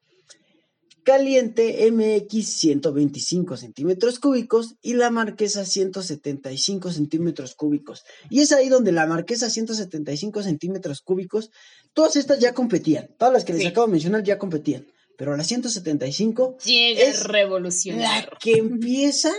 Caliente 1.14 1.89
MX 1.91 2.45
125 2.47 3.57
centímetros 3.57 4.20
cúbicos 4.20 4.76
y 4.84 4.93
la 4.93 5.10
Marquesa 5.10 5.66
175 5.66 6.91
centímetros 6.91 7.55
cúbicos. 7.55 8.03
Y 8.30 8.41
es 8.41 8.51
ahí 8.51 8.70
donde 8.70 8.91
la 8.91 9.07
Marquesa 9.07 9.49
175 9.49 10.43
centímetros 10.43 11.01
cúbicos, 11.01 11.49
todas 11.93 12.16
estas 12.16 12.38
ya 12.38 12.53
competían. 12.53 13.10
Todas 13.18 13.34
las 13.34 13.43
que 13.43 13.53
les 13.53 13.64
Sí. 13.64 13.68
acabo 13.70 13.88
de 13.88 13.93
mencionar 13.93 14.22
ya 14.24 14.38
competían. 14.38 14.86
Pero 15.18 15.36
la 15.36 15.43
175 15.43 16.57
Llega 16.64 17.01
es 17.01 17.26
a 17.26 17.28
revolucionar. 17.30 18.30
la 18.32 18.38
que 18.39 18.60
empieza 18.60 19.32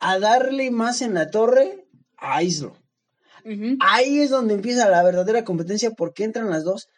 a 0.00 0.18
darle 0.18 0.70
más 0.70 1.00
en 1.00 1.14
la 1.14 1.30
torre 1.30 1.86
a 2.18 2.42
Islo. 2.42 2.76
Ahí 3.80 4.20
es 4.20 4.28
donde 4.28 4.52
empieza 4.52 4.90
la 4.90 5.02
verdadera 5.02 5.42
competencia 5.42 5.90
porque 5.92 6.24
entran 6.24 6.50
las 6.50 6.64
dos 6.64 6.88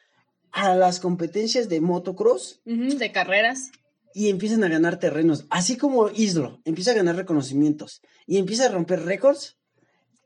a 0.51 0.75
las 0.75 0.99
competencias 0.99 1.69
de 1.69 1.81
motocross 1.81 2.61
De 2.65 3.13
carreras. 3.13 3.71
Y 4.17 4.31
empiezan 4.31 4.65
a 4.65 4.69
ganar 4.69 4.99
terrenos. 4.99 5.45
Así 5.51 5.77
como 5.77 6.09
Islo 6.09 6.63
empieza 6.65 6.93
a 6.93 6.95
ganar 6.95 7.17
reconocimientos 7.17 8.01
y 8.27 8.39
empieza 8.39 8.65
a 8.65 8.71
romper 8.71 9.03
récords, 9.03 9.59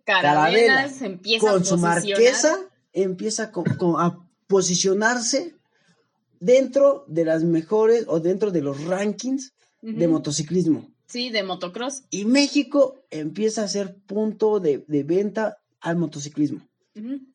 Carabelas, 0.04 0.92
Carabela, 0.92 1.06
empieza 1.06 1.48
a 1.48 1.52
con 1.52 1.64
su 1.64 1.70
posicionar. 1.70 1.96
marquesa 1.96 2.58
empieza 2.92 3.50
a 3.98 4.18
posicionarse 4.46 5.56
dentro 6.38 7.04
de 7.08 7.24
las 7.24 7.42
mejores 7.42 8.04
o 8.06 8.20
dentro 8.20 8.52
de 8.52 8.62
los 8.62 8.84
rankings 8.84 9.54
de 9.82 10.06
motociclismo. 10.06 10.88
Sí, 11.06 11.30
de 11.30 11.42
motocross. 11.42 12.04
Y 12.10 12.26
México 12.26 13.02
empieza 13.10 13.64
a 13.64 13.68
ser 13.68 13.96
punto 14.06 14.60
de, 14.60 14.84
de 14.86 15.02
venta 15.02 15.58
al 15.80 15.96
motociclismo. 15.96 16.64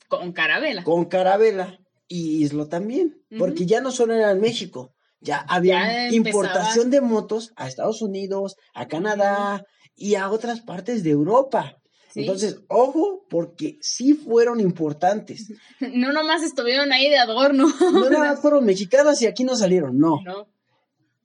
Con 0.08 0.32
carabela. 0.32 0.86
Con 0.86 1.04
Carabela 1.04 1.78
y 2.08 2.44
Islo 2.44 2.68
también. 2.68 3.22
Porque 3.38 3.66
ya 3.66 3.82
no 3.82 3.92
solo 3.92 4.14
era 4.14 4.32
en 4.32 4.40
México, 4.40 4.95
ya 5.20 5.40
había 5.48 6.10
Ya 6.10 6.16
importación 6.16 6.90
de 6.90 7.02
motos 7.02 7.54
a 7.56 7.68
Estados 7.68 8.02
Unidos, 8.02 8.58
a 8.74 8.88
Canadá 8.88 9.66
y 9.96 10.16
a 10.16 10.30
otras 10.30 10.62
partes 10.62 11.04
de 11.04 11.12
Europa. 11.12 11.78
Sí. 12.12 12.22
Entonces, 12.22 12.62
ojo, 12.70 13.26
porque 13.30 13.78
sí 13.82 14.14
fueron 14.14 14.60
importantes. 14.60 15.52
No 15.94 16.14
nomás 16.14 16.44
estuvieron 16.44 16.94
ahí 16.94 17.10
de 17.10 17.18
adorno. 17.18 17.68
No 17.80 18.10
nada 18.10 18.32
más 18.32 18.40
fueron 18.42 18.66
mexicanas 18.66 19.22
y 19.22 19.28
aquí 19.28 19.44
no 19.44 19.56
salieron, 19.56 19.98
no. 19.98 20.22
No. 20.24 20.48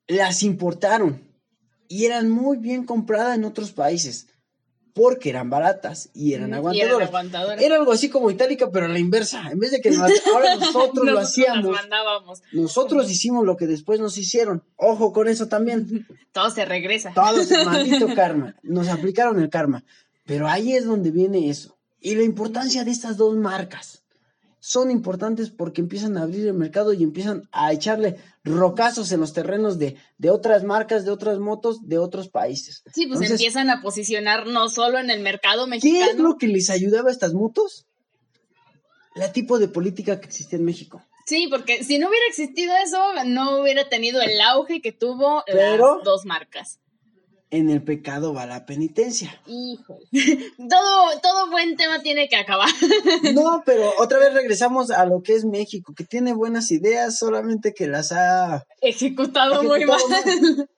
Las 0.09 0.43
importaron 0.43 1.31
y 1.87 2.05
eran 2.07 2.29
muy 2.31 2.57
bien 2.57 2.85
compradas 2.85 3.37
en 3.37 3.45
otros 3.45 3.73
países 3.73 4.27
porque 4.95 5.31
eran 5.31 5.51
baratas 5.51 6.11
y 6.15 6.35
eran 6.35 6.53
Ujú, 6.55 6.73
y 6.73 6.81
eran 6.81 7.03
aguantadoras. 7.03 7.63
Era 7.63 7.77
algo 7.77 7.93
así 7.93 8.09
como 8.09 8.31
Itálica, 8.31 8.71
pero 8.71 8.87
a 8.87 8.89
la 8.89 8.99
inversa. 8.99 9.51
En 9.51 9.59
vez 9.59 9.71
de 9.71 9.81
que 9.81 9.91
nos- 9.91 10.11
ahora 10.33 10.57
nosotros 10.61 11.07
lo 11.07 11.19
hacíamos, 11.19 11.71
mandábamos. 11.73 12.43
nosotros 12.53 13.11
hicimos 13.11 13.45
lo 13.45 13.57
que 13.57 13.67
después 13.67 14.01
nos 14.01 14.19
hicieron. 14.19 14.63
Ojo 14.77 15.13
con 15.13 15.29
eso 15.29 15.49
también. 15.49 16.07
Todo 16.33 16.51
se 16.51 16.65
regresa. 16.65 17.13
Todos, 17.15 17.49
maldito 17.65 18.09
karma. 18.15 18.55
Nos 18.63 18.89
aplicaron 18.89 19.41
el 19.41 19.49
karma. 19.51 19.85
Pero 20.27 20.49
ahí 20.49 20.75
es 20.75 20.85
donde 20.85 21.11
viene 21.11 21.51
eso. 21.51 21.77
Y 22.01 22.15
la 22.15 22.23
importancia 22.23 22.85
de 22.85 22.91
estas 22.91 23.17
dos 23.17 23.37
marcas. 23.37 24.00
Son 24.63 24.91
importantes 24.91 25.51
porque 25.51 25.81
empiezan 25.81 26.19
a 26.19 26.23
abrir 26.23 26.47
el 26.47 26.53
mercado 26.55 26.93
y 26.93 27.03
empiezan 27.03 27.49
a 27.51 27.73
echarle 27.73 28.17
rocazos 28.45 29.11
en 29.11 29.21
los 29.21 29.33
terrenos 29.33 29.79
de, 29.79 29.97
de 30.19 30.31
otras 30.31 30.65
marcas, 30.65 31.07
de 31.07 31.11
otras 31.11 31.39
motos, 31.39 31.89
de 31.89 31.97
otros 31.99 32.29
países. 32.29 32.83
Sí, 32.93 33.07
pues 33.07 33.21
Entonces, 33.21 33.31
empiezan 33.33 33.71
a 33.71 33.81
posicionar 33.81 34.47
no 34.47 34.69
solo 34.69 34.99
en 34.99 35.09
el 35.09 35.21
mercado 35.21 35.65
¿Qué 35.67 35.77
es 35.77 35.83
mexicano. 35.85 36.23
lo 36.23 36.37
que 36.37 36.47
les 36.49 36.69
ayudaba 36.69 37.09
a 37.09 37.13
estas 37.13 37.33
motos? 37.33 37.87
La 39.15 39.33
tipo 39.33 39.59
de 39.59 39.69
política 39.69 40.21
que 40.21 40.27
existía 40.27 40.59
en 40.59 40.65
México. 40.67 41.03
Sí, 41.27 41.47
porque 41.51 41.83
si 41.83 41.99
no 41.99 42.09
hubiera 42.09 42.27
existido 42.29 42.75
eso, 42.85 42.99
no 43.25 43.61
hubiera 43.63 43.89
tenido 43.89 44.21
el 44.21 44.41
auge 44.41 44.81
que 44.83 44.93
tuvo 44.93 45.43
Pero- 45.47 45.97
las 45.97 46.05
dos 46.05 46.27
marcas. 46.27 46.81
En 47.53 47.69
el 47.69 47.83
pecado 47.83 48.33
va 48.33 48.47
la 48.47 48.65
penitencia. 48.65 49.41
Híjole. 49.47 50.07
todo, 50.57 51.21
todo 51.21 51.51
buen 51.51 51.77
tema 51.77 52.01
tiene 52.01 52.29
que 52.29 52.37
acabar. 52.37 52.69
No, 53.35 53.63
pero 53.67 53.93
otra 53.99 54.19
vez 54.19 54.33
regresamos 54.35 54.91
a 54.91 55.05
lo 55.07 55.23
que 55.23 55.35
es 55.35 55.45
México, 55.45 55.93
que 55.95 56.05
tiene 56.05 56.33
buenas 56.33 56.71
ideas, 56.71 57.19
solamente 57.19 57.75
que 57.75 57.89
las 57.89 58.13
ha 58.13 58.65
Ejecutado 58.81 59.63
muy 59.65 59.85
mal. 59.85 59.99
mal. 60.09 60.69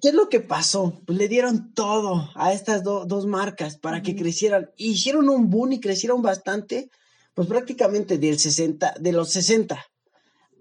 ¿Qué 0.00 0.08
es 0.10 0.14
lo 0.14 0.28
que 0.28 0.40
pasó? 0.40 1.00
Pues 1.06 1.18
le 1.18 1.26
dieron 1.26 1.72
todo 1.72 2.30
a 2.34 2.52
estas 2.52 2.84
do- 2.84 3.04
dos 3.06 3.26
marcas 3.26 3.76
para 3.78 4.02
que 4.02 4.14
crecieran. 4.14 4.70
Y 4.76 4.90
hicieron 4.92 5.28
un 5.28 5.48
boom 5.50 5.72
y 5.72 5.80
crecieron 5.80 6.22
bastante, 6.22 6.90
pues 7.34 7.48
prácticamente 7.48 8.18
del 8.18 8.38
60, 8.38 8.94
de 9.00 9.12
los 9.12 9.32
60 9.32 9.84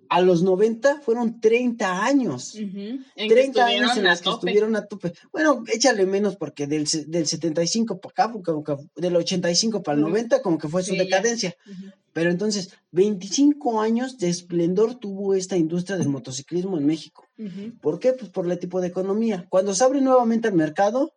a 0.10 0.22
los 0.22 0.43
90 0.43 1.01
fueron 1.01 1.39
30 1.39 2.03
años. 2.06 2.53
Que 2.53 3.28
30 3.28 3.66
años 3.66 3.97
en 3.97 4.03
los 4.06 4.20
que 4.20 4.24
tope. 4.26 4.36
estuvieron 4.49 4.76
a 4.76 4.86
tope. 4.86 5.14
Bueno, 5.32 5.64
échale 5.72 6.06
menos 6.06 6.36
porque 6.36 6.68
del, 6.68 6.86
del 7.08 7.26
75 7.28 7.99
para 7.99 8.12
acá, 8.28 8.34
como 8.43 8.64
que- 8.64 8.76
del 9.01 9.16
85 9.16 9.84
para 9.84 9.97
el 9.97 10.03
Ujú. 10.03 10.12
90, 10.12 10.41
como 10.41 10.58
que 10.58 10.68
fue 10.68 10.84
su 10.84 10.91
Sí, 10.93 10.97
decadencia. 10.97 11.56
Pero 12.14 12.30
entonces, 12.32 12.72
25 12.91 13.82
años 13.82 14.18
de 14.18 14.30
esplendor 14.30 14.95
tuvo 14.95 15.34
esta 15.36 15.58
industria 15.58 15.97
del 15.97 16.08
motociclismo 16.10 16.78
en 16.78 16.86
México. 16.86 17.28
¿Por 17.82 17.99
qué? 17.99 18.14
Pues 18.14 18.30
por 18.32 18.49
el 18.49 18.58
tipo 18.60 18.80
de 18.82 18.88
economía. 18.88 19.45
Cuando 19.49 19.76
se 19.76 19.84
abre 19.84 19.99
nuevamente 20.01 20.47
el 20.47 20.53
mercado, 20.53 21.14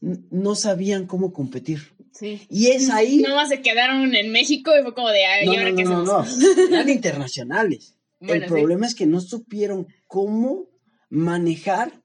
no 0.00 0.54
sabían 0.54 1.06
cómo 1.06 1.32
competir. 1.32 1.94
Sí. 2.12 2.42
Y 2.50 2.66
es 2.66 2.90
ahí... 2.90 3.22
Nomás 3.22 3.48
se 3.48 3.62
quedaron 3.62 4.14
en 4.14 4.30
México 4.32 4.70
y 4.78 4.82
fue 4.82 4.94
como 4.94 5.08
de, 5.08 5.24
ay, 5.24 5.46
No, 5.46 5.54
¿y 5.54 5.56
ahora 5.56 5.70
no, 5.70 5.76
qué 5.76 5.84
no, 5.84 6.02
no, 6.02 6.22
no. 6.22 6.26
Eran 6.68 6.88
internacionales. 6.90 7.96
Bueno, 8.22 8.44
el 8.44 8.48
sí. 8.48 8.48
problema 8.48 8.86
es 8.86 8.94
que 8.94 9.06
no 9.06 9.20
supieron 9.20 9.88
cómo 10.06 10.68
manejar 11.10 12.02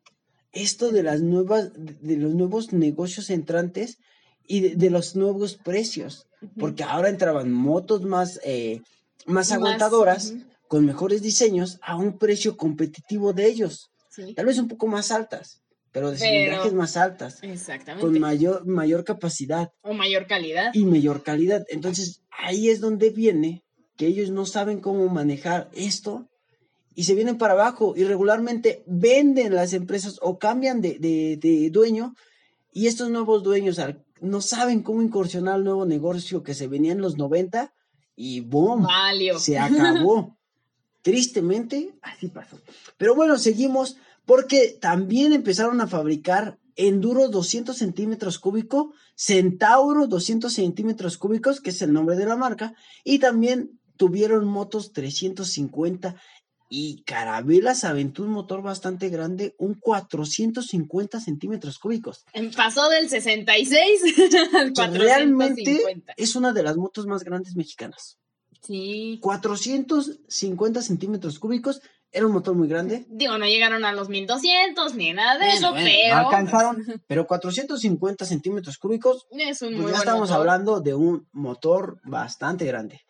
esto 0.52 0.92
de 0.92 1.04
las 1.04 1.22
nuevas, 1.22 1.72
de, 1.76 2.18
los 2.18 2.34
nuevos 2.34 2.74
negocios 2.74 3.30
entrantes 3.30 4.00
y 4.48 4.62
de, 4.62 4.76
de 4.76 4.90
los 4.90 5.16
nuevos 5.16 5.56
precios. 5.56 6.28
Porque 6.60 6.84
ahora 6.84 7.10
entraban 7.10 7.52
motos 7.52 8.04
más, 8.04 8.40
eh, 8.44 8.82
más 9.26 9.50
Más, 9.50 9.52
aguantadoras, 9.52 10.34
con 10.68 10.86
mejores 10.86 11.22
diseños, 11.22 11.80
a 11.82 11.96
un 11.96 12.18
precio 12.18 12.58
competitivo 12.58 13.34
de 13.34 13.48
ellos. 13.48 13.90
Sí. 14.10 14.34
Tal 14.34 14.46
vez 14.48 14.58
un 14.58 14.68
poco 14.68 14.88
más 14.88 15.12
altas, 15.12 15.62
pero 15.92 16.12
de 16.12 16.18
cilindrajes 16.18 16.74
más 16.74 16.98
altas, 16.98 17.40
Exactamente. 17.44 18.06
con 18.06 18.20
mayor, 18.20 18.66
mayor 18.66 19.04
capacidad 19.04 19.70
o 19.82 19.94
mayor 19.94 20.28
calidad. 20.28 20.72
y 20.74 20.86
mayor 20.86 21.24
calidad. 21.24 21.66
Entonces, 21.70 22.22
ahí 22.30 22.70
es 22.70 22.80
donde 22.80 23.10
viene 23.12 23.64
que 23.98 24.08
ellos 24.08 24.30
no 24.30 24.46
saben 24.46 24.80
cómo 24.80 25.08
manejar 25.10 25.70
esto 25.74 26.28
y 26.96 27.04
se 27.04 27.16
vienen 27.16 27.38
para 27.38 27.54
abajo 27.54 27.94
y 27.98 28.04
regularmente 28.06 28.84
venden 28.88 29.54
las 29.56 29.74
empresas 29.74 30.20
o 30.22 30.38
cambian 30.40 30.82
de, 30.82 30.98
de- 31.00 31.38
de 31.38 31.70
dueño 31.70 32.14
y 32.72 32.88
estos 32.88 33.10
nuevos 33.10 33.44
dueños 33.44 33.80
no 34.22 34.42
saben 34.42 34.82
cómo 34.84 35.02
incursionar 35.02 35.56
al 35.56 35.64
nuevo 35.64 35.86
negocio 35.86 36.44
que 36.44 36.54
se 36.54 36.68
venía 36.68 36.92
en 36.92 37.02
los 37.02 37.18
90 37.18 37.74
y 38.16 38.40
boom, 38.42 38.84
Valio. 38.84 39.38
se 39.40 39.60
acabó. 39.60 40.36
Tristemente, 41.02 41.94
así 42.02 42.28
pasó. 42.28 42.60
Pero 42.98 43.16
bueno, 43.16 43.38
seguimos 43.38 43.98
porque 44.26 44.78
también 44.82 45.32
empezaron 45.34 45.80
a 45.82 45.88
fabricar 45.88 46.58
Enduro 46.76 47.30
200 47.30 47.76
centímetros 47.78 48.38
cúbicos, 48.40 48.88
Centauro 49.16 50.06
200 50.08 50.52
centímetros 50.54 51.18
cúbicos, 51.18 51.62
que 51.62 51.70
es 51.72 51.82
el 51.82 51.94
nombre 51.94 52.16
de 52.18 52.26
la 52.26 52.36
marca, 52.36 52.76
y 53.04 53.20
también 53.20 53.80
tuvieron 53.98 54.46
motos 54.46 54.94
350 54.94 56.16
y 56.70 57.04
Carabelas 57.04 57.84
aventó 57.84 58.24
un 58.24 58.30
motor 58.30 58.62
bastante 58.62 59.10
grande, 59.10 59.56
un 59.58 59.76
450 59.76 61.20
centímetros 61.22 61.80
cúbicos. 61.80 62.26
Pasó 62.56 62.90
del 62.90 63.10
66 63.10 64.02
al 64.54 64.74
que 64.74 64.88
realmente 64.88 65.64
450. 65.64 66.14
es 66.18 66.36
una 66.36 66.52
de 66.54 66.64
las 66.64 66.76
motos 66.78 67.06
más 67.08 67.24
grandes 67.24 67.56
mexicanas. 67.56 68.18
Sí. 68.62 69.20
450 69.22 70.82
centímetros 70.82 71.40
cúbicos, 71.40 71.82
era 72.12 72.26
un 72.26 72.34
motor 72.34 72.56
muy 72.56 72.68
grande. 72.68 73.06
Digo, 73.10 73.38
no 73.38 73.46
llegaron 73.46 73.86
a 73.86 73.94
los 73.94 74.10
1200 74.10 74.96
ni 74.96 75.14
nada 75.14 75.34
de 75.34 75.46
Bueno, 75.46 75.54
eso, 75.56 75.72
bueno, 75.72 75.90
pero 75.90 76.16
alcanzaron, 76.16 76.78
pero 77.08 77.28
450 77.28 78.26
centímetros 78.26 78.78
cúbicos, 78.78 79.28
es 79.32 79.62
un 79.62 79.70
pues 79.70 79.82
muy 79.82 79.86
ya 79.86 79.92
buen 79.92 79.96
estamos 79.96 80.30
motor. 80.30 80.42
hablando 80.42 80.82
de 80.82 80.94
un 80.96 81.28
motor 81.32 82.00
bastante 82.04 82.66
grande. 82.66 83.02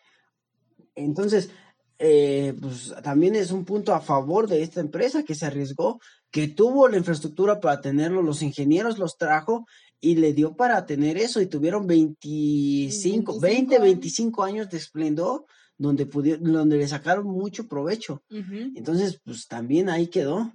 Entonces, 1.04 1.50
eh, 1.98 2.54
pues 2.60 2.94
también 3.02 3.34
es 3.34 3.50
un 3.50 3.64
punto 3.64 3.94
a 3.94 4.00
favor 4.00 4.48
de 4.48 4.62
esta 4.62 4.80
empresa 4.80 5.24
que 5.24 5.34
se 5.34 5.46
arriesgó, 5.46 6.00
que 6.30 6.48
tuvo 6.48 6.88
la 6.88 6.96
infraestructura 6.96 7.60
para 7.60 7.80
tenerlo, 7.80 8.22
los 8.22 8.42
ingenieros 8.42 8.98
los 8.98 9.16
trajo 9.16 9.66
y 10.00 10.16
le 10.16 10.32
dio 10.32 10.54
para 10.54 10.86
tener 10.86 11.16
eso 11.16 11.40
y 11.40 11.46
tuvieron 11.46 11.86
25, 11.86 13.40
25 13.40 13.40
20, 13.40 13.74
años. 13.74 13.82
25 13.82 14.44
años 14.44 14.70
de 14.70 14.76
esplendor 14.76 15.46
donde 15.76 16.06
pudieron, 16.06 16.52
donde 16.52 16.76
le 16.76 16.88
sacaron 16.88 17.26
mucho 17.26 17.66
provecho. 17.66 18.22
Entonces, 18.30 19.20
pues 19.24 19.46
también 19.46 19.88
ahí 19.88 20.08
quedó. 20.08 20.52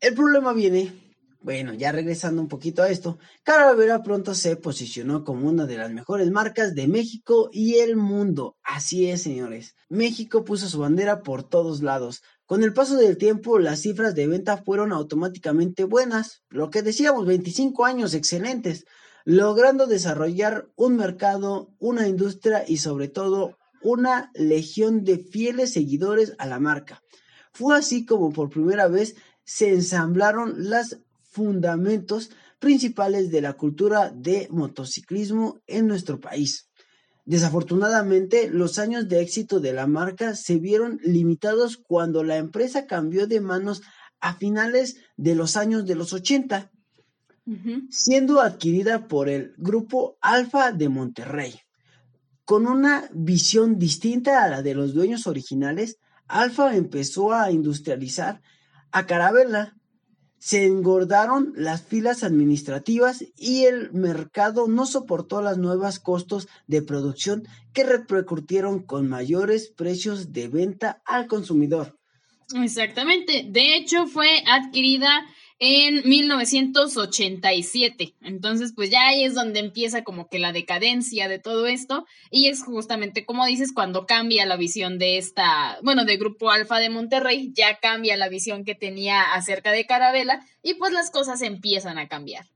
El 0.00 0.14
problema 0.14 0.52
viene, 0.52 0.92
bueno, 1.46 1.74
ya 1.74 1.92
regresando 1.92 2.42
un 2.42 2.48
poquito 2.48 2.82
a 2.82 2.90
esto, 2.90 3.20
Caravera 3.44 4.02
pronto 4.02 4.34
se 4.34 4.56
posicionó 4.56 5.22
como 5.22 5.48
una 5.48 5.64
de 5.64 5.76
las 5.76 5.92
mejores 5.92 6.28
marcas 6.32 6.74
de 6.74 6.88
México 6.88 7.50
y 7.52 7.76
el 7.76 7.94
mundo. 7.94 8.56
Así 8.64 9.08
es, 9.08 9.22
señores. 9.22 9.76
México 9.88 10.44
puso 10.44 10.68
su 10.68 10.80
bandera 10.80 11.22
por 11.22 11.48
todos 11.48 11.82
lados. 11.82 12.24
Con 12.46 12.64
el 12.64 12.72
paso 12.72 12.96
del 12.96 13.16
tiempo, 13.16 13.60
las 13.60 13.82
cifras 13.82 14.16
de 14.16 14.26
venta 14.26 14.56
fueron 14.56 14.90
automáticamente 14.92 15.84
buenas. 15.84 16.42
Lo 16.48 16.68
que 16.68 16.82
decíamos, 16.82 17.26
25 17.26 17.84
años 17.84 18.14
excelentes, 18.14 18.84
logrando 19.24 19.86
desarrollar 19.86 20.66
un 20.74 20.96
mercado, 20.96 21.70
una 21.78 22.08
industria 22.08 22.64
y 22.66 22.78
sobre 22.78 23.06
todo 23.06 23.56
una 23.82 24.32
legión 24.34 25.04
de 25.04 25.18
fieles 25.18 25.74
seguidores 25.74 26.34
a 26.38 26.46
la 26.46 26.58
marca. 26.58 27.04
Fue 27.52 27.78
así 27.78 28.04
como 28.04 28.32
por 28.32 28.50
primera 28.50 28.88
vez 28.88 29.14
se 29.44 29.68
ensamblaron 29.68 30.68
los 30.68 30.98
fundamentos 31.36 32.30
principales 32.58 33.30
de 33.30 33.42
la 33.42 33.52
cultura 33.52 34.10
de 34.10 34.48
motociclismo 34.50 35.60
en 35.66 35.86
nuestro 35.86 36.18
país. 36.18 36.70
Desafortunadamente, 37.26 38.48
los 38.48 38.78
años 38.78 39.06
de 39.06 39.20
éxito 39.20 39.60
de 39.60 39.74
la 39.74 39.86
marca 39.86 40.34
se 40.34 40.56
vieron 40.58 40.98
limitados 41.04 41.76
cuando 41.76 42.24
la 42.24 42.38
empresa 42.38 42.86
cambió 42.86 43.26
de 43.26 43.42
manos 43.42 43.82
a 44.18 44.34
finales 44.34 44.96
de 45.18 45.34
los 45.34 45.58
años 45.58 45.84
de 45.84 45.94
los 45.94 46.14
80, 46.14 46.70
Ujú. 47.44 47.82
siendo 47.90 48.40
adquirida 48.40 49.06
por 49.06 49.28
el 49.28 49.52
grupo 49.58 50.16
Alfa 50.22 50.72
de 50.72 50.88
Monterrey. 50.88 51.60
Con 52.46 52.66
una 52.66 53.10
visión 53.12 53.78
distinta 53.78 54.42
a 54.42 54.48
la 54.48 54.62
de 54.62 54.74
los 54.74 54.94
dueños 54.94 55.26
originales, 55.26 55.98
Alfa 56.28 56.74
empezó 56.74 57.34
a 57.34 57.50
industrializar 57.50 58.40
a 58.90 59.04
Carabela. 59.04 59.75
Se 60.46 60.64
engordaron 60.64 61.54
las 61.56 61.82
filas 61.82 62.22
administrativas 62.22 63.24
y 63.36 63.64
el 63.64 63.90
mercado 63.90 64.68
no 64.68 64.86
soportó 64.86 65.42
los 65.42 65.58
nuevos 65.58 65.98
costos 65.98 66.46
de 66.68 66.82
producción 66.82 67.48
que 67.72 67.82
repercutieron 67.82 68.84
con 68.84 69.08
mayores 69.08 69.72
precios 69.76 70.32
de 70.32 70.46
venta 70.46 71.02
al 71.04 71.26
consumidor. 71.26 71.98
Exactamente. 72.54 73.44
De 73.48 73.74
hecho, 73.74 74.06
fue 74.06 74.44
adquirida 74.46 75.26
en 75.58 76.08
1987. 76.08 78.14
Entonces, 78.20 78.72
pues 78.74 78.90
ya 78.90 79.08
ahí 79.08 79.24
es 79.24 79.34
donde 79.34 79.60
empieza 79.60 80.04
como 80.04 80.28
que 80.28 80.38
la 80.38 80.52
decadencia 80.52 81.28
de 81.28 81.38
todo 81.38 81.66
esto. 81.66 82.04
Y 82.30 82.48
es 82.48 82.62
justamente, 82.62 83.24
como 83.24 83.46
dices, 83.46 83.72
cuando 83.72 84.04
cambia 84.06 84.44
la 84.46 84.56
visión 84.56 84.98
de 84.98 85.16
esta, 85.18 85.78
bueno, 85.82 86.04
de 86.04 86.18
Grupo 86.18 86.50
Alfa 86.50 86.78
de 86.78 86.90
Monterrey, 86.90 87.52
ya 87.54 87.78
cambia 87.80 88.16
la 88.16 88.28
visión 88.28 88.64
que 88.64 88.74
tenía 88.74 89.22
acerca 89.34 89.70
de 89.72 89.86
Carabela 89.86 90.44
y 90.62 90.74
pues 90.74 90.92
las 90.92 91.10
cosas 91.10 91.40
empiezan 91.42 91.98
a 91.98 92.08
cambiar. 92.08 92.46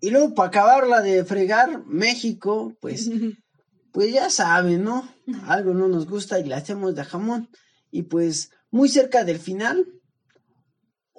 Y 0.00 0.10
luego, 0.10 0.34
para 0.34 0.48
acabarla 0.48 1.02
de 1.02 1.24
fregar, 1.24 1.84
México, 1.86 2.76
pues, 2.80 3.10
pues 3.92 4.12
ya 4.12 4.30
saben, 4.30 4.84
¿no? 4.84 5.08
Algo 5.46 5.74
no 5.74 5.88
nos 5.88 6.06
gusta 6.06 6.38
y 6.38 6.44
le 6.44 6.54
hacemos 6.54 6.94
de 6.94 7.04
jamón. 7.04 7.50
Y 7.90 8.02
pues, 8.02 8.52
muy 8.70 8.88
cerca 8.88 9.24
del 9.24 9.40
final, 9.40 9.84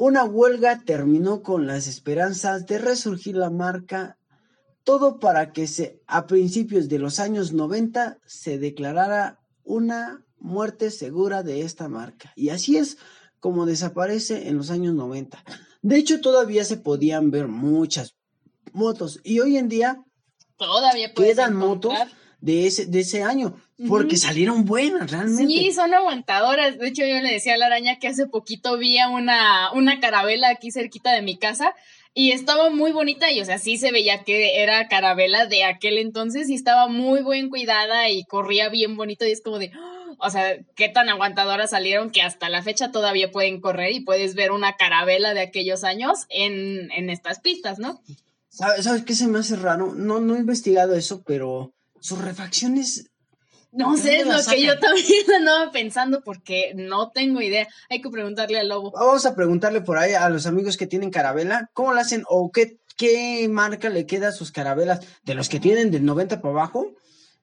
una 0.01 0.23
huelga 0.23 0.81
terminó 0.83 1.43
con 1.43 1.67
las 1.67 1.85
esperanzas 1.85 2.65
de 2.65 2.79
resurgir 2.79 3.35
la 3.35 3.51
marca, 3.51 4.17
todo 4.83 5.19
para 5.19 5.53
que 5.53 5.67
se, 5.67 6.01
a 6.07 6.25
principios 6.25 6.89
de 6.89 6.97
los 6.97 7.19
años 7.19 7.53
90 7.53 8.17
se 8.25 8.57
declarara 8.57 9.39
una 9.63 10.25
muerte 10.39 10.89
segura 10.89 11.43
de 11.43 11.61
esta 11.61 11.87
marca. 11.87 12.33
Y 12.35 12.49
así 12.49 12.77
es 12.77 12.97
como 13.39 13.67
desaparece 13.67 14.47
en 14.47 14.57
los 14.57 14.71
años 14.71 14.95
90. 14.95 15.37
De 15.83 15.97
hecho, 15.97 16.19
todavía 16.19 16.65
se 16.65 16.77
podían 16.77 17.29
ver 17.29 17.47
muchas 17.47 18.15
motos 18.73 19.19
y 19.23 19.39
hoy 19.39 19.57
en 19.57 19.69
día 19.69 20.03
Todavía 20.57 21.13
quedan 21.13 21.55
motos 21.55 21.93
de 22.39 22.65
ese, 22.65 22.87
de 22.87 23.01
ese 23.01 23.21
año 23.21 23.53
porque 23.87 24.17
salieron 24.17 24.65
buenas 24.65 25.11
realmente. 25.11 25.47
Sí, 25.47 25.71
son 25.71 25.93
aguantadoras. 25.93 26.77
De 26.77 26.87
hecho, 26.87 27.05
yo 27.05 27.19
le 27.21 27.31
decía 27.31 27.55
a 27.55 27.57
la 27.57 27.67
araña 27.67 27.99
que 27.99 28.07
hace 28.07 28.27
poquito 28.27 28.77
vi 28.77 28.99
a 28.99 29.09
una, 29.09 29.71
una 29.73 29.99
carabela 29.99 30.49
aquí 30.49 30.71
cerquita 30.71 31.11
de 31.13 31.21
mi 31.21 31.37
casa 31.37 31.73
y 32.13 32.31
estaba 32.31 32.69
muy 32.69 32.91
bonita 32.91 33.31
y, 33.31 33.39
o 33.39 33.45
sea, 33.45 33.57
sí 33.57 33.77
se 33.77 33.91
veía 33.91 34.23
que 34.23 34.61
era 34.61 34.87
carabela 34.87 35.45
de 35.45 35.63
aquel 35.63 35.97
entonces 35.97 36.49
y 36.49 36.55
estaba 36.55 36.87
muy 36.87 37.23
bien 37.23 37.49
cuidada 37.49 38.09
y 38.09 38.25
corría 38.25 38.69
bien 38.69 38.97
bonito 38.97 39.25
y 39.25 39.31
es 39.31 39.41
como 39.41 39.59
de, 39.59 39.71
¡ah! 39.73 40.15
o 40.19 40.29
sea, 40.29 40.57
qué 40.75 40.89
tan 40.89 41.09
aguantadoras 41.09 41.69
salieron 41.69 42.11
que 42.11 42.21
hasta 42.21 42.49
la 42.49 42.61
fecha 42.61 42.91
todavía 42.91 43.31
pueden 43.31 43.61
correr 43.61 43.93
y 43.93 44.01
puedes 44.01 44.35
ver 44.35 44.51
una 44.51 44.75
carabela 44.75 45.33
de 45.33 45.41
aquellos 45.41 45.83
años 45.83 46.25
en, 46.29 46.91
en 46.91 47.09
estas 47.09 47.39
pistas, 47.39 47.79
¿no? 47.79 48.01
¿Sabes, 48.49 48.83
¿Sabes 48.83 49.03
qué 49.03 49.15
se 49.15 49.27
me 49.27 49.39
hace 49.39 49.55
raro? 49.55 49.93
No, 49.95 50.19
no 50.19 50.35
he 50.35 50.39
investigado 50.39 50.95
eso, 50.95 51.23
pero 51.23 51.73
sus 52.01 52.19
refacciones 52.19 53.10
No 53.71 53.95
¿De 53.95 54.01
sé, 54.01 54.17
es 54.17 54.27
lo 54.27 54.51
que 54.51 54.61
yo 54.61 54.77
también 54.79 55.31
andaba 55.37 55.71
pensando 55.71 56.21
porque 56.23 56.73
no 56.75 57.09
tengo 57.11 57.41
idea. 57.41 57.67
Hay 57.89 58.01
que 58.01 58.09
preguntarle 58.09 58.59
al 58.59 58.67
lobo. 58.67 58.91
Vamos 58.91 59.25
a 59.25 59.35
preguntarle 59.35 59.81
por 59.81 59.97
ahí 59.97 60.13
a 60.13 60.29
los 60.29 60.45
amigos 60.45 60.75
que 60.77 60.87
tienen 60.87 61.09
carabela, 61.09 61.69
¿cómo 61.73 61.93
la 61.93 62.01
hacen 62.01 62.23
o 62.27 62.51
qué, 62.51 62.79
qué 62.97 63.47
marca 63.49 63.89
le 63.89 64.05
queda 64.05 64.29
a 64.29 64.33
sus 64.33 64.51
carabelas? 64.51 64.99
De 65.23 65.35
los 65.35 65.47
que 65.47 65.59
tienen 65.59 65.89
del 65.89 66.03
90 66.05 66.41
para 66.41 66.53
abajo, 66.53 66.93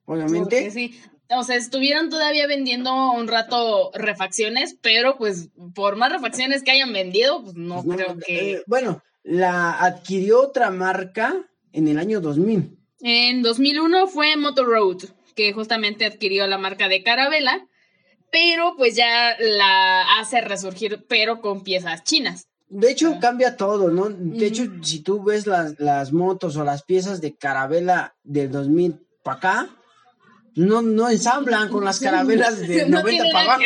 obviamente. 0.05 0.63
Porque 0.63 0.71
sí. 0.71 1.01
O 1.31 1.43
sea, 1.43 1.57
estuvieron 1.57 2.09
todavía 2.09 2.47
vendiendo 2.47 3.13
un 3.13 3.29
rato 3.29 3.91
refacciones, 3.95 4.77
pero 4.81 5.19
pues 5.19 5.51
por 5.75 5.97
más 5.97 6.11
refacciones 6.11 6.63
que 6.63 6.71
hayan 6.71 6.93
vendido, 6.93 7.43
pues 7.43 7.55
no, 7.55 7.83
No, 7.83 7.95
creo 7.97 8.17
que... 8.17 8.53
eh, 8.53 8.63
bueno, 8.67 9.03
la 9.23 9.73
adquirió 9.73 10.41
otra 10.41 10.71
marca 10.71 11.35
en 11.73 11.87
el 11.89 11.99
año 11.99 12.21
2000. 12.21 12.79
En 13.01 13.43
2001 13.43 14.07
fue 14.07 14.37
Motor 14.37 14.67
Road, 14.67 14.97
que 15.39 15.53
justamente 15.53 16.05
adquirió 16.05 16.49
la 16.49 16.59
marca 16.59 16.89
de 16.89 17.05
Carabela, 17.05 17.65
pero 18.33 18.75
pues 18.77 18.97
ya 18.97 19.37
la 19.39 20.19
hace 20.19 20.41
resurgir, 20.41 21.07
pero 21.09 21.41
con 21.41 21.63
piezas 21.63 22.03
chinas. 22.03 22.49
De 22.69 22.91
hecho, 22.91 23.13
Ah. 23.15 23.21
cambia 23.21 23.57
todo, 23.57 23.89
¿no? 23.91 24.09
De 24.11 24.47
hecho, 24.47 24.65
si 24.83 25.01
tú 25.01 25.23
ves 25.23 25.47
las, 25.47 25.79
las 25.79 26.13
motos 26.13 26.57
o 26.57 26.65
las 26.65 26.83
piezas 26.83 27.21
de 27.21 27.37
carabela 27.37 28.17
del 28.25 28.51
2000 28.51 28.99
para 29.23 29.37
acá, 29.39 29.77
no, 30.57 30.83
no 30.83 31.09
ensamblan 31.09 31.69
con 31.69 31.85
las 31.85 32.01
carabelas 32.01 32.59
del 32.69 32.91
No 32.91 32.99
90 33.03 33.09
tiene 33.11 33.33
para 33.33 33.45
abajo. 33.55 33.63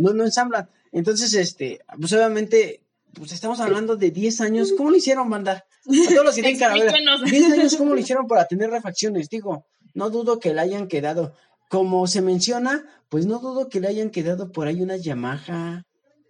No, 0.00 0.14
no 0.14 0.24
ensamblan. 0.24 0.70
Entonces, 0.92 1.34
este, 1.34 1.80
pues 2.00 2.12
obviamente, 2.12 2.84
pues 3.14 3.32
estamos 3.32 3.58
hablando 3.58 3.96
de 3.96 4.12
10 4.12 4.40
años. 4.40 4.72
¿Cómo 4.76 4.90
lo 4.90 4.96
hicieron, 4.96 5.28
banda? 5.28 5.64
A 5.84 6.08
todos 6.08 6.24
los 6.26 6.34
que 6.36 6.42
tienen 6.42 6.60
carabela. 6.60 6.84
Explíquenos. 6.84 7.24
10 7.24 7.52
años, 7.58 7.76
¿cómo 7.76 7.92
lo 7.92 8.00
hicieron 8.00 8.28
para 8.28 8.46
tener 8.46 8.70
refacciones? 8.70 9.28
Digo, 9.28 9.66
no 9.94 10.10
dudo 10.10 10.38
que 10.38 10.54
le 10.54 10.60
hayan 10.60 10.88
quedado. 10.88 11.34
Como 11.68 12.06
se 12.06 12.20
menciona, 12.20 12.86
pues 13.08 13.26
no 13.26 13.38
dudo 13.38 13.68
que 13.68 13.80
le 13.80 13.88
hayan 13.88 14.10
quedado 14.10 14.52
por 14.52 14.66
ahí 14.66 14.82
unas 14.82 15.02
Yamaha. 15.02 15.84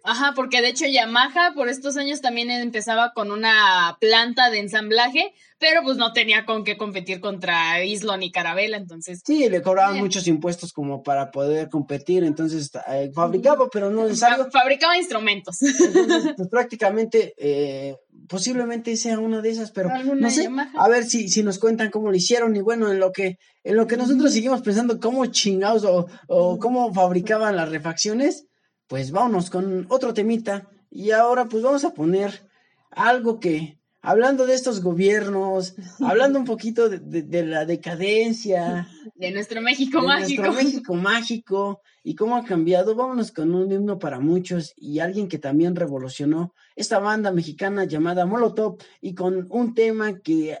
Ajá, 0.05 0.33
porque 0.35 0.61
de 0.61 0.67
hecho 0.67 0.85
Yamaha 0.85 1.53
por 1.55 1.69
estos 1.69 1.95
años 1.95 2.19
también 2.19 2.51
empezaba 2.51 3.13
con 3.13 3.31
una 3.31 3.97
planta 4.01 4.49
de 4.49 4.59
ensamblaje, 4.59 5.33
pero 5.59 5.81
pues 5.81 5.95
no 5.97 6.11
tenía 6.11 6.45
con 6.45 6.65
qué 6.65 6.75
competir 6.75 7.21
contra 7.21 7.83
Islon 7.85 8.21
y 8.21 8.29
Carabela, 8.31 8.75
entonces... 8.75 9.21
Sí, 9.25 9.47
le 9.47 9.61
cobraban 9.61 9.95
Eh. 9.95 9.99
muchos 10.01 10.27
impuestos 10.27 10.73
como 10.73 11.03
para 11.03 11.31
poder 11.31 11.69
competir, 11.69 12.25
entonces 12.25 12.69
eh, 12.89 13.11
fabricaba, 13.15 13.69
pero 13.71 13.89
no 13.89 14.03
necesario. 14.03 14.43
fa- 14.45 14.51
fabricaba 14.51 14.97
instrumentos. 14.97 15.61
Entonces, 15.61 16.33
pues 16.35 16.49
prácticamente, 16.51 17.33
eh, 17.37 17.95
posiblemente 18.27 18.97
sea 18.97 19.19
una 19.19 19.41
de 19.41 19.51
esas, 19.51 19.71
pero 19.71 19.89
no 20.15 20.29
sé. 20.29 20.43
Yamaha. 20.43 20.71
A 20.77 20.89
ver 20.89 21.05
si, 21.05 21.29
si 21.29 21.43
nos 21.43 21.59
cuentan 21.59 21.91
cómo 21.91 22.09
lo 22.09 22.17
hicieron 22.17 22.53
y 22.57 22.61
bueno, 22.61 22.91
en 22.91 22.99
lo 22.99 23.13
que, 23.13 23.37
en 23.63 23.75
lo 23.77 23.87
que 23.87 23.95
nosotros 23.95 24.33
seguimos 24.33 24.61
pensando 24.61 24.99
cómo 24.99 25.25
chingados 25.27 25.85
o, 25.85 26.07
o 26.27 26.59
cómo 26.59 26.93
fabricaban 26.93 27.55
las 27.55 27.69
refacciones, 27.69 28.47
pues 28.93 29.09
vámonos 29.09 29.49
con 29.49 29.87
otro 29.89 30.13
temita 30.13 30.69
y 30.91 31.09
ahora 31.09 31.45
pues 31.45 31.63
vamos 31.63 31.83
a 31.83 31.95
poner 31.95 32.47
algo 32.91 33.39
que, 33.39 33.79
hablando 34.03 34.45
de 34.45 34.53
estos 34.53 34.83
gobiernos, 34.83 35.73
hablando 35.99 36.37
un 36.37 36.45
poquito 36.45 36.89
de, 36.89 36.99
de- 36.99 37.23
de 37.23 37.43
la 37.43 37.65
decadencia, 37.65 38.87
De 39.15 39.31
nuestro 39.31 39.61
México 39.63 39.99
de 39.99 40.05
mágico. 40.07 40.43
nuestro 40.43 40.63
México 40.63 40.93
mágico 40.93 41.81
y 42.03 42.13
cómo 42.13 42.35
ha 42.35 42.43
cambiado. 42.45 42.93
Vámonos 42.93 43.31
con 43.31 43.55
un 43.55 43.71
himno 43.71 43.97
para 43.97 44.19
muchos 44.19 44.73
y 44.77 44.99
alguien 44.99 45.27
que 45.27 45.39
también 45.39 45.75
revolucionó 45.75 46.53
esta 46.75 46.99
banda 46.99 47.31
mexicana 47.31 47.85
llamada 47.85 48.27
Molotov 48.27 48.77
y 49.01 49.15
con 49.15 49.47
un 49.49 49.73
tema 49.73 50.19
que 50.19 50.59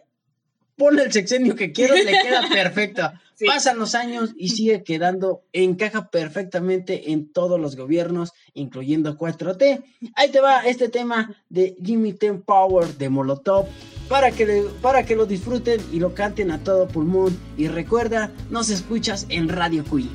pone 0.75 1.03
el 1.03 1.11
sexenio 1.11 1.55
que 1.55 1.71
quiero, 1.71 1.93
le 1.93 2.13
queda 2.23 2.41
perfecto. 2.51 3.11
Sí. 3.35 3.45
Pasan 3.45 3.79
los 3.79 3.95
años 3.95 4.31
y 4.37 4.49
sigue 4.49 4.83
quedando, 4.83 5.41
encaja 5.53 6.09
perfectamente 6.09 7.11
en 7.11 7.31
todos 7.31 7.59
los 7.59 7.75
gobiernos, 7.75 8.31
incluyendo 8.53 9.17
4T. 9.17 9.83
Ahí 10.15 10.29
te 10.31 10.39
va 10.39 10.61
este 10.65 10.89
tema 10.89 11.35
de 11.49 11.75
Jimmy 11.83 12.13
Ten 12.13 12.41
Power 12.41 12.95
de 12.97 13.09
Molotov 13.09 13.65
para 14.07 14.31
que, 14.31 14.45
le- 14.45 14.63
para 14.81 15.03
que 15.05 15.15
lo 15.15 15.25
disfruten 15.25 15.81
y 15.91 15.99
lo 15.99 16.13
canten 16.13 16.51
a 16.51 16.59
todo 16.63 16.87
pulmón. 16.87 17.35
Y 17.57 17.67
recuerda, 17.69 18.31
nos 18.51 18.69
escuchas 18.69 19.25
en 19.29 19.49
Radio 19.49 19.83
Cui. 19.83 20.09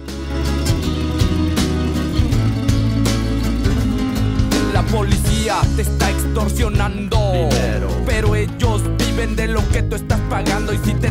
La 4.72 4.82
policía 4.84 5.56
te 5.76 5.82
está 5.82 6.10
extorsionando. 6.10 7.18
Pero 8.06 8.34
ellos 8.36 8.82
viven 8.98 9.34
de 9.36 9.48
lo 9.48 9.66
que 9.70 9.82
tú 9.82 9.96
estás 9.96 10.20
pagando. 10.30 10.72
Y 10.72 10.78
si 10.78 10.94
te 10.94 11.10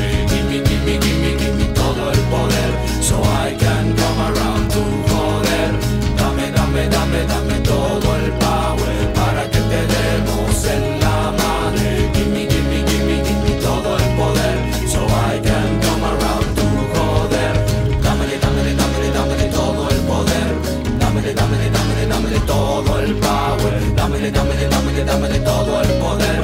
Dámele, 25.05 25.39
dámele, 25.39 25.39
todo 25.39 25.81
el 25.81 25.89
poder. 25.99 26.41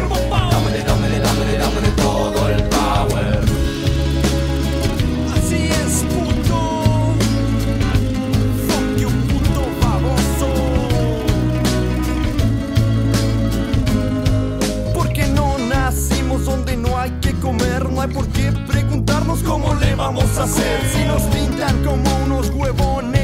Dámele, 0.51 0.83
dámele, 0.83 1.19
dámele, 1.19 1.57
dámele 1.57 1.89
todo 1.95 2.49
el 2.49 2.63
power. 2.63 3.39
Así 5.35 5.67
es, 5.67 6.03
puto. 6.11 6.59
Fuck 8.67 8.97
you, 8.97 9.09
puto 9.29 9.61
baboso. 9.81 10.49
Porque 14.93 15.27
no 15.27 15.57
nacimos 15.59 16.45
donde 16.45 16.77
no 16.77 16.97
hay 16.97 17.11
que 17.21 17.33
comer. 17.33 17.89
No 17.89 18.01
hay 18.01 18.09
por 18.09 18.27
qué 18.29 18.51
preguntarnos 18.67 19.39
cómo 19.43 19.75
le 19.75 19.95
vamos 19.95 20.37
a 20.37 20.43
hacer. 20.43 20.81
Si 20.93 21.03
nos 21.05 21.21
pintan 21.23 21.83
como 21.83 22.09
unos 22.25 22.49
huevones, 22.49 23.16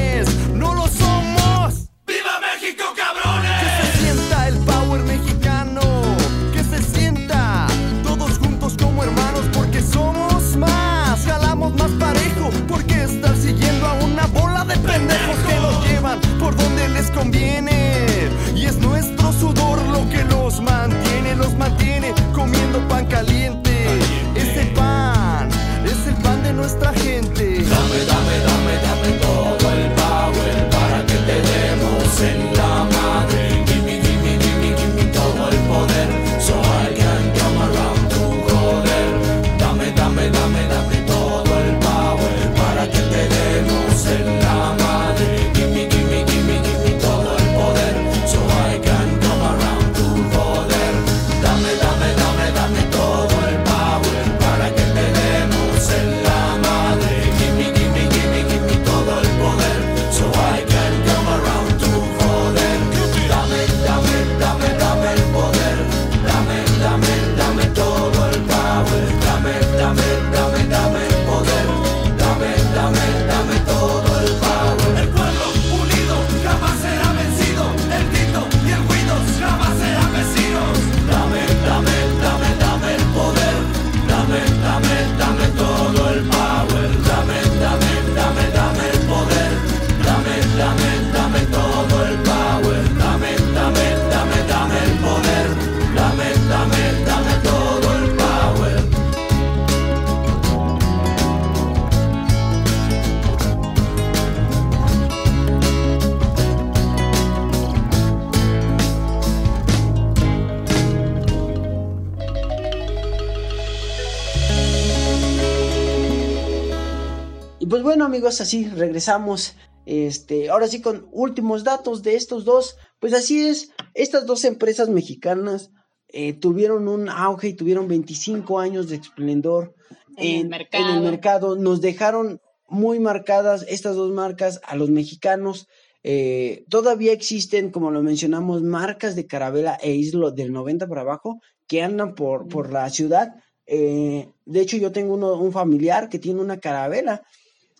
amigos, 118.13 118.41
así 118.41 118.69
regresamos. 118.69 119.55
Este, 119.87 120.51
ahora 120.51 120.67
sí 120.67 120.81
con 120.81 121.07
últimos 121.11 121.63
datos 121.63 122.03
de 122.03 122.15
estos 122.15 122.45
dos. 122.45 122.77
Pues 122.99 123.11
así 123.11 123.47
es, 123.47 123.71
estas 123.95 124.27
dos 124.27 124.45
empresas 124.45 124.87
mexicanas 124.87 125.71
eh, 126.09 126.33
tuvieron 126.33 126.87
un 126.87 127.09
auge 127.09 127.47
y 127.47 127.53
tuvieron 127.55 127.87
25 127.87 128.59
años 128.59 128.87
de 128.87 128.97
esplendor 128.97 129.73
En 130.15 130.41
el 130.41 130.47
mercado. 130.47 130.89
en 130.89 130.95
el 130.95 131.01
mercado. 131.01 131.55
Nos 131.55 131.81
dejaron 131.81 132.39
muy 132.69 132.99
marcadas 132.99 133.65
estas 133.67 133.95
dos 133.95 134.11
marcas 134.11 134.61
a 134.63 134.75
los 134.75 134.91
mexicanos. 134.91 135.67
Eh, 136.03 136.65
todavía 136.69 137.13
existen, 137.13 137.71
como 137.71 137.89
lo 137.89 138.03
mencionamos, 138.03 138.61
marcas 138.61 139.15
de 139.15 139.25
Carabela 139.25 139.79
e 139.81 139.93
Islo 139.93 140.29
del 140.29 140.53
90 140.53 140.87
para 140.87 141.01
abajo 141.01 141.41
que 141.67 141.81
andan 141.81 142.13
por, 142.13 142.47
por 142.47 142.71
la 142.71 142.87
ciudad. 142.91 143.33
Eh, 143.65 144.29
de 144.45 144.61
hecho, 144.61 144.77
yo 144.77 144.91
tengo 144.91 145.15
uno, 145.15 145.33
un 145.33 145.51
familiar 145.51 146.09
que 146.09 146.19
tiene 146.19 146.41
una 146.41 146.59
Carabela. 146.59 147.23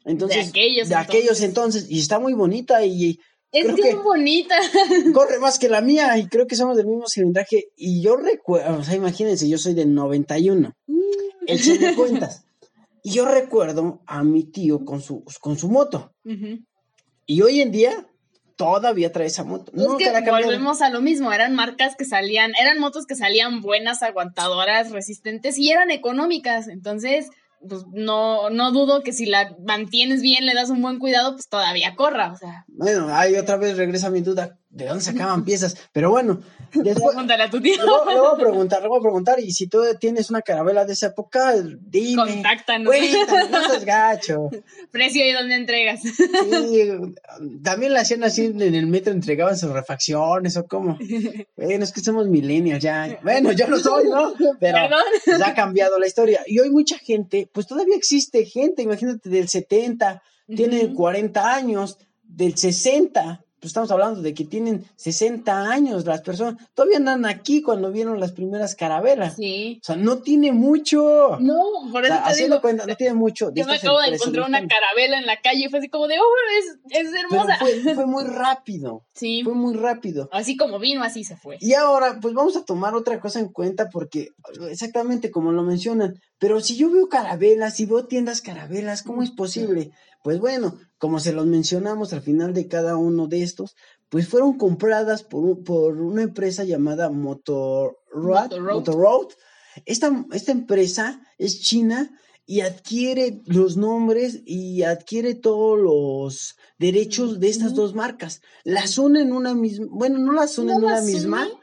Entonces, 0.05 0.49
aquellos 0.49 0.89
de 0.89 0.95
aquellos 0.95 1.41
entonces, 1.41 1.85
y 1.89 1.99
está 1.99 2.19
muy 2.19 2.33
bonita 2.33 2.83
y 2.85 3.19
Es 3.51 3.63
creo 3.65 3.75
bien 3.75 3.97
que- 3.97 4.03
bonita. 4.03 4.55
corre 5.13 5.39
más 5.39 5.59
que 5.59 5.69
la 5.69 5.81
mía 5.81 6.17
y 6.17 6.27
creo 6.27 6.47
que 6.47 6.55
somos 6.55 6.75
del 6.77 6.87
mismo 6.87 7.05
cilindraje. 7.07 7.65
Y 7.77 8.01
yo 8.01 8.15
recuerdo, 8.17 8.79
o 8.79 8.83
sea, 8.83 8.95
imagínense, 8.95 9.47
yo 9.47 9.57
soy 9.57 9.73
del 9.73 9.93
91, 9.93 10.73
échenme 11.47 11.95
cuentas. 11.95 12.45
Y 13.03 13.11
yo 13.11 13.25
recuerdo 13.25 14.01
a 14.07 14.23
mi 14.23 14.43
tío 14.43 14.85
con 14.85 15.01
su, 15.01 15.23
con 15.41 15.57
su 15.57 15.69
moto. 15.69 16.13
Ujú. 16.25 16.59
Y 17.25 17.41
hoy 17.41 17.59
en 17.61 17.71
día 17.71 18.07
todavía 18.55 19.11
trae 19.11 19.27
esa 19.27 19.43
moto. 19.43 19.71
Es 19.75 19.81
Nunca 19.83 19.97
que 20.23 20.31
la 20.31 20.39
volvemos 20.39 20.81
a 20.81 20.89
lo 20.89 21.01
mismo, 21.01 21.31
eran 21.33 21.55
marcas 21.55 21.95
que 21.97 22.05
salían, 22.05 22.53
eran 22.61 22.79
motos 22.79 23.05
que 23.05 23.15
salían 23.15 23.61
buenas, 23.61 24.03
aguantadoras, 24.03 24.91
resistentes 24.91 25.57
y 25.57 25.71
eran 25.71 25.91
económicas, 25.91 26.67
entonces 26.67 27.27
pues 27.67 27.83
no, 27.91 28.49
no 28.49 28.71
dudo 28.71 29.01
que 29.01 29.13
si 29.13 29.25
la 29.25 29.55
mantienes 29.65 30.21
bien, 30.21 30.45
le 30.45 30.53
das 30.53 30.69
un 30.69 30.81
buen 30.81 30.99
cuidado, 30.99 31.33
pues 31.33 31.47
todavía 31.47 31.95
corra, 31.95 32.31
o 32.31 32.37
sea, 32.37 32.65
Bueno, 32.67 33.07
ahí 33.13 33.35
otra 33.35 33.57
vez 33.57 33.77
regresa 33.77 34.09
mi 34.09 34.21
duda. 34.21 34.59
¿De 34.73 34.87
dónde 34.87 35.03
sacaban 35.03 35.45
piezas? 35.45 35.77
Pero 35.91 36.09
bueno, 36.09 36.39
después, 36.73 37.09
pregúntale 37.13 37.43
a 37.43 37.49
tu 37.51 37.61
tío, 37.61 37.75
voy, 37.85 38.13
le 38.15 38.19
voy 38.19 38.29
a 38.33 38.37
preguntar, 38.37 38.81
le 38.81 38.87
voy 38.87 38.97
a 38.97 39.01
preguntar, 39.03 39.39
y 39.39 39.51
si 39.51 39.67
tú 39.67 39.83
tienes 39.99 40.31
una 40.31 40.41
carabela 40.41 40.83
de 40.83 40.93
esa 40.93 41.07
época, 41.07 41.53
dime. 41.61 42.15
contáctanos, 42.23 42.87
Cuéntame, 42.87 43.49
no 43.51 43.69
seas 43.69 43.85
gacho. 43.85 44.49
precio 44.89 45.23
y 45.23 45.31
dónde 45.31 45.55
entregas. 45.57 46.01
Sí, 46.01 46.91
también 47.63 47.93
la 47.93 48.01
hacían 48.01 48.23
así 48.23 48.45
en 48.45 48.59
el 48.61 48.87
metro, 48.87 49.13
entregaban 49.13 49.55
sus 49.59 49.69
refacciones 49.71 50.57
o 50.57 50.65
cómo. 50.65 50.97
Bueno, 51.55 51.83
es 51.83 51.91
que 51.91 52.01
somos 52.01 52.27
milenios 52.27 52.79
ya. 52.79 53.19
Bueno, 53.21 53.51
yo 53.51 53.67
no 53.67 53.77
soy, 53.77 54.05
¿no? 54.09 54.33
Pero 54.59 54.77
Perdón. 54.79 54.99
pues, 55.23 55.39
ha 55.41 55.53
cambiado 55.53 55.99
la 55.99 56.07
historia. 56.07 56.41
Y 56.47 56.57
hoy 56.59 56.71
mucha 56.71 56.97
gente, 56.97 57.47
pues 57.53 57.67
todavía 57.67 57.95
existe 57.95 58.43
gente, 58.45 58.81
imagínate, 58.81 59.29
del 59.29 59.49
70, 59.49 60.23
tienen 60.47 60.87
Ujú. 60.87 60.95
40 60.95 61.53
años, 61.53 61.99
del 62.23 62.57
60. 62.57 63.42
Pues 63.63 63.69
estamos 63.69 63.89
hablando 63.91 64.21
de 64.21 64.33
que 64.33 64.43
tienen 64.43 64.83
60 64.97 65.69
años 65.71 66.05
las 66.05 66.19
personas. 66.19 66.55
Todavía 66.73 66.97
andan 66.97 67.25
aquí 67.25 67.61
cuando 67.61 67.93
vieron 67.93 68.19
las 68.19 68.33
primeras 68.33 68.75
carabelas. 68.75 69.37
Sí. 69.37 69.79
O 69.81 69.85
sea, 69.85 69.95
no 69.95 70.17
tiene 70.17 70.51
mucho. 70.51 71.37
No, 71.39 71.61
por 71.89 72.03
O 72.03 72.05
eso 72.05 72.13
sea, 72.13 72.23
te 72.25 72.29
haciendo 72.31 72.55
digo, 72.57 72.61
cuenta, 72.61 72.85
no 72.85 72.95
tiene 72.97 73.13
mucho. 73.13 73.51
de 73.51 73.61
yo 73.61 73.65
me 73.65 73.75
acabo 73.75 74.01
de 74.01 74.07
encontrar 74.15 74.49
una 74.49 74.67
carabela 74.67 75.17
en 75.17 75.25
la 75.25 75.39
calle 75.39 75.63
y 75.65 75.69
fue 75.69 75.79
así 75.79 75.87
como 75.87 76.09
de, 76.09 76.15
oh, 76.19 76.23
es, 76.59 77.05
es 77.05 77.11
Pero 77.11 77.41
hermosa. 77.41 77.55
fue, 77.57 77.95
fue 77.95 78.05
muy 78.05 78.25
rápido. 78.25 79.05
Sí, 79.15 79.41
Fue 79.43 79.53
muy 79.53 79.75
rápido. 79.75 80.27
así 80.33 80.57
como 80.57 80.79
vino, 80.79 81.03
así 81.03 81.23
se 81.23 81.37
fue. 81.37 81.57
Y 81.61 81.73
ahora, 81.75 82.17
pues 82.19 82.33
vamos 82.33 82.57
a 82.57 82.65
tomar 82.65 82.95
otra 82.95 83.19
cosa 83.21 83.39
en 83.39 83.47
cuenta 83.47 83.87
porque 83.89 84.29
exactamente 84.69 85.31
como 85.31 85.51
lo 85.51 85.63
mencionan, 85.63 86.19
pero 86.39 86.59
si 86.59 86.75
yo 86.75 86.89
veo 86.89 87.07
carabelas, 87.07 87.75
si 87.75 87.85
veo 87.85 88.05
tiendas 88.07 88.41
carabelas, 88.41 89.03
¿cómo 89.03 89.23
es 89.23 89.31
posible? 89.31 89.91
Pues 90.23 90.39
bueno, 90.39 90.77
como 90.97 91.19
se 91.19 91.33
los 91.33 91.45
mencionamos 91.45 92.13
al 92.13 92.21
final 92.21 92.53
de 92.53 92.67
cada 92.67 92.97
uno 92.97 93.27
de 93.27 93.43
estos, 93.43 93.75
pues 94.09 94.27
fueron 94.27 94.57
compradas 94.57 95.21
por, 95.23 95.43
un- 95.43 95.63
por 95.63 95.99
una 96.01 96.23
empresa 96.23 96.63
llamada 96.63 97.09
Motorroad. 97.09 98.51
Motorroad. 98.79 99.27
Esta, 99.85 100.25
esta 100.31 100.51
empresa 100.51 101.21
es 101.37 101.59
china 101.61 102.11
y 102.45 102.61
adquiere 102.61 103.41
los 103.45 103.75
nombres 103.77 104.41
y 104.45 104.83
adquiere 104.83 105.33
todos 105.33 105.79
los 105.79 106.55
derechos 106.77 107.39
de 107.39 107.49
estas 107.49 107.73
dos 107.73 107.93
marcas. 107.95 108.41
Las 108.63 108.97
une 108.97 109.21
en 109.21 109.31
una 109.33 109.53
misma, 109.53 109.87
bueno, 109.89 110.19
no 110.19 110.33
las 110.33 110.57
une 110.57 110.73
¿No 110.73 110.77
en 110.79 110.83
una 110.85 110.95
las 110.95 111.05
misma, 111.05 111.45
une? 111.47 111.53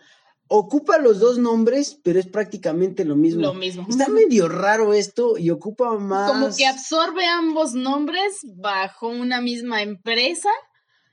Ocupa 0.53 0.99
los 0.99 1.21
dos 1.21 1.39
nombres, 1.39 1.97
pero 2.03 2.19
es 2.19 2.27
prácticamente 2.27 3.05
lo 3.05 3.15
mismo. 3.17 3.41
Lo 3.43 3.55
mismo. 3.55 3.87
Está 3.89 4.09
medio 4.09 4.49
raro 4.49 4.93
esto 4.93 5.39
y 5.39 5.51
ocupa 5.51 5.97
más. 5.99 6.31
Como 6.31 6.55
que 6.55 6.67
absorbe 6.67 7.25
ambos 7.27 7.75
nombres 7.75 8.41
bajo 8.57 9.09
una 9.09 9.41
misma 9.41 9.83
empresa. 9.83 10.51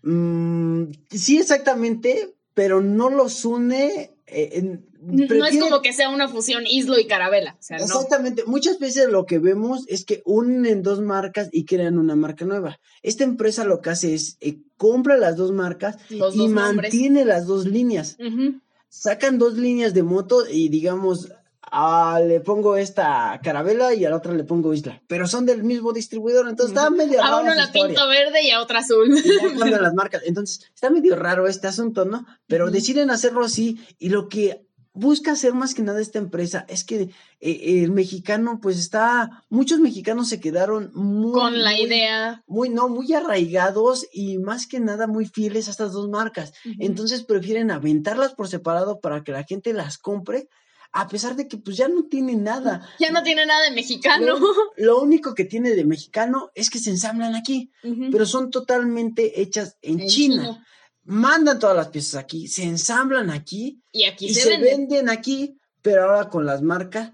Mm, 0.04 0.86
sí, 1.12 1.38
exactamente, 1.38 2.36
pero 2.54 2.82
no 2.82 3.10
los 3.10 3.46
une. 3.46 4.12
eh, 4.26 4.50
en- 4.54 4.86
No 5.02 5.46
es 5.46 5.58
como 5.60 5.82
que 5.82 5.94
sea 5.94 6.10
una 6.10 6.28
fusión 6.28 6.66
Islo 6.68 7.00
y 7.00 7.06
Carabela. 7.08 7.56
O 7.60 7.64
sea, 7.64 7.78
no. 7.78 7.86
Exactamente. 7.86 8.44
Muchas 8.46 8.80
veces 8.80 9.08
lo 9.10 9.26
que 9.26 9.38
vemos 9.40 9.86
es 9.88 10.04
que 10.04 10.22
unen 10.26 10.82
dos 10.82 11.00
marcas 11.02 11.48
y 11.52 11.64
crean 11.66 11.98
una 11.98 12.16
marca 12.16 12.44
nueva. 12.46 12.80
Esta 13.04 13.24
empresa 13.24 13.64
lo 13.64 13.80
que 13.82 13.92
hace 13.92 14.14
es 14.16 14.38
eh, 14.42 14.58
compra 14.76 15.16
las 15.18 15.38
dos 15.38 15.52
marcas 15.54 15.98
Los 16.10 16.36
y 16.36 16.40
dos 16.40 16.50
nombres. 16.50 16.92
mantiene 16.92 17.24
las 17.24 17.46
dos 17.46 17.66
líneas. 17.68 18.18
Ujú. 18.20 18.60
Sacan 18.90 19.38
dos 19.38 19.56
líneas 19.56 19.94
de 19.94 20.04
moto 20.04 20.44
y 20.50 20.70
digamos, 20.70 21.30
ah, 21.62 22.20
le 22.26 22.40
pongo 22.40 22.78
esta 22.78 23.40
carabela 23.44 23.94
y 23.94 24.06
a 24.06 24.10
la 24.10 24.18
otra 24.18 24.34
le 24.34 24.44
pongo 24.44 24.74
isla. 24.74 25.02
Pero 25.08 25.28
son 25.28 25.46
del 25.46 25.64
mismo 25.64 25.94
distribuidor, 25.94 26.48
entonces 26.48 26.76
está 26.76 26.90
medio 26.90 27.22
A 27.22 27.30
raro. 27.30 27.44
uno 27.44 27.54
la 27.54 27.72
pinto 27.72 28.08
verde 28.08 28.44
y 28.44 28.52
a 28.52 28.62
otra 28.62 28.80
azul. 28.80 29.08
y 29.18 29.70
las 29.70 29.94
marcas. 29.94 30.22
Entonces, 30.26 30.70
está 30.74 30.90
medio 30.90 31.16
raro 31.16 31.48
este 31.48 31.68
asunto, 31.68 32.06
¿no? 32.06 32.26
Pero 32.48 32.72
deciden 32.72 33.12
hacerlo 33.12 33.44
así 33.46 33.80
y 34.00 34.10
lo 34.10 34.30
que 34.30 34.67
busca 34.98 35.32
hacer 35.34 35.54
más 35.54 35.74
que 35.74 35.84
nada 35.84 36.02
esta 36.02 36.18
empresa 36.20 36.66
es 36.68 36.84
que 36.84 37.10
eh, 37.40 37.84
el 37.84 37.92
mexicano, 37.92 38.60
pues 38.62 38.78
está, 38.80 39.44
muchos 39.50 39.80
mexicanos 39.80 40.28
se 40.28 40.40
quedaron 40.40 40.92
muy... 40.94 41.32
Con 41.34 41.62
la 41.64 41.72
muy- 41.72 41.82
idea. 41.84 42.44
Muy, 42.48 42.70
no, 42.70 42.90
muy 42.90 43.14
arraigados 43.14 44.08
y 44.12 44.38
más 44.40 44.66
que 44.68 44.80
nada 44.80 45.08
muy 45.08 45.26
fieles 45.28 45.68
a 45.68 45.72
estas 45.72 45.92
dos 45.94 46.10
marcas. 46.10 46.54
Entonces 46.80 47.24
prefieren 47.24 47.72
aventarlas 47.72 48.34
por 48.34 48.48
separado 48.48 49.00
para 49.00 49.24
que 49.24 49.32
la 49.32 49.44
gente 49.44 49.72
las 49.74 49.98
compre, 49.98 50.50
a 50.94 51.08
pesar 51.08 51.36
de 51.36 51.48
que 51.48 51.58
pues 51.58 51.78
ya 51.78 51.88
no 51.90 52.06
tienen 52.06 52.44
nada. 52.44 52.88
Ya 53.00 53.12
no 53.12 53.22
tiene 53.22 53.46
nada 53.46 53.62
de 53.64 53.72
mexicano. 53.72 54.26
Lo, 54.26 54.40
lo 54.78 55.02
único 55.02 55.36
que 55.36 55.46
tiene 55.46 55.72
de 55.72 55.86
mexicano 55.86 56.50
es 56.56 56.70
que 56.70 56.80
se 56.80 56.90
ensamblan 56.90 57.36
aquí 57.36 57.70
pero 58.12 58.26
son 58.26 58.50
totalmente 58.50 59.42
hechas 59.42 59.78
en, 59.82 60.00
En 60.00 60.08
China. 60.08 60.44
China. 60.44 60.66
Mandan 61.08 61.58
todas 61.58 61.76
las 61.76 61.88
piezas 61.88 62.16
aquí, 62.16 62.48
se 62.48 62.64
ensamblan 62.64 63.30
aquí 63.30 63.82
Y 63.94 64.04
aquí 64.04 64.28
y 64.28 64.34
se, 64.34 64.50
venden. 64.50 64.88
venden 64.90 65.10
aquí, 65.10 65.58
pero 65.82 66.04
ahora 66.04 66.30
con 66.30 66.46
las 66.46 66.62
marcas 66.62 67.12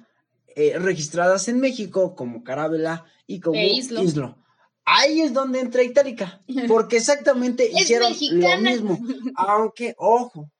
eh, 0.55 0.77
registradas 0.79 1.47
en 1.47 1.59
México 1.59 2.15
como 2.15 2.43
Carabela 2.43 3.05
y 3.27 3.39
como 3.39 3.55
E 3.59 3.67
Islo. 3.67 4.01
Islo. 4.01 4.37
Ahí 4.85 5.21
es 5.21 5.31
donde 5.33 5.59
entra 5.59 5.83
Itálica, 5.83 6.41
porque 6.67 6.97
exactamente 6.97 7.69
hicieron 7.71 8.09
mexicana. 8.09 8.55
lo 8.57 8.81
mismo. 8.83 8.99
Aunque, 9.35 9.95
ojo, 9.97 10.51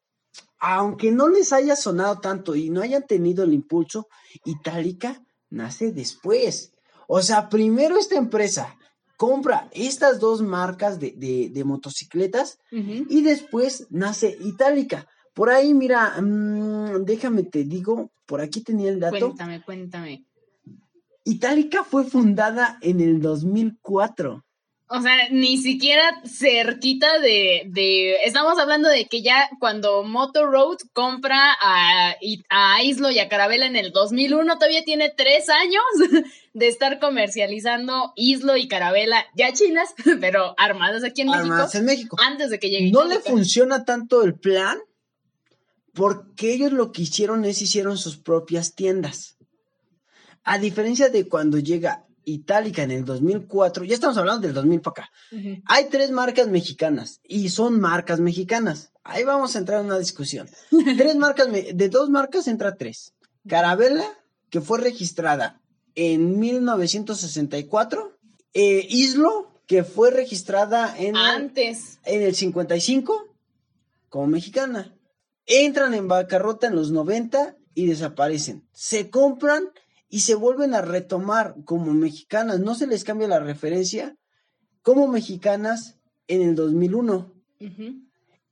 aunque 0.59 1.11
no 1.11 1.27
les 1.27 1.51
haya 1.53 1.75
sonado 1.75 2.19
tanto 2.19 2.55
y 2.55 2.69
no 2.69 2.81
hayan 2.81 3.05
tenido 3.05 3.43
el 3.43 3.53
impulso, 3.53 4.07
Itálica 4.45 5.21
nace 5.49 5.91
después. 5.91 6.71
O 7.07 7.21
sea, 7.21 7.49
primero 7.49 7.97
esta 7.97 8.15
empresa 8.15 8.77
compra 9.25 9.69
estas 9.71 10.19
dos 10.19 10.41
marcas 10.41 10.99
de, 10.99 11.09
de- 11.23 11.49
de 11.55 11.63
motocicletas 11.63 12.57
y 13.09 13.21
después 13.21 13.87
nace 13.89 14.27
Itálica. 14.41 15.07
Por 15.33 15.47
ahí, 15.49 15.73
mira, 15.73 16.01
mm, 16.21 17.05
déjame 17.05 17.43
te 17.43 17.63
digo, 17.63 18.11
por 18.25 18.41
aquí 18.41 18.59
tenía 18.61 18.89
el 18.91 18.99
dato. 18.99 19.17
Cuéntame, 19.27 19.63
cuéntame. 19.63 20.25
Itálica 21.23 21.83
fue 21.85 22.03
fundada 22.03 22.77
en 22.81 22.99
el 22.99 23.21
2004. 23.21 24.43
O 24.95 25.01
sea, 25.01 25.27
ni 25.31 25.57
siquiera 25.57 26.21
cerquita 26.23 27.17
de, 27.17 27.63
de... 27.65 28.13
Estamos 28.25 28.59
hablando 28.59 28.89
de 28.89 29.07
que 29.07 29.23
ya 29.23 29.49
cuando 29.59 30.03
Motor 30.03 30.51
Road 30.51 30.77
compra 30.93 31.51
a, 31.59 32.15
a 32.49 32.83
Islo 32.83 33.09
y 33.09 33.17
a 33.17 33.27
Carabela 33.27 33.65
en 33.65 33.75
el 33.75 33.91
2001, 33.91 34.53
todavía 34.53 34.83
tiene 34.83 35.09
tres 35.09 35.49
años 35.49 35.81
de 36.53 36.67
estar 36.67 36.99
comercializando 36.99 38.13
Islo 38.15 38.55
y 38.55 38.67
Carabela, 38.67 39.25
ya 39.35 39.51
chinas, 39.51 39.95
pero 40.21 40.53
armadas 40.59 41.03
aquí 41.03 41.21
en 41.21 41.33
Armadas 41.33 41.73
México, 41.73 41.79
en 41.79 41.85
México. 41.85 42.17
antes 42.21 42.51
de 42.51 42.59
que 42.59 42.69
llegue 42.69 42.91
No 42.91 43.05
le 43.05 43.19
funciona 43.19 43.85
tanto 43.85 44.21
el 44.21 44.35
plan 44.35 44.77
porque 45.95 46.53
ellos 46.53 46.71
lo 46.71 46.91
que 46.91 47.01
hicieron 47.01 47.45
es 47.45 47.63
hicieron 47.63 47.97
sus 47.97 48.17
propias 48.17 48.75
tiendas. 48.75 49.37
A 50.43 50.59
diferencia 50.59 51.09
de 51.09 51.27
cuando 51.27 51.57
llega 51.57 52.05
Itálica 52.25 52.83
en 52.83 52.91
el 52.91 53.05
2004, 53.05 53.83
ya 53.83 53.93
estamos 53.95 54.17
hablando 54.17 54.41
del 54.47 54.53
2000 54.55 54.81
para 54.81 55.03
acá. 55.05 55.11
Hay 55.65 55.85
tres 55.89 56.11
marcas 56.11 56.47
mexicanas 56.47 57.19
y 57.23 57.49
son 57.49 57.79
marcas 57.79 58.19
mexicanas. 58.19 58.91
Ahí 59.03 59.23
vamos 59.23 59.55
a 59.55 59.59
entrar 59.59 59.79
en 59.81 59.87
una 59.87 59.99
discusión. 59.99 60.47
Tres 60.97 61.15
marcas, 61.17 61.47
de 61.51 61.89
dos 61.89 62.09
marcas 62.09 62.47
entra 62.47 62.75
tres. 62.75 63.13
Carabela, 63.47 64.05
que 64.49 64.61
fue 64.61 64.79
registrada 64.79 65.61
en 65.95 66.39
1964, 66.39 68.17
Eh, 68.55 68.85
Islo, 68.89 69.49
que 69.65 69.83
fue 69.83 70.11
registrada 70.11 70.95
en, 70.97 71.15
el- 71.15 71.21
Antes. 71.21 71.99
en 72.05 72.21
el 72.21 72.35
55 72.35 73.35
como 74.09 74.27
mexicana. 74.27 74.95
Entran 75.47 75.93
en 75.95 76.07
bancarrota 76.07 76.67
en 76.67 76.75
los 76.75 76.91
90 76.91 77.55
y 77.73 77.87
desaparecen. 77.87 78.63
Se 78.71 79.09
compran 79.09 79.63
y 80.13 80.19
se 80.19 80.35
vuelven 80.35 80.75
a 80.75 80.81
retomar 80.83 81.55
como 81.65 81.91
mexicanas. 81.91 82.59
No 82.59 82.75
se 82.75 82.85
les 82.85 83.03
cambia 83.03 83.27
la 83.27 83.39
referencia 83.39 84.15
como 84.83 85.07
mexicanas 85.07 85.97
en 86.27 86.43
el 86.43 86.53
2001. 86.53 87.33
Ujú. 87.59 87.83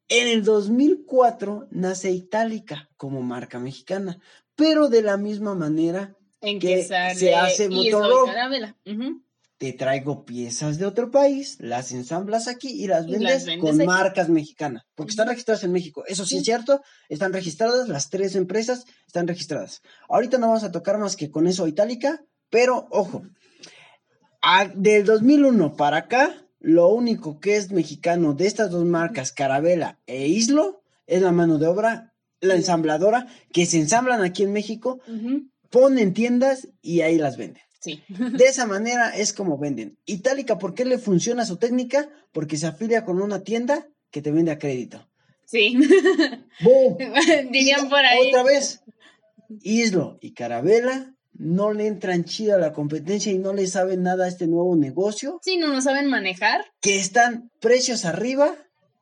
En 0.07 0.27
el 0.27 0.43
2004 0.43 1.67
nace 1.69 2.09
Itálica 2.09 2.89
como 2.97 3.21
marca 3.21 3.59
mexicana, 3.59 4.19
pero 4.55 4.89
de 4.89 5.03
la 5.03 5.17
misma 5.17 5.53
manera 5.53 6.17
En 6.41 6.57
que 6.57 6.77
que 6.77 6.83
sale 6.83 7.13
se 7.13 7.35
hace 7.35 7.65
Islo 7.65 7.83
y 7.83 7.91
Motorola. 7.91 8.75
Te 9.61 9.73
traigo 9.73 10.25
piezas 10.25 10.79
de 10.79 10.87
otro 10.87 11.11
país, 11.11 11.57
las 11.59 11.91
ensamblas 11.91 12.47
aquí 12.47 12.69
y 12.69 12.87
las 12.87 13.05
Y 13.07 13.11
vendes, 13.11 13.31
las 13.31 13.45
vendes 13.45 13.61
con 13.69 13.79
aquí. 13.79 13.85
marcas 13.85 14.27
mexicanas, 14.27 14.85
porque 14.95 15.11
están 15.11 15.27
registradas 15.27 15.63
en 15.63 15.71
México. 15.71 16.03
Eso 16.07 16.25
sí, 16.25 16.29
Sí. 16.31 16.37
es 16.39 16.43
cierto, 16.45 16.81
están 17.09 17.31
registradas, 17.31 17.87
las 17.87 18.09
tres 18.09 18.33
empresas 18.35 18.85
están 19.05 19.27
registradas. 19.27 19.83
Ahorita 20.09 20.39
no 20.39 20.47
vamos 20.47 20.63
a 20.63 20.71
tocar 20.71 20.97
más 20.97 21.15
que 21.15 21.29
con 21.29 21.45
eso 21.45 21.67
Itálica, 21.67 22.23
pero 22.49 22.87
ojo, 22.89 23.21
a- 24.41 24.67
del 24.73 25.05
2001 25.05 25.75
para 25.75 25.97
acá, 25.97 26.33
lo 26.59 26.89
único 26.89 27.39
que 27.39 27.55
es 27.57 27.71
mexicano 27.71 28.33
de 28.33 28.47
estas 28.47 28.71
dos 28.71 28.83
marcas, 28.85 29.31
Carabela 29.31 29.99
e 30.07 30.27
Islo, 30.27 30.81
es 31.05 31.21
la 31.21 31.31
mano 31.31 31.59
de 31.59 31.67
obra, 31.67 32.15
la 32.39 32.55
ensambladora, 32.55 33.27
que 33.53 33.67
se 33.67 33.77
ensamblan 33.77 34.23
aquí 34.23 34.41
en 34.41 34.53
México, 34.53 35.01
Ujú. 35.07 35.51
ponen 35.69 36.15
tiendas 36.15 36.67
y 36.81 37.01
ahí 37.01 37.19
las 37.19 37.37
venden. 37.37 37.61
Sí. 37.81 38.03
De 38.09 38.45
esa 38.45 38.65
manera 38.67 39.09
es 39.09 39.33
como 39.33 39.57
venden. 39.57 39.97
Itálica, 40.05 40.57
¿por 40.57 40.73
qué 40.75 40.85
le 40.85 40.99
funciona 40.99 41.45
su 41.45 41.57
técnica? 41.57 42.07
Porque 42.31 42.55
se 42.57 42.67
afilia 42.67 43.03
con 43.05 43.21
una 43.21 43.43
tienda 43.43 43.87
que 44.11 44.21
te 44.21 44.31
vende 44.31 44.51
a 44.51 44.59
crédito. 44.59 45.09
Sí. 45.45 45.77
¡Bum! 46.61 46.97
Dirían 47.51 47.89
por 47.89 47.99
ahí. 47.99 48.29
Otra 48.29 48.43
vez, 48.43 48.83
Islo 49.61 50.17
y 50.21 50.33
Carabela 50.33 51.13
no 51.33 51.73
le 51.73 51.87
entran 51.87 52.23
chido 52.23 52.55
a 52.55 52.59
la 52.59 52.71
competencia 52.71 53.31
y 53.31 53.37
no 53.39 53.53
le 53.53 53.65
saben 53.67 54.03
nada 54.03 54.25
a 54.25 54.27
este 54.27 54.47
nuevo 54.47 54.75
negocio, 54.75 55.39
Sí, 55.43 55.57
no 55.57 55.67
lo 55.67 55.81
saben 55.81 56.07
manejar 56.07 56.65
que 56.81 56.99
están 56.99 57.49
precios 57.59 58.05
arriba. 58.05 58.53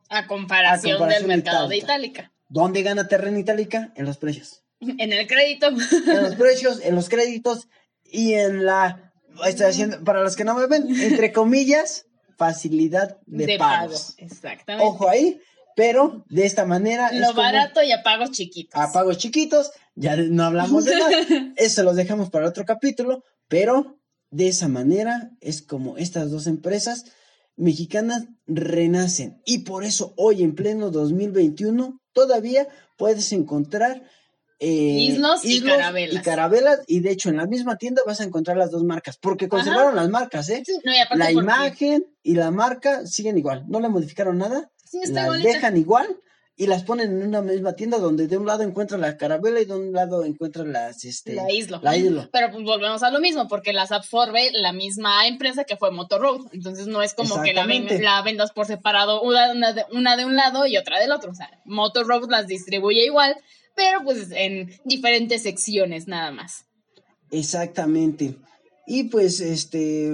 a 0.09 0.25
comparación, 0.27 0.93
A 0.93 0.97
comparación 0.99 1.27
del 1.27 1.37
mercado 1.37 1.67
de 1.67 1.77
Itálica. 1.77 2.21
Itálica. 2.21 2.33
¿Dónde 2.47 2.81
gana 2.81 3.07
Terreno 3.07 3.37
Itálica? 3.39 3.91
En 3.95 4.05
los 4.05 4.17
precios. 4.17 4.63
En 4.79 5.11
el 5.11 5.27
crédito. 5.27 5.67
En 5.67 6.23
los 6.23 6.35
precios, 6.35 6.79
en 6.83 6.95
los 6.95 7.09
créditos 7.09 7.67
y 8.11 8.33
en 8.33 8.65
la... 8.65 9.11
Estoy 9.45 9.67
haciendo, 9.67 10.03
para 10.03 10.21
los 10.21 10.35
que 10.35 10.43
no 10.43 10.55
me 10.55 10.67
ven, 10.67 10.87
entre 11.01 11.31
comillas, 11.33 12.05
facilidad 12.37 13.17
de, 13.25 13.57
pagos. 13.57 14.15
Exactamente. 14.17 14.85
Ojo 14.85 15.07
ahí, 15.07 15.39
pero 15.75 16.25
de 16.29 16.45
esta 16.45 16.65
manera 16.65 17.07
es 17.07 17.19
Lo 17.19 17.27
como 17.27 17.41
barato 17.41 17.81
y 17.83 17.91
a 17.91 18.03
pagos 18.03 18.31
chiquitos. 18.31 18.79
a 18.79 18.91
pagos 18.91 19.17
chiquitos, 19.17 19.71
ya 19.95 20.17
no 20.17 20.43
hablamos 20.43 20.85
de 20.85 20.95
nada, 20.95 21.11
eso 21.55 21.83
los 21.83 21.95
dejamos 21.95 22.29
para 22.29 22.47
otro 22.47 22.65
capítulo, 22.65 23.23
pero 23.47 23.99
de 24.31 24.47
esa 24.47 24.67
manera 24.67 25.31
es 25.41 25.61
como 25.61 25.97
estas 25.97 26.31
dos 26.31 26.47
empresas 26.47 27.05
mexicanas 27.55 28.27
renacen 28.47 29.41
y 29.45 29.59
por 29.59 29.83
eso 29.83 30.13
hoy 30.17 30.43
en 30.43 30.55
pleno 30.55 30.91
2021 30.91 31.99
todavía 32.13 32.67
puedes 32.97 33.31
encontrar 33.31 34.03
eh, 34.59 34.67
Islos 34.67 35.45
y 35.45 35.61
carabelas. 35.61 36.15
y 36.15 36.19
carabelas 36.21 36.79
y 36.87 36.99
de 36.99 37.11
hecho 37.11 37.29
en 37.29 37.37
la 37.37 37.45
misma 37.45 37.77
tienda 37.77 38.01
vas 38.05 38.19
a 38.19 38.25
encontrar 38.25 38.57
las 38.57 38.71
dos 38.71 38.83
marcas 38.83 39.17
porque 39.17 39.47
conservaron 39.47 39.95
las 39.95 40.09
marcas, 40.09 40.49
¿eh? 40.49 40.63
Sí, 40.65 40.79
no, 40.83 40.91
y 40.93 41.17
La 41.17 41.31
imagen 41.31 42.05
y 42.23 42.35
la 42.35 42.51
marca 42.51 43.05
siguen 43.05 43.37
igual, 43.37 43.63
no 43.67 43.79
le 43.79 43.89
modificaron 43.89 44.37
nada, 44.37 44.69
Sí, 44.83 44.99
las 45.07 45.23
igualita. 45.25 45.49
dejan 45.49 45.77
igual 45.77 46.17
y 46.57 46.67
las 46.67 46.83
ponen 46.83 47.21
en 47.21 47.25
una 47.29 47.41
misma 47.41 47.71
tienda 47.71 47.99
donde 47.99 48.27
de 48.27 48.37
un 48.37 48.45
lado 48.45 48.63
encuentran 48.63 48.99
la 48.99 49.15
carabela 49.15 49.61
y 49.61 49.65
de 49.65 49.73
un 49.75 49.93
lado 49.93 50.25
encuentran 50.25 50.73
las 50.73 51.05
este 51.05 51.35
La 51.35 51.49
Islo. 51.49 51.79
la 51.81 51.95
islo. 51.95 52.27
Pero 52.33 52.51
pues 52.51 52.65
volvemos 52.65 53.01
a 53.01 53.11
lo 53.11 53.21
mismo, 53.21 53.47
porque 53.47 53.71
las 53.71 53.93
absorbe 53.93 54.49
la 54.51 54.73
misma 54.73 55.25
empresa 55.25 55.63
que 55.63 55.77
fue 55.77 55.89
Motor 55.91 56.19
Road. 56.21 56.41
Entonces 56.51 56.87
no 56.87 57.01
es 57.01 57.13
como 57.13 57.41
que 57.43 57.53
la, 57.53 57.65
ven- 57.65 57.87
la 58.03 58.21
vendas 58.23 58.51
por 58.51 58.65
separado, 58.65 59.21
una, 59.21 59.53
una 59.53 59.71
de, 59.71 59.85
una 59.93 60.17
de 60.17 60.25
un 60.25 60.35
lado 60.35 60.67
y 60.67 60.75
otra 60.75 60.99
del 60.99 61.13
otro. 61.13 61.31
O 61.31 61.35
sea, 61.35 61.49
Motor 61.63 62.05
Road 62.07 62.29
las 62.29 62.45
distribuye 62.47 63.05
igual, 63.05 63.37
pero 63.79 64.03
pues 64.03 64.27
en 64.31 64.69
diferentes 64.83 65.43
secciones 65.43 66.05
nada 66.05 66.31
más. 66.31 66.65
Exactamente. 67.31 68.35
Y 68.85 69.05
pues 69.05 69.39
este 69.39 70.11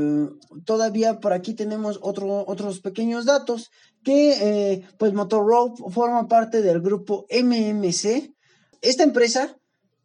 todavía 0.65 1.19
por 1.19 1.33
aquí 1.33 1.55
tenemos 1.55 1.97
otro, 2.03 2.45
otros 2.45 2.79
pequeños 2.79 3.25
datos 3.25 3.71
que 4.03 4.33
eh, 4.73 4.83
pues 4.99 5.13
Motorola 5.13 5.73
forma 5.89 6.27
parte 6.27 6.61
del 6.61 6.79
grupo 6.79 7.25
MMC. 7.31 8.35
Esta 8.81 9.01
empresa, 9.01 9.57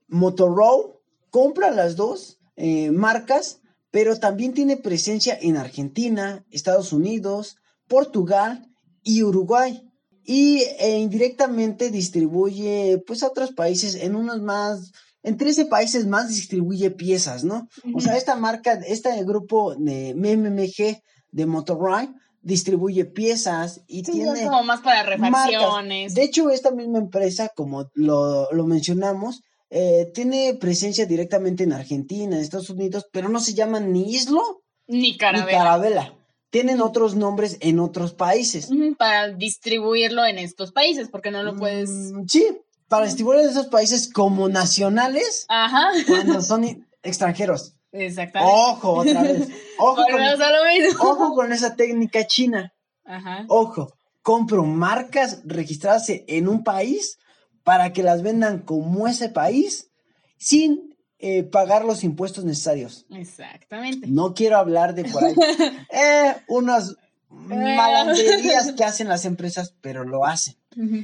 Motorola, 0.09 0.95
compra 1.29 1.71
las 1.71 1.97
dos 1.97 2.39
eh, 2.57 2.91
marcas, 2.93 3.61
pero 3.91 4.19
también 4.19 4.55
tiene 4.55 4.79
presencia 4.79 5.37
en 5.39 5.59
Argentina, 5.59 6.47
Estados 6.51 6.95
Unidos, 6.95 7.59
Portugal 7.89 8.71
y 9.03 9.23
Uruguay. 9.23 9.90
Y 10.31 10.63
eh, 10.79 10.99
indirectamente 10.99 11.91
distribuye 11.91 13.03
pues 13.05 13.25
a 13.25 13.27
otros 13.27 13.51
países, 13.51 13.97
en 13.97 14.15
unos 14.15 14.41
más, 14.41 14.93
en 15.25 15.37
13 15.37 15.67
países 15.67 16.07
más 16.07 16.29
distribuye 16.29 16.93
piezas, 16.93 17.43
¿no? 17.43 17.67
O 17.95 18.01
sea, 18.01 18.17
esta 18.17 18.37
marca, 18.37 18.75
este 18.87 19.11
grupo 19.25 19.75
de 19.75 20.15
MMG 20.15 21.03
de 21.33 21.47
Motorola 21.47 22.15
distribuye 22.43 23.07
piezas 23.07 23.81
y 23.89 24.05
Sí, 24.05 24.13
tiene 24.13 24.39
es 24.39 24.45
como 24.45 24.63
más 24.63 24.83
para 24.83 25.03
marcas. 25.19 25.49
refacciones. 25.49 26.15
De 26.15 26.23
hecho, 26.23 26.49
esta 26.51 26.71
misma 26.71 26.99
empresa, 26.99 27.51
como 27.57 27.91
lo, 27.95 28.47
lo 28.53 28.67
mencionamos, 28.67 29.43
eh, 29.69 30.13
tiene 30.15 30.55
presencia 30.61 31.07
directamente 31.07 31.65
en 31.65 31.73
Argentina, 31.73 32.37
en 32.37 32.43
Estados 32.43 32.71
Unidos, 32.71 33.09
pero 33.13 33.29
no 33.29 33.41
se 33.41 33.55
llaman 33.55 33.93
ni 33.93 34.15
Islo 34.15 34.63
Ni 34.87 35.01
ni 35.01 35.17
carabela. 35.17 36.15
Tienen 36.51 36.81
otros 36.81 37.15
nombres 37.15 37.57
en 37.61 37.79
otros 37.79 38.13
países. 38.13 38.69
Para 38.99 39.29
distribuirlo 39.29 40.25
en 40.27 40.39
estos 40.39 40.73
países, 40.73 41.09
porque 41.09 41.31
no 41.31 41.43
lo 41.43 41.57
puedes. 41.57 41.91
Mm, 41.91 42.27
sí, 42.27 42.45
para 42.89 43.07
distribuir 43.07 43.41
en 43.41 43.51
esos 43.51 43.69
países 43.69 44.13
como 44.13 44.49
nacionales 44.49 45.47
Ajá. 45.49 45.91
cuando 46.09 46.41
son 46.43 46.87
extranjeros. 47.03 47.75
Exactamente. 47.93 48.55
Ojo, 48.55 48.93
otra 48.95 49.23
vez. 49.23 49.49
Ojo 49.79 50.05
con, 50.11 50.21
ojo 51.09 51.35
con 51.35 51.53
esa 51.53 51.77
técnica 51.77 52.27
china. 52.27 52.73
Ajá. 53.05 53.45
Ojo, 53.49 53.95
compro 54.23 54.65
marcas 54.65 55.43
registradas 55.45 56.07
en 56.09 56.49
un 56.49 56.65
país 56.65 57.19
para 57.63 57.93
que 57.93 58.03
las 58.03 58.23
vendan 58.23 58.61
como 58.61 59.07
ese 59.07 59.29
país 59.29 59.91
sin 60.37 60.90
eh, 61.23 61.43
pagar 61.43 61.85
los 61.85 62.03
impuestos 62.03 62.45
necesarios. 62.45 63.05
Exactamente. 63.11 64.07
No 64.07 64.33
quiero 64.33 64.57
hablar 64.57 64.95
de 64.95 65.05
por 65.05 65.23
ahí. 65.23 65.35
eh, 65.93 66.35
unas 66.49 66.97
malandrerías 67.29 68.73
que 68.73 68.85
hacen 68.85 69.09
las 69.09 69.27
empresas, 69.27 69.75
pero 69.83 70.05
lo 70.05 70.25
hacen. 70.25 70.57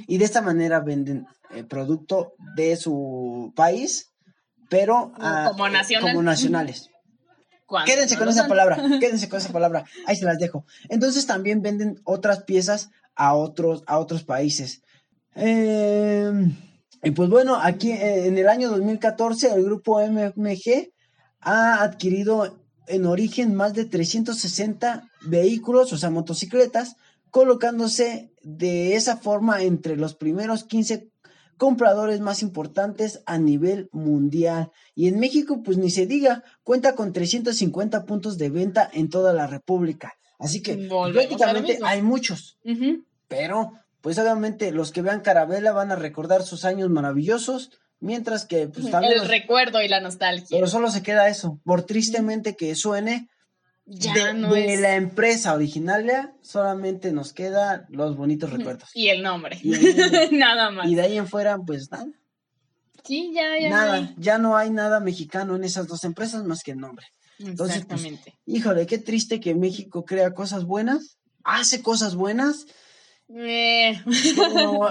Y 0.07 0.17
de 0.17 0.25
esta 0.25 0.41
manera 0.43 0.81
venden 0.81 1.27
el 1.51 1.67
producto 1.67 2.35
de 2.55 2.77
su 2.77 3.53
país, 3.55 4.13
pero 4.71 5.13
ah, 5.19 5.49
Como 5.51 5.67
eh, 5.67 5.71
nacional. 5.71 6.11
como 6.11 6.23
nacionales. 6.23 6.91
Quédense 7.85 8.15
no 8.15 8.21
con 8.21 8.29
esa 8.29 8.41
son. 8.41 8.49
palabra, 8.49 8.77
quédense 9.01 9.29
con 9.29 9.39
esa 9.39 9.53
palabra. 9.53 9.85
Ahí 10.07 10.17
se 10.17 10.25
las 10.25 10.39
dejo. 10.39 10.65
Entonces 10.89 11.27
también 11.27 11.63
venden 11.63 12.01
otras 12.05 12.45
piezas 12.45 12.91
a 13.17 13.35
otros, 13.35 13.83
a 13.87 13.99
otros 13.99 14.23
países. 14.23 14.83
Eh, 15.35 16.33
y 17.07 17.13
pues 17.13 17.29
bueno, 17.29 17.55
aquí 17.55 17.93
eh, 17.93 18.27
en 18.27 18.37
el 18.37 18.49
año 18.49 18.69
2014 18.69 19.55
el 19.55 19.63
grupo 19.63 20.01
MMG 20.05 20.93
ha 21.41 21.81
adquirido 21.81 22.59
en 22.89 23.07
origen 23.07 23.55
más 23.55 23.75
de 23.75 23.85
360 23.85 25.09
vehículos, 25.23 25.93
o 25.93 25.99
sea, 25.99 26.11
motocicletas, 26.11 26.97
colocándose 27.31 28.33
de 28.43 28.97
esa 28.97 29.19
forma 29.19 29.63
entre 29.63 29.97
los 29.97 30.17
primeros 30.17 30.65
15 30.65 31.09
compradores 31.57 32.19
más 32.19 32.43
importantes 32.43 33.23
a 33.25 33.39
nivel 33.39 33.89
mundial. 33.93 34.73
Y 34.97 35.07
en 35.07 35.21
México, 35.21 35.63
pues 35.63 35.79
ni 35.79 35.91
se 35.91 36.07
diga, 36.07 36.43
cuenta 36.65 36.97
con 36.97 37.13
350 37.13 38.05
puntos 38.05 38.37
de 38.37 38.51
venta 38.51 38.91
en 38.93 39.11
toda 39.11 39.33
la 39.33 39.47
República. 39.47 40.15
Así 40.41 40.61
que 40.61 40.89
Volvemos 40.89 41.13
prácticamente 41.13 41.79
hay 41.85 42.03
muchos, 42.03 42.59
pero 43.29 43.73
pues 44.07 44.19
obviamente 44.21 44.71
los 44.71 44.93
que 44.93 45.03
vean 45.03 45.21
Carabela 45.21 45.73
van 45.73 45.91
a 45.91 45.97
recordar 45.97 46.45
sus 46.45 46.65
años 46.65 46.89
maravillosos, 46.91 47.73
mientras 47.99 48.45
que 48.47 48.69
pues 48.69 48.89
también 48.89 49.15
El 49.15 49.19
los- 49.19 49.27
recuerdo 49.27 49.83
y 49.83 49.89
la 49.89 49.99
nostalgia. 50.01 50.47
pero 50.57 50.69
solo 50.69 50.93
se 50.93 51.03
queda 51.03 51.27
eso, 51.29 51.59
por 51.65 51.83
tristemente 51.83 52.55
que 52.55 52.73
suene 52.77 53.29
ya 53.85 54.15
de, 54.15 54.35
no 54.35 54.55
de 54.55 54.75
es. 54.75 54.81
la 54.81 54.95
empresa 54.95 55.55
originaria, 55.55 56.33
solamente 56.41 57.11
nos 57.11 57.33
quedan 57.33 57.87
los 57.89 58.17
bonitos 58.17 58.53
recuerdos. 58.53 58.91
Y 58.95 59.09
el 59.09 59.25
nombre. 59.25 59.59
Y 59.61 59.75
el- 59.75 60.29
nada 60.39 60.71
más. 60.71 60.87
Y 60.89 60.95
de 60.95 61.03
ahí 61.03 61.19
en 61.19 61.27
fuera, 61.27 61.59
pues 61.59 61.91
nada, 61.91 62.07
Sí, 63.05 63.33
ya, 63.35 63.59
ya. 63.61 63.71
nada, 63.71 63.87
no 64.01 64.07
hay. 64.07 64.15
ya 64.19 64.39
no 64.39 64.57
hay 64.57 64.71
nada 64.71 65.01
mexicano 65.01 65.57
en 65.57 65.65
esas 65.65 65.89
dos 65.89 66.05
empresas 66.05 66.45
más 66.45 66.63
que 66.63 66.71
el 66.71 66.79
nombre. 66.79 67.07
Entonces, 67.41 67.85
pues, 67.85 68.03
Exactamente. 68.05 68.39
híjole, 68.47 68.87
qué 68.87 68.99
triste 68.99 69.41
que 69.41 69.57
México 69.57 70.05
crea 70.05 70.33
cosas 70.33 70.65
buenas, 70.65 71.19
hace 71.43 71.83
cosas 71.83 72.15
buenas, 72.15 72.67
Eh, 73.29 73.89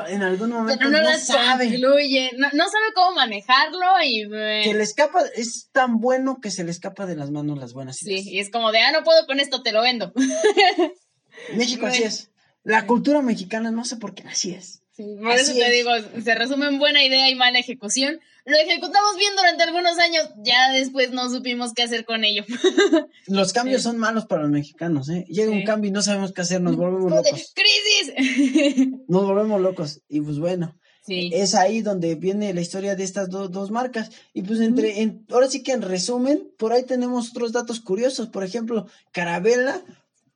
en 0.10 0.24
algún 0.24 0.50
momento 0.52 0.90
no, 0.90 1.18
sabe. 1.18 1.70
concluye, 1.70 2.32
no, 2.38 2.50
no 2.52 2.66
sabe 2.66 2.86
cómo 2.94 3.16
manejarlo 3.16 3.86
y 4.04 4.24
eh, 4.24 4.62
Que 4.66 4.74
le 4.74 4.84
escapa, 4.84 5.22
es 5.36 5.70
tan 5.72 6.02
bueno 6.02 6.42
que 6.42 6.52
se 6.52 6.66
le 6.66 6.72
escapa 6.72 7.06
de 7.06 7.16
las 7.16 7.32
manos 7.32 7.58
las 7.58 7.74
buenas 7.74 7.98
sí, 7.98 8.12
ideas. 8.12 8.26
y 8.26 8.40
es 8.40 8.50
como 8.50 8.74
de, 8.74 8.80
ah, 8.80 8.92
no 8.92 9.04
puedo 9.04 9.26
con 9.26 9.40
esto, 9.40 9.64
te 9.64 9.72
lo 9.72 9.82
vendo. 9.82 10.12
México 11.56 11.86
así 11.86 12.04
es. 12.04 12.30
La 12.64 12.86
cultura 12.88 13.22
mexicana, 13.22 13.72
no 13.72 13.86
sé 13.86 13.96
por 13.98 14.16
qué 14.16 14.24
así 14.24 14.52
es. 14.54 14.82
Por 14.98 15.32
eso 15.32 15.54
te 15.54 15.66
es. 15.68 15.72
digo, 15.72 15.92
se 16.24 16.36
resume 16.36 16.68
en 16.68 16.80
buena 16.80 17.04
idea 17.04 17.30
y 17.30 17.36
mala 17.36 17.60
ejecución. 17.60 18.20
Lo 18.46 18.56
ejecutamos 18.58 19.18
bien 19.18 19.36
durante 19.36 19.64
algunos 19.64 19.98
años, 19.98 20.30
ya 20.44 20.72
después 20.72 21.12
no 21.12 21.30
supimos 21.32 21.74
qué 21.74 21.82
hacer 21.84 22.06
con 22.06 22.24
ello. 22.24 22.44
Los 23.28 23.54
cambios 23.54 23.82
Sí. 23.82 23.86
son 23.86 23.98
malos 23.98 24.26
para 24.28 24.44
los 24.44 24.52
mexicanos, 24.52 25.10
¿eh? 25.10 25.26
Llega 25.28 25.52
un 25.52 25.64
cambio 25.64 25.90
y 25.90 25.92
no 25.92 26.02
sabemos 26.04 26.32
qué 26.32 26.42
hacer, 26.42 26.62
nos 26.62 26.76
volvemos 26.76 27.12
locos. 27.12 27.54
¡Crisis! 27.56 28.88
Nos 29.08 29.26
volvemos 29.26 29.60
locos. 29.62 30.02
Y 30.08 30.22
pues 30.22 30.38
bueno, 30.38 30.78
sí. 31.02 31.32
es 31.34 31.56
ahí 31.56 31.82
donde 31.82 32.14
viene 32.16 32.54
la 32.54 32.62
historia 32.62 32.96
de 32.96 33.04
estas 33.04 33.30
do- 33.30 33.48
dos 33.50 33.72
marcas. 33.72 34.12
Y 34.34 34.44
pues 34.44 34.60
entre, 34.60 35.02
en- 35.02 35.26
ahora 35.32 35.48
sí 35.50 35.64
que 35.64 35.72
en 35.72 35.82
resumen, 35.82 36.48
por 36.60 36.72
ahí 36.72 36.84
tenemos 36.84 37.32
otros 37.32 37.52
datos 37.52 37.80
curiosos. 37.80 38.28
Por 38.30 38.44
ejemplo, 38.44 38.86
Carabela, 39.12 39.84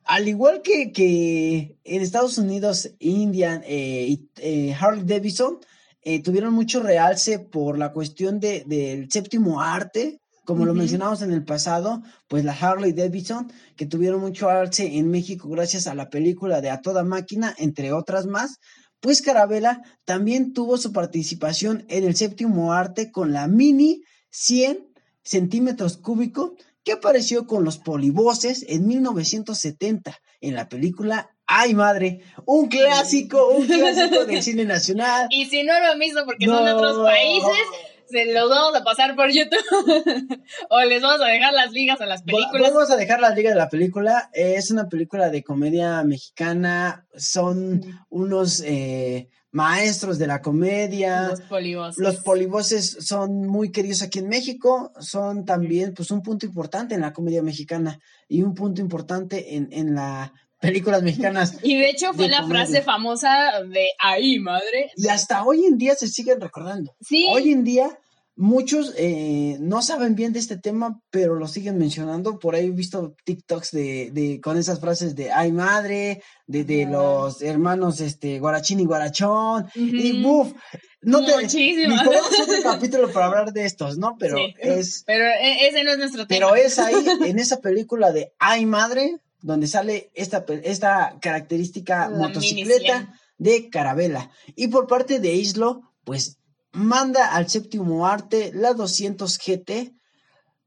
al 0.06 0.28
igual 0.28 0.64
que, 0.64 0.92
que 0.92 1.78
en 1.84 2.02
Estados 2.02 2.40
Unidos, 2.40 2.90
Indian 2.98 3.62
eh, 3.68 4.08
y 4.10 4.30
eh, 4.38 4.76
Harley 4.80 5.04
Davidson, 5.06 5.60
eh, 6.02 6.22
tuvieron 6.22 6.54
mucho 6.54 6.82
realce 6.82 7.40
por 7.40 7.78
la 7.78 7.92
cuestión 7.92 8.40
de, 8.40 8.64
del 8.66 9.12
séptimo 9.12 9.62
arte. 9.62 10.22
Como 10.46 10.66
lo 10.66 10.74
mencionamos 10.74 11.22
en 11.22 11.32
el 11.32 11.44
pasado, 11.44 12.02
pues 12.28 12.44
la 12.44 12.54
Harley 12.54 12.94
Davidson, 12.94 13.52
que 13.76 13.86
tuvieron 13.86 14.20
mucho 14.20 14.50
alce 14.50 14.98
en 14.98 15.12
México 15.12 15.48
gracias 15.48 15.86
a 15.86 15.94
la 15.94 16.10
película 16.10 16.60
de 16.60 16.72
A 16.72 16.82
Toda 16.82 17.04
Máquina, 17.04 17.54
entre 17.60 17.94
otras 17.94 18.26
más, 18.26 18.58
pues 19.00 19.22
Carabela 19.22 19.82
también 20.06 20.54
tuvo 20.54 20.78
su 20.78 20.92
participación 20.92 21.86
en 21.88 22.04
el 22.04 22.16
séptimo 22.16 22.74
arte 22.74 23.12
con 23.12 23.32
la 23.32 23.48
Mini 23.48 24.02
100 24.32 24.88
centímetros 25.24 25.98
cúbicos 25.98 26.52
que 26.84 26.94
apareció 26.94 27.46
con 27.46 27.64
los 27.64 27.78
polivoces 27.78 28.66
en 28.68 28.88
1970 28.88 30.18
en 30.42 30.56
la 30.56 30.70
película 30.70 31.30
Ay 31.52 31.74
Madre, 31.74 32.22
un 32.46 32.68
clásico, 32.68 33.50
un 33.50 33.66
clásico 33.68 34.24
del 34.26 34.44
cine 34.44 34.66
nacional. 34.66 35.26
Y 35.32 35.46
si 35.46 35.64
no 35.64 35.74
lo 35.80 35.98
visto 35.98 36.24
porque 36.24 36.46
son 36.46 36.64
de 36.64 36.74
otros 36.74 37.04
países, 37.04 37.66
se 38.08 38.32
los 38.32 38.48
vamos 38.52 38.76
a 38.80 38.84
pasar 38.84 39.16
por 39.16 39.32
YouTube. 39.32 39.58
o 40.70 40.82
les 40.82 41.02
vamos 41.02 41.22
a 41.22 41.26
dejar 41.26 41.54
las 41.54 41.72
ligas 41.72 42.00
a 42.02 42.06
las 42.06 42.22
películas. 42.22 42.72
Vamos 42.72 42.92
a 42.92 42.98
dejar 42.98 43.20
la 43.20 43.32
liga 43.32 43.50
de 43.50 43.56
la 43.56 43.68
película. 43.68 44.30
Es 44.32 44.70
una 44.70 44.88
película 44.90 45.32
de 45.32 45.44
comedia 45.44 46.04
mexicana. 46.04 47.08
Son 47.18 47.82
unos 48.10 48.62
eh, 48.64 49.30
maestros 49.52 50.20
de 50.20 50.28
la 50.28 50.44
comedia. 50.44 51.30
Los 51.30 51.42
polivoces. 51.42 51.98
Los 51.98 52.18
polivoces 52.18 52.98
son 53.02 53.48
muy 53.48 53.72
queridos 53.72 54.04
aquí 54.04 54.20
en 54.20 54.30
México, 54.30 54.94
son 55.00 55.46
también 55.46 55.96
pues 55.96 56.12
un 56.12 56.22
punto 56.22 56.46
importante 56.46 56.94
en 56.94 57.02
la 57.02 57.12
comedia 57.12 57.42
mexicana 57.42 58.00
y 58.28 58.44
un 58.44 58.54
punto 58.54 58.82
importante 58.82 59.56
en, 59.56 59.70
en 59.72 59.96
las 59.96 60.30
películas 60.60 61.04
mexicanas. 61.04 61.58
Y 61.64 61.78
de 61.78 61.90
hecho 61.90 62.14
fue 62.14 62.26
de 62.26 62.32
la 62.32 62.42
comedia. 62.42 62.66
frase 62.66 62.82
famosa 62.82 63.62
de 63.64 63.88
ahí, 64.00 64.40
madre. 64.40 64.92
Y 64.96 65.08
hasta 65.08 65.44
hoy 65.44 65.66
en 65.66 65.78
día 65.78 65.96
se 65.96 66.08
siguen 66.08 66.40
recordando. 66.42 66.94
Sí. 67.02 67.28
Hoy 67.32 67.52
en 67.52 67.64
día 67.64 67.98
muchos 68.36 68.94
eh, 68.98 69.58
no 69.60 69.82
saben 69.82 70.16
bien 70.16 70.32
de 70.32 70.40
este 70.40 70.58
tema, 70.58 71.02
pero 71.10 71.36
lo 71.36 71.46
siguen 71.48 71.78
mencionando. 71.78 72.40
Por 72.40 72.56
ahí 72.56 72.68
he 72.68 72.72
visto 72.72 73.14
TikToks 73.26 73.72
de, 73.72 74.12
de 74.14 74.40
con 74.42 74.58
esas 74.58 74.80
frases 74.80 75.14
de 75.16 75.32
ay 75.32 75.52
madre, 75.52 76.22
de, 76.48 76.64
de 76.64 76.86
los 76.86 77.42
hermanos 77.42 78.00
este 78.00 78.40
Guarachín 78.40 78.80
y 78.80 78.86
Guarachón. 78.86 79.68
Y 79.76 80.22
buf, 80.24 80.54
no 81.02 81.26
te 81.26 81.36
Muchísimo. 81.36 81.96
hacer 81.96 82.18
otro 82.44 82.64
capítulo 82.64 83.12
para 83.12 83.26
hablar 83.26 83.52
de 83.52 83.66
estos, 83.66 83.98
¿no? 83.98 84.16
Pero 84.18 84.38
Sí. 84.38 84.54
es 84.60 85.04
Pero 85.06 85.26
e- 85.26 85.68
ese 85.68 85.84
no 85.84 85.92
es 85.92 85.98
nuestro 85.98 86.26
tema. 86.28 86.48
pero 86.52 86.56
es 86.56 86.80
ahí, 86.80 86.96
en 87.26 87.40
esa 87.40 87.60
película 87.60 88.12
de 88.14 88.32
Ay 88.40 88.66
Madre, 88.66 89.18
donde 89.42 89.68
sale 89.68 90.12
esta, 90.14 90.46
esta 90.64 91.18
característica 91.22 92.10
La 92.10 92.18
motocicleta 92.18 93.14
de 93.38 93.70
Carabela. 93.70 94.30
Y 94.56 94.68
por 94.68 94.88
parte 94.88 95.20
de 95.20 95.34
Islo, 95.34 95.82
pues 96.04 96.38
manda 96.72 97.34
al 97.34 97.50
séptimo 97.50 98.06
arte 98.06 98.52
la 98.54 98.74
200 98.74 99.38
GT 99.38 99.94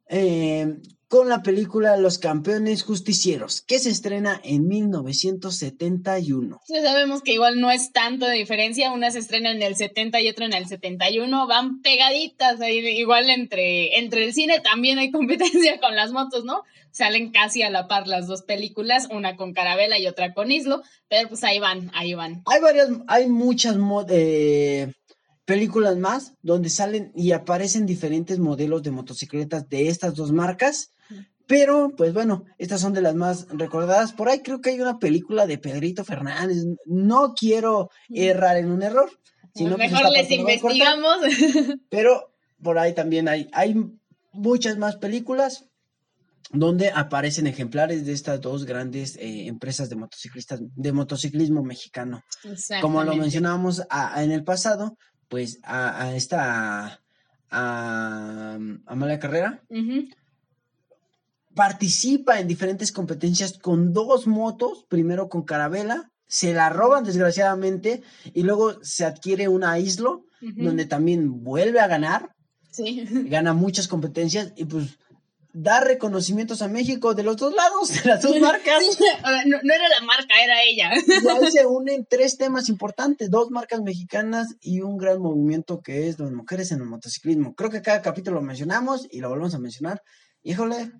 eh, 0.08 0.76
con 1.12 1.28
la 1.28 1.42
película 1.42 1.98
Los 1.98 2.16
Campeones 2.16 2.84
Justicieros, 2.84 3.60
que 3.60 3.78
se 3.78 3.90
estrena 3.90 4.40
en 4.44 4.66
1971. 4.66 6.62
Sí, 6.64 6.74
sabemos 6.82 7.20
que 7.20 7.34
igual 7.34 7.60
no 7.60 7.70
es 7.70 7.92
tanto 7.92 8.24
de 8.24 8.34
diferencia, 8.34 8.90
una 8.92 9.10
se 9.10 9.18
estrena 9.18 9.50
en 9.50 9.60
el 9.60 9.76
70 9.76 10.22
y 10.22 10.30
otra 10.30 10.46
en 10.46 10.54
el 10.54 10.66
71, 10.66 11.46
van 11.46 11.82
pegaditas, 11.82 12.62
ahí, 12.62 12.78
igual 12.78 13.28
entre, 13.28 13.98
entre 13.98 14.24
el 14.24 14.32
cine 14.32 14.60
también 14.60 14.98
hay 14.98 15.10
competencia 15.10 15.78
con 15.80 15.94
las 15.96 16.12
motos, 16.12 16.46
¿no? 16.46 16.62
Salen 16.92 17.30
casi 17.30 17.60
a 17.62 17.68
la 17.68 17.88
par 17.88 18.08
las 18.08 18.26
dos 18.26 18.40
películas, 18.40 19.08
una 19.10 19.36
con 19.36 19.52
Carabela 19.52 19.98
y 19.98 20.06
otra 20.06 20.32
con 20.32 20.50
Islo, 20.50 20.80
pero 21.10 21.28
pues 21.28 21.44
ahí 21.44 21.58
van, 21.58 21.90
ahí 21.92 22.14
van. 22.14 22.42
Hay 22.46 22.62
varias, 22.62 22.88
hay 23.06 23.28
muchas 23.28 23.76
eh, 24.08 24.90
películas 25.44 25.98
más 25.98 26.32
donde 26.40 26.70
salen 26.70 27.12
y 27.14 27.32
aparecen 27.32 27.84
diferentes 27.84 28.38
modelos 28.38 28.82
de 28.82 28.92
motocicletas 28.92 29.68
de 29.68 29.88
estas 29.88 30.14
dos 30.14 30.32
marcas. 30.32 30.88
Pero, 31.46 31.90
pues 31.96 32.12
bueno, 32.14 32.44
estas 32.58 32.80
son 32.80 32.92
de 32.92 33.02
las 33.02 33.14
más 33.14 33.46
recordadas. 33.50 34.12
Por 34.12 34.28
ahí 34.28 34.40
creo 34.40 34.60
que 34.60 34.70
hay 34.70 34.80
una 34.80 34.98
película 34.98 35.46
de 35.46 35.58
Pedrito 35.58 36.04
Fernández. 36.04 36.64
No 36.86 37.34
quiero 37.34 37.90
errar 38.08 38.56
en 38.56 38.70
un 38.70 38.82
error. 38.82 39.10
sino 39.54 39.76
que 39.76 39.88
Mejor 39.88 40.10
les 40.12 40.30
investigamos. 40.30 41.16
Pero 41.90 42.32
por 42.62 42.78
ahí 42.78 42.94
también 42.94 43.28
hay, 43.28 43.48
hay 43.52 43.74
muchas 44.32 44.78
más 44.78 44.96
películas 44.96 45.66
donde 46.54 46.90
aparecen 46.90 47.46
ejemplares 47.46 48.04
de 48.06 48.12
estas 48.12 48.40
dos 48.40 48.64
grandes 48.66 49.16
eh, 49.16 49.46
empresas 49.46 49.88
de 49.88 49.96
motociclistas, 49.96 50.60
de 50.62 50.92
motociclismo 50.92 51.62
mexicano. 51.62 52.22
Como 52.82 53.02
lo 53.04 53.12
mencionábamos 53.22 53.80
a- 53.90 54.16
a- 54.16 54.22
en 54.22 54.32
el 54.32 54.44
pasado, 54.44 54.96
pues 55.28 55.58
a, 55.62 56.02
a 56.02 56.14
esta 56.14 57.00
a, 57.50 58.58
Amalia 58.86 59.18
Carrera. 59.18 59.62
Participa 61.54 62.40
en 62.40 62.48
diferentes 62.48 62.92
competencias 62.92 63.58
con 63.58 63.92
dos 63.92 64.26
motos, 64.26 64.84
primero 64.88 65.28
con 65.28 65.42
Carabela, 65.42 66.08
se 66.26 66.54
la 66.54 66.70
roban 66.70 67.04
desgraciadamente 67.04 68.02
y 68.32 68.42
luego 68.42 68.82
se 68.82 69.04
adquiere 69.04 69.48
una 69.48 69.78
Islo 69.78 70.24
Ujú. 70.40 70.64
donde 70.64 70.86
también 70.86 71.42
vuelve 71.42 71.80
a 71.80 71.86
ganar, 71.86 72.30
Sí. 72.70 73.06
gana 73.26 73.52
muchas 73.52 73.86
competencias 73.86 74.52
y 74.56 74.64
pues 74.64 74.98
da 75.52 75.80
reconocimientos 75.80 76.62
a 76.62 76.68
México 76.68 77.12
de 77.12 77.22
los 77.22 77.36
dos 77.36 77.54
lados, 77.54 77.90
de 78.02 78.08
las 78.08 78.22
dos 78.22 78.40
marcas. 78.40 78.82
No, 79.46 79.58
no 79.62 79.74
era 79.74 79.88
la 79.90 80.06
marca, 80.06 80.34
era 80.42 80.62
ella. 80.62 80.90
Y 81.22 81.28
ahí 81.28 81.50
se 81.50 81.66
unen 81.66 82.06
tres 82.08 82.38
temas 82.38 82.70
importantes, 82.70 83.28
dos 83.30 83.50
marcas 83.50 83.82
mexicanas 83.82 84.54
y 84.62 84.80
un 84.80 84.96
gran 84.96 85.20
movimiento 85.20 85.80
que 85.82 86.08
es 86.08 86.18
las 86.18 86.30
mujeres 86.32 86.72
en 86.72 86.78
el 86.80 86.86
motociclismo. 86.86 87.54
Creo 87.54 87.68
que 87.70 87.82
cada 87.82 88.00
capítulo 88.00 88.36
lo 88.36 88.42
mencionamos 88.42 89.06
y 89.10 89.20
lo 89.20 89.28
volvemos 89.28 89.54
a 89.54 89.58
mencionar. 89.58 90.00
Híjole, 90.42 90.90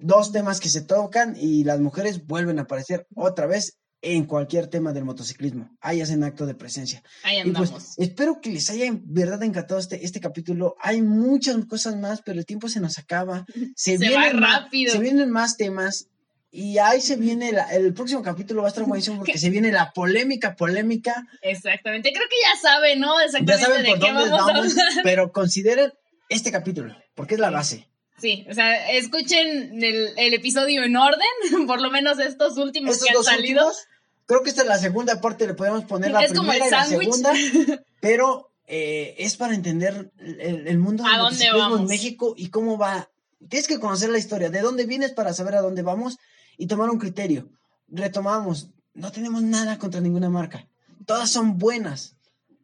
dos 0.00 0.32
temas 0.32 0.60
que 0.60 0.68
se 0.68 0.82
tocan 0.82 1.36
y 1.38 1.64
las 1.64 1.80
mujeres 1.80 2.26
vuelven 2.26 2.58
a 2.58 2.62
aparecer 2.62 3.06
otra 3.14 3.46
vez 3.46 3.76
en 4.02 4.24
cualquier 4.24 4.66
tema 4.68 4.92
del 4.94 5.04
motociclismo. 5.04 5.76
Ahí 5.80 6.00
hacen 6.00 6.24
acto 6.24 6.46
de 6.46 6.54
presencia. 6.54 7.02
Ahí 7.22 7.40
Y 7.40 7.50
pues 7.52 7.68
andamos. 7.70 7.94
espero 7.98 8.40
que 8.40 8.50
les 8.50 8.70
haya 8.70 8.86
en 8.86 9.02
verdad 9.04 9.42
encantado 9.42 9.78
este, 9.78 10.04
este 10.04 10.20
capítulo. 10.20 10.74
Hay 10.80 11.02
muchas 11.02 11.56
cosas 11.66 11.96
más, 11.96 12.22
pero 12.22 12.38
el 12.38 12.46
tiempo 12.46 12.68
se 12.70 12.80
nos 12.80 12.98
acaba. 12.98 13.44
Se, 13.76 13.98
Se 13.98 13.98
vienen 13.98 14.18
va 14.36 14.40
más- 14.40 14.62
rápido. 14.62 14.92
se 14.92 14.98
vienen 15.00 15.30
más 15.30 15.56
temas. 15.58 16.06
Y 16.52 16.78
ahí 16.78 17.00
se 17.02 17.14
viene, 17.16 17.52
la- 17.52 17.68
el 17.74 17.92
próximo 17.94 18.22
capítulo 18.22 18.62
va 18.62 18.68
a 18.68 18.70
estar 18.70 18.84
buenísimo 18.84 19.18
porque 19.18 19.36
se 19.38 19.50
viene 19.50 19.70
la 19.70 19.92
polémica, 19.92 20.56
polémica. 20.56 21.26
Exactamente. 21.42 22.10
Creo 22.12 22.26
que 22.28 22.36
ya 22.42 22.60
saben, 22.60 23.00
¿no? 23.00 23.18
Ya 23.20 23.26
Exactamente 23.26 23.64
saben 23.66 23.82
de 23.84 23.90
por 23.90 23.98
qué 24.00 24.06
dónde 24.12 24.30
vamos 24.30 24.40
a 24.40 24.52
vamos, 24.54 24.70
hablar. 24.72 24.92
pero 25.04 25.30
consideren 25.32 25.92
este 26.30 26.50
capítulo, 26.50 26.96
porque 27.14 27.34
es 27.34 27.40
la 27.40 27.50
base. 27.50 27.89
Sí, 28.20 28.46
o 28.50 28.54
sea, 28.54 28.90
escuchen 28.90 29.82
el, 29.82 30.10
el 30.16 30.34
episodio 30.34 30.82
en 30.82 30.96
orden, 30.96 31.26
por 31.66 31.80
lo 31.80 31.90
menos 31.90 32.18
estos 32.18 32.58
últimos 32.58 32.96
Estos 32.96 33.08
que 33.08 33.16
han 33.16 33.24
salido. 33.24 33.66
últimos, 33.66 33.88
creo 34.26 34.42
que 34.42 34.50
esta 34.50 34.62
es 34.62 34.68
la 34.68 34.78
segunda 34.78 35.20
parte, 35.20 35.46
le 35.46 35.54
podemos 35.54 35.84
poner 35.84 36.10
la 36.10 36.22
Es 36.22 36.32
primera 36.32 36.66
y 36.66 36.70
la 36.70 36.84
segunda, 36.84 37.32
pero 38.00 38.50
eh, 38.66 39.14
es 39.18 39.36
para 39.36 39.54
entender 39.54 40.10
el, 40.18 40.68
el 40.68 40.78
mundo 40.78 41.04
¿A 41.04 41.18
dónde 41.18 41.22
motociclismo 41.24 41.64
en 41.64 41.70
vamos? 41.70 41.88
México 41.88 42.34
y 42.36 42.50
cómo 42.50 42.78
va. 42.78 43.10
Tienes 43.48 43.66
que 43.66 43.80
conocer 43.80 44.10
la 44.10 44.18
historia, 44.18 44.50
de 44.50 44.60
dónde 44.60 44.84
vienes 44.84 45.12
para 45.12 45.32
saber 45.32 45.54
a 45.54 45.62
dónde 45.62 45.82
vamos 45.82 46.18
y 46.58 46.66
tomar 46.66 46.90
un 46.90 46.98
criterio. 46.98 47.48
Retomamos, 47.88 48.68
no 48.94 49.10
tenemos 49.10 49.42
nada 49.42 49.78
contra 49.78 50.00
ninguna 50.00 50.28
marca, 50.28 50.68
todas 51.06 51.30
son 51.30 51.58
buenas, 51.58 52.16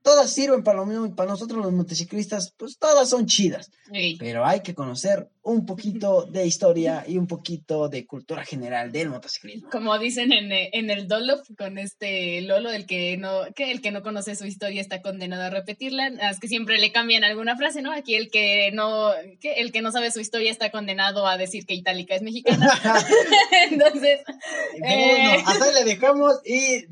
todas 0.06 0.32
sirven 0.32 0.62
para 0.62 0.78
lo 0.78 0.86
mismo 0.86 1.04
y 1.04 1.10
para 1.10 1.32
nosotros 1.32 1.64
los 1.64 1.72
motociclistas, 1.72 2.54
pues 2.56 2.78
todas 2.78 3.10
son 3.10 3.26
chidas. 3.26 3.72
Ey. 3.92 4.16
Pero 4.18 4.46
hay 4.46 4.60
que 4.60 4.72
conocer 4.72 5.28
un 5.42 5.66
poquito 5.66 6.26
de 6.26 6.46
historia 6.46 7.04
y 7.08 7.18
un 7.18 7.26
poquito 7.26 7.88
de 7.88 8.06
cultura 8.06 8.44
general 8.44 8.92
del 8.92 9.08
motociclismo. 9.08 9.68
Como 9.68 9.98
dicen 9.98 10.32
en, 10.32 10.52
eh, 10.52 10.70
en 10.74 10.90
el 10.90 11.08
Dolop 11.08 11.44
con 11.58 11.76
este 11.78 12.40
Lolo, 12.42 12.70
el 12.70 12.86
que 12.86 13.16
no, 13.16 13.46
que 13.56 13.72
el 13.72 13.80
que 13.80 13.90
no 13.90 14.02
conoce 14.02 14.36
su 14.36 14.46
historia 14.46 14.80
está 14.80 15.02
condenado 15.02 15.42
a 15.42 15.50
repetirla. 15.50 16.06
Es 16.30 16.38
que 16.38 16.46
siempre 16.46 16.78
le 16.78 16.92
cambian 16.92 17.24
alguna 17.24 17.56
frase, 17.56 17.82
¿no? 17.82 17.92
Aquí 17.92 18.14
el 18.14 18.30
que 18.30 18.70
no, 18.72 19.10
que 19.40 19.54
el 19.54 19.72
que 19.72 19.82
no 19.82 19.90
sabe 19.90 20.12
su 20.12 20.20
historia 20.20 20.52
está 20.52 20.70
condenado 20.70 21.26
a 21.26 21.36
decir 21.36 21.66
que 21.66 21.74
Itálica 21.74 22.14
es 22.14 22.22
mexicana. 22.22 22.68
Entonces, 23.70 24.20
Pero 24.80 24.88
eh, 24.88 25.06
bueno, 25.10 25.48
hasta 25.48 25.64
ahí 25.64 25.74
le 25.74 25.84
dejamos 25.84 26.40
y 26.44 26.86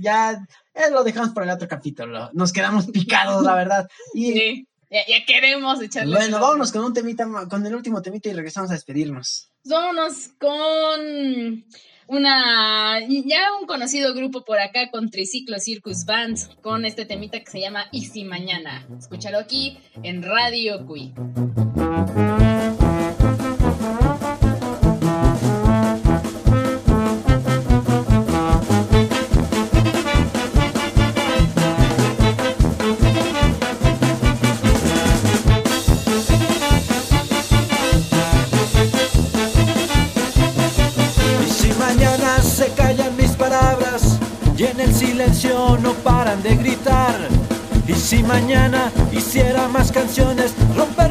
ya 0.00 0.40
eh, 0.74 0.90
lo 0.90 1.04
dejamos 1.04 1.30
para 1.30 1.46
el 1.46 1.52
otro 1.52 1.68
capítulo. 1.68 2.30
Nos 2.32 2.52
quedamos 2.52 2.86
picados, 2.92 3.42
la 3.44 3.54
verdad. 3.54 3.88
Y 4.14 4.32
sí, 4.32 4.68
ya, 4.90 5.00
ya 5.06 5.24
queremos 5.24 5.80
echarle. 5.80 6.16
bueno, 6.16 6.40
vámonos 6.40 6.72
con 6.72 6.84
un 6.84 6.94
temita, 6.94 7.28
con 7.48 7.66
el 7.66 7.74
último 7.74 8.02
temita 8.02 8.28
y 8.28 8.32
regresamos 8.32 8.70
a 8.70 8.74
despedirnos. 8.74 9.50
Vámonos 9.64 10.30
con 10.38 11.64
una 12.08 12.98
ya 13.08 13.56
un 13.60 13.66
conocido 13.66 14.14
grupo 14.14 14.44
por 14.44 14.58
acá 14.58 14.90
con 14.90 15.10
Triciclo 15.10 15.60
Circus 15.60 16.04
Band 16.06 16.60
con 16.60 16.84
este 16.84 17.04
temita 17.04 17.38
que 17.38 17.50
se 17.50 17.60
llama 17.60 17.84
Y 17.92 18.06
si 18.06 18.24
mañana. 18.24 18.84
Escúchalo 18.98 19.38
aquí 19.38 19.78
en 20.02 20.22
Radio 20.22 20.84
Cui. 20.86 21.12
Si 48.10 48.24
mañana 48.24 48.90
hiciera 49.12 49.68
más 49.68 49.92
canciones, 49.92 50.52
romper 50.76 51.09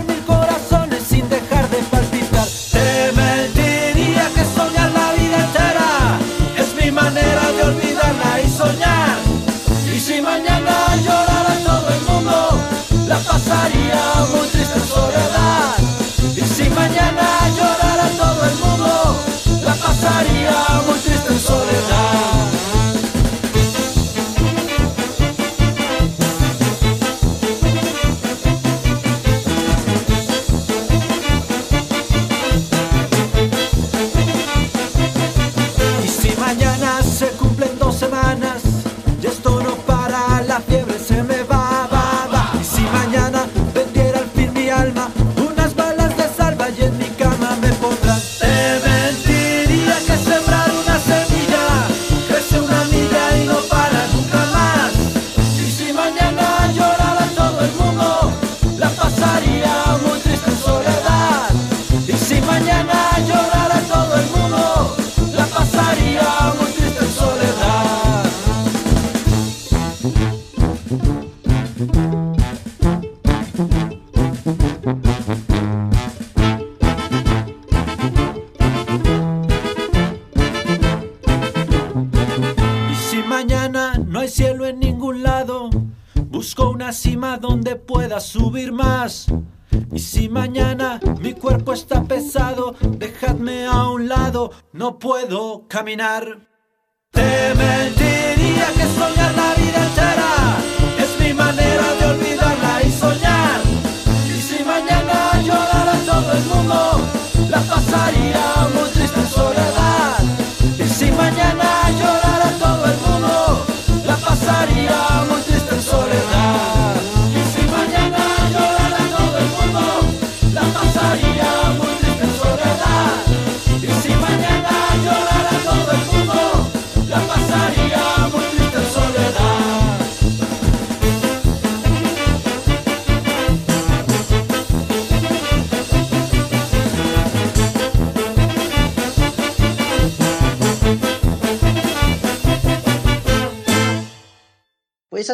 ver 96.29 96.58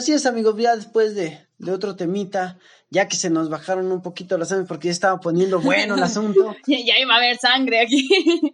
así 0.06 0.14
es, 0.14 0.28
amigos, 0.28 0.56
ya 0.56 0.76
después 0.76 1.16
de, 1.16 1.40
de 1.58 1.72
otro 1.72 1.96
temita, 1.96 2.60
ya 2.92 3.08
que 3.08 3.16
se 3.18 3.32
nos 3.32 3.50
bajaron 3.50 3.92
un 3.92 4.04
poquito 4.04 4.38
los 4.38 4.52
ánimos 4.52 4.68
porque 4.68 4.90
ya 4.90 4.92
estaba 4.92 5.20
poniendo 5.20 5.60
bueno 5.60 5.96
el 5.96 6.04
asunto. 6.04 6.56
Ya, 6.68 6.78
ya 6.78 7.00
iba 7.00 7.16
a 7.16 7.18
haber 7.18 7.40
sangre 7.40 7.82
aquí. 7.82 8.08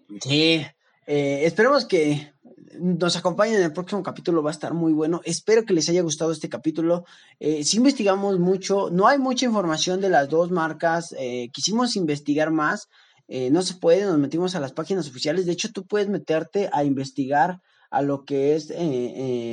Sí, 0.21 0.65
eh, 1.07 1.41
esperemos 1.43 1.83
que 1.83 2.31
nos 2.79 3.17
acompañen 3.17 3.57
en 3.57 3.63
el 3.63 3.73
próximo 3.73 4.01
capítulo, 4.01 4.41
va 4.41 4.51
a 4.51 4.53
estar 4.53 4.73
muy 4.73 4.93
bueno. 4.93 5.19
Espero 5.25 5.65
que 5.65 5.73
les 5.73 5.89
haya 5.89 6.01
gustado 6.03 6.31
este 6.31 6.47
capítulo. 6.47 7.03
Eh, 7.41 7.65
sí 7.65 7.75
investigamos 7.75 8.39
mucho, 8.39 8.89
no 8.89 9.09
hay 9.09 9.19
mucha 9.19 9.45
información 9.45 9.99
de 9.99 10.07
las 10.07 10.29
dos 10.29 10.51
marcas, 10.51 11.13
eh, 11.19 11.49
quisimos 11.51 11.97
investigar 11.97 12.49
más, 12.49 12.87
eh, 13.27 13.49
no 13.49 13.61
se 13.61 13.73
puede, 13.73 14.05
nos 14.05 14.19
metimos 14.19 14.55
a 14.55 14.61
las 14.61 14.71
páginas 14.71 15.09
oficiales, 15.09 15.45
de 15.45 15.51
hecho 15.51 15.73
tú 15.73 15.85
puedes 15.85 16.07
meterte 16.07 16.69
a 16.71 16.85
investigar 16.85 17.59
a 17.89 18.01
lo 18.01 18.23
que 18.23 18.55
es 18.55 18.69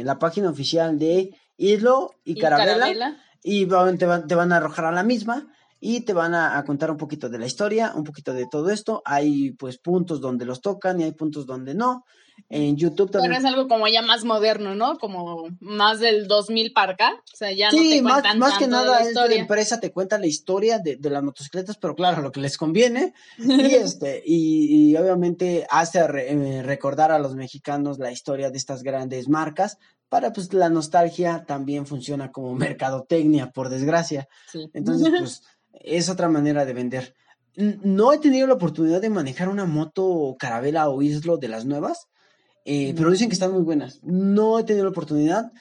la 0.05 0.21
página 0.21 0.49
oficial 0.49 0.97
de 0.97 1.33
Islo 1.59 2.15
y, 2.25 2.33
Y 2.33 2.41
Carabela 2.41 2.73
Carabela. 2.79 3.17
y 3.43 3.67
te, 3.67 4.35
van, 4.35 4.53
a 4.53 4.57
arrojar 4.57 4.87
a 4.87 4.93
la 4.93 5.03
misma 5.03 5.47
y 5.81 6.01
te 6.01 6.13
van 6.15 6.35
a, 6.35 6.57
a 6.59 6.65
contar 6.65 6.91
un 6.91 6.97
poquito 6.97 7.29
de 7.29 7.39
la 7.39 7.47
historia, 7.47 7.93
un 7.95 8.05
poquito 8.05 8.33
de 8.33 8.47
todo 8.51 8.71
esto. 8.71 9.03
Hay 9.05 9.53
pues 9.53 9.79
puntos 9.79 10.21
donde 10.21 10.45
los 10.47 10.61
tocan 10.61 11.01
y 11.01 11.05
hay 11.05 11.13
puntos 11.13 11.45
donde 11.47 11.75
no. 11.75 12.05
En 12.49 12.77
YouTube 12.77 13.11
Pero 13.11 13.23
también. 13.25 13.41
es 13.45 13.45
algo 13.53 13.67
como 13.67 13.89
ya 13.89 14.01
más 14.01 14.25
moderno, 14.25 14.77
¿no? 14.77 14.97
Como 14.99 15.49
más 15.59 15.99
del 15.99 16.29
2000 16.29 16.73
para 16.73 16.93
acá. 16.93 17.13
O 17.33 17.37
sea, 17.37 17.51
ya 17.53 17.69
no 17.73 17.77
Sí, 17.79 17.91
te 17.91 18.03
más, 18.03 18.13
cuentan 18.13 18.39
más 18.39 18.53
que 18.59 18.65
tanto 18.67 18.77
nada 18.77 18.87
la 18.93 18.99
es 19.01 19.09
de 19.09 19.15
la 19.15 19.21
historia. 19.23 19.41
empresa, 19.41 19.81
te 19.81 19.91
cuenta 19.93 20.19
la 20.19 20.27
historia 20.29 20.79
de, 20.79 20.95
de 20.97 21.11
las 21.11 21.25
motocicletas, 21.25 21.77
pero 21.79 21.97
claro, 21.97 22.23
lo 22.23 22.31
que 22.31 22.41
les 22.41 22.57
conviene. 22.57 23.13
Y 23.39 23.75
este, 23.75 24.23
y, 24.25 24.91
y 24.93 24.97
obviamente 24.97 25.67
hace 25.69 26.07
re- 26.07 26.31
eh, 26.33 26.63
recordar 26.63 27.11
a 27.11 27.19
los 27.19 27.35
mexicanos 27.35 27.99
la 27.99 28.13
historia 28.13 28.51
de 28.51 28.59
estas 28.59 28.85
grandes 28.85 29.29
marcas. 29.29 29.79
Para 30.09 30.33
pues 30.33 30.53
la 30.55 30.71
nostalgia 30.71 31.45
también 31.47 31.87
funciona 31.87 32.33
como 32.33 32.55
mercadotecnia, 32.55 33.51
por 33.51 33.69
desgracia. 33.69 34.29
Sí. 34.51 34.71
Entonces, 34.73 35.11
pues, 35.19 35.43
es 35.73 36.09
otra 36.09 36.29
manera 36.29 36.65
de 36.65 36.73
vender. 36.73 37.15
No 37.57 38.13
he 38.13 38.19
tenido 38.19 38.47
la 38.47 38.55
oportunidad 38.55 39.01
de 39.01 39.11
manejar 39.11 39.49
una 39.49 39.65
moto 39.65 40.37
Carabela 40.39 40.89
o 40.89 41.03
Islo 41.03 41.39
de 41.39 41.49
las 41.49 41.65
nuevas, 41.65 42.07
eh, 42.65 42.95
pero 42.97 43.11
dicen 43.11 43.29
que 43.29 43.35
están 43.35 43.53
muy 43.53 43.63
buenas. 43.63 44.01
No 44.03 44.59
he 44.59 44.65
tenido 44.65 44.85
la 44.85 44.91
oportunidad. 44.91 45.53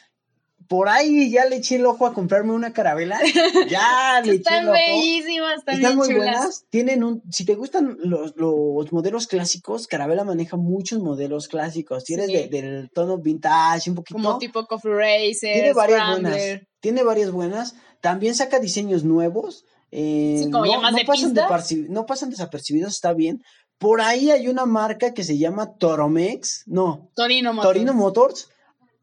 Por 0.68 0.90
ahí 0.90 1.30
ya 1.32 1.46
le 1.46 1.58
eché 1.58 1.76
el 1.78 1.86
ojo 1.86 2.06
a 2.06 2.14
comprarme 2.14 2.52
una 2.54 2.74
carabela. 2.74 3.20
Ya 3.70 4.22
le 4.24 4.32
eché 4.32 4.38
Están 4.38 4.64
el 4.64 4.70
ojo. 4.70 4.78
bellísimas, 4.78 5.58
están, 5.60 5.76
Están 5.76 5.92
bien 5.92 5.98
muy 5.98 6.08
chulas. 6.08 6.36
buenas. 6.36 6.66
Tienen 6.70 7.04
un, 7.04 7.24
si 7.32 7.46
te 7.46 7.56
gustan 7.56 7.98
los, 8.04 8.34
los 8.36 8.92
modelos 8.92 9.28
clásicos, 9.28 9.88
Carabela 9.88 10.24
maneja 10.24 10.58
muchos 10.58 11.00
modelos 11.00 11.48
clásicos. 11.48 12.04
Si 12.04 12.14
eres 12.14 12.28
Sí. 12.28 12.34
de- 12.34 12.48
del 12.50 12.90
tono 12.92 13.18
vintage, 13.18 13.90
un 13.90 13.96
poquito. 13.96 14.16
Como 14.22 14.38
tipo 14.38 14.66
Coffee 14.66 14.92
Racer, 14.94 15.54
tiene 15.54 15.74
varias 15.74 16.10
buenas. 16.12 16.38
Tiene 16.80 17.04
varias 17.04 17.32
buenas. 17.32 17.76
También 18.02 18.36
saca 18.36 18.60
diseños 18.60 19.04
nuevos. 19.04 19.66
eh, 19.92 20.42
Sí, 20.44 20.52
como 20.52 20.66
no, 20.66 20.92
de 20.92 21.06
pasan 21.06 21.34
desaperci- 21.34 21.88
no 21.88 22.06
pasan 22.06 22.30
desapercibidos, 22.30 22.94
está 22.94 23.14
bien. 23.14 23.42
Por 23.80 24.02
ahí 24.02 24.32
hay 24.32 24.48
una 24.48 24.66
marca 24.66 25.14
que 25.14 25.24
se 25.24 25.38
llama 25.38 25.76
Toromex. 25.78 26.64
No, 26.66 27.10
Torino 27.16 27.54
Motors. 27.54 27.74
Torino 27.74 27.94
Motors. 27.94 28.50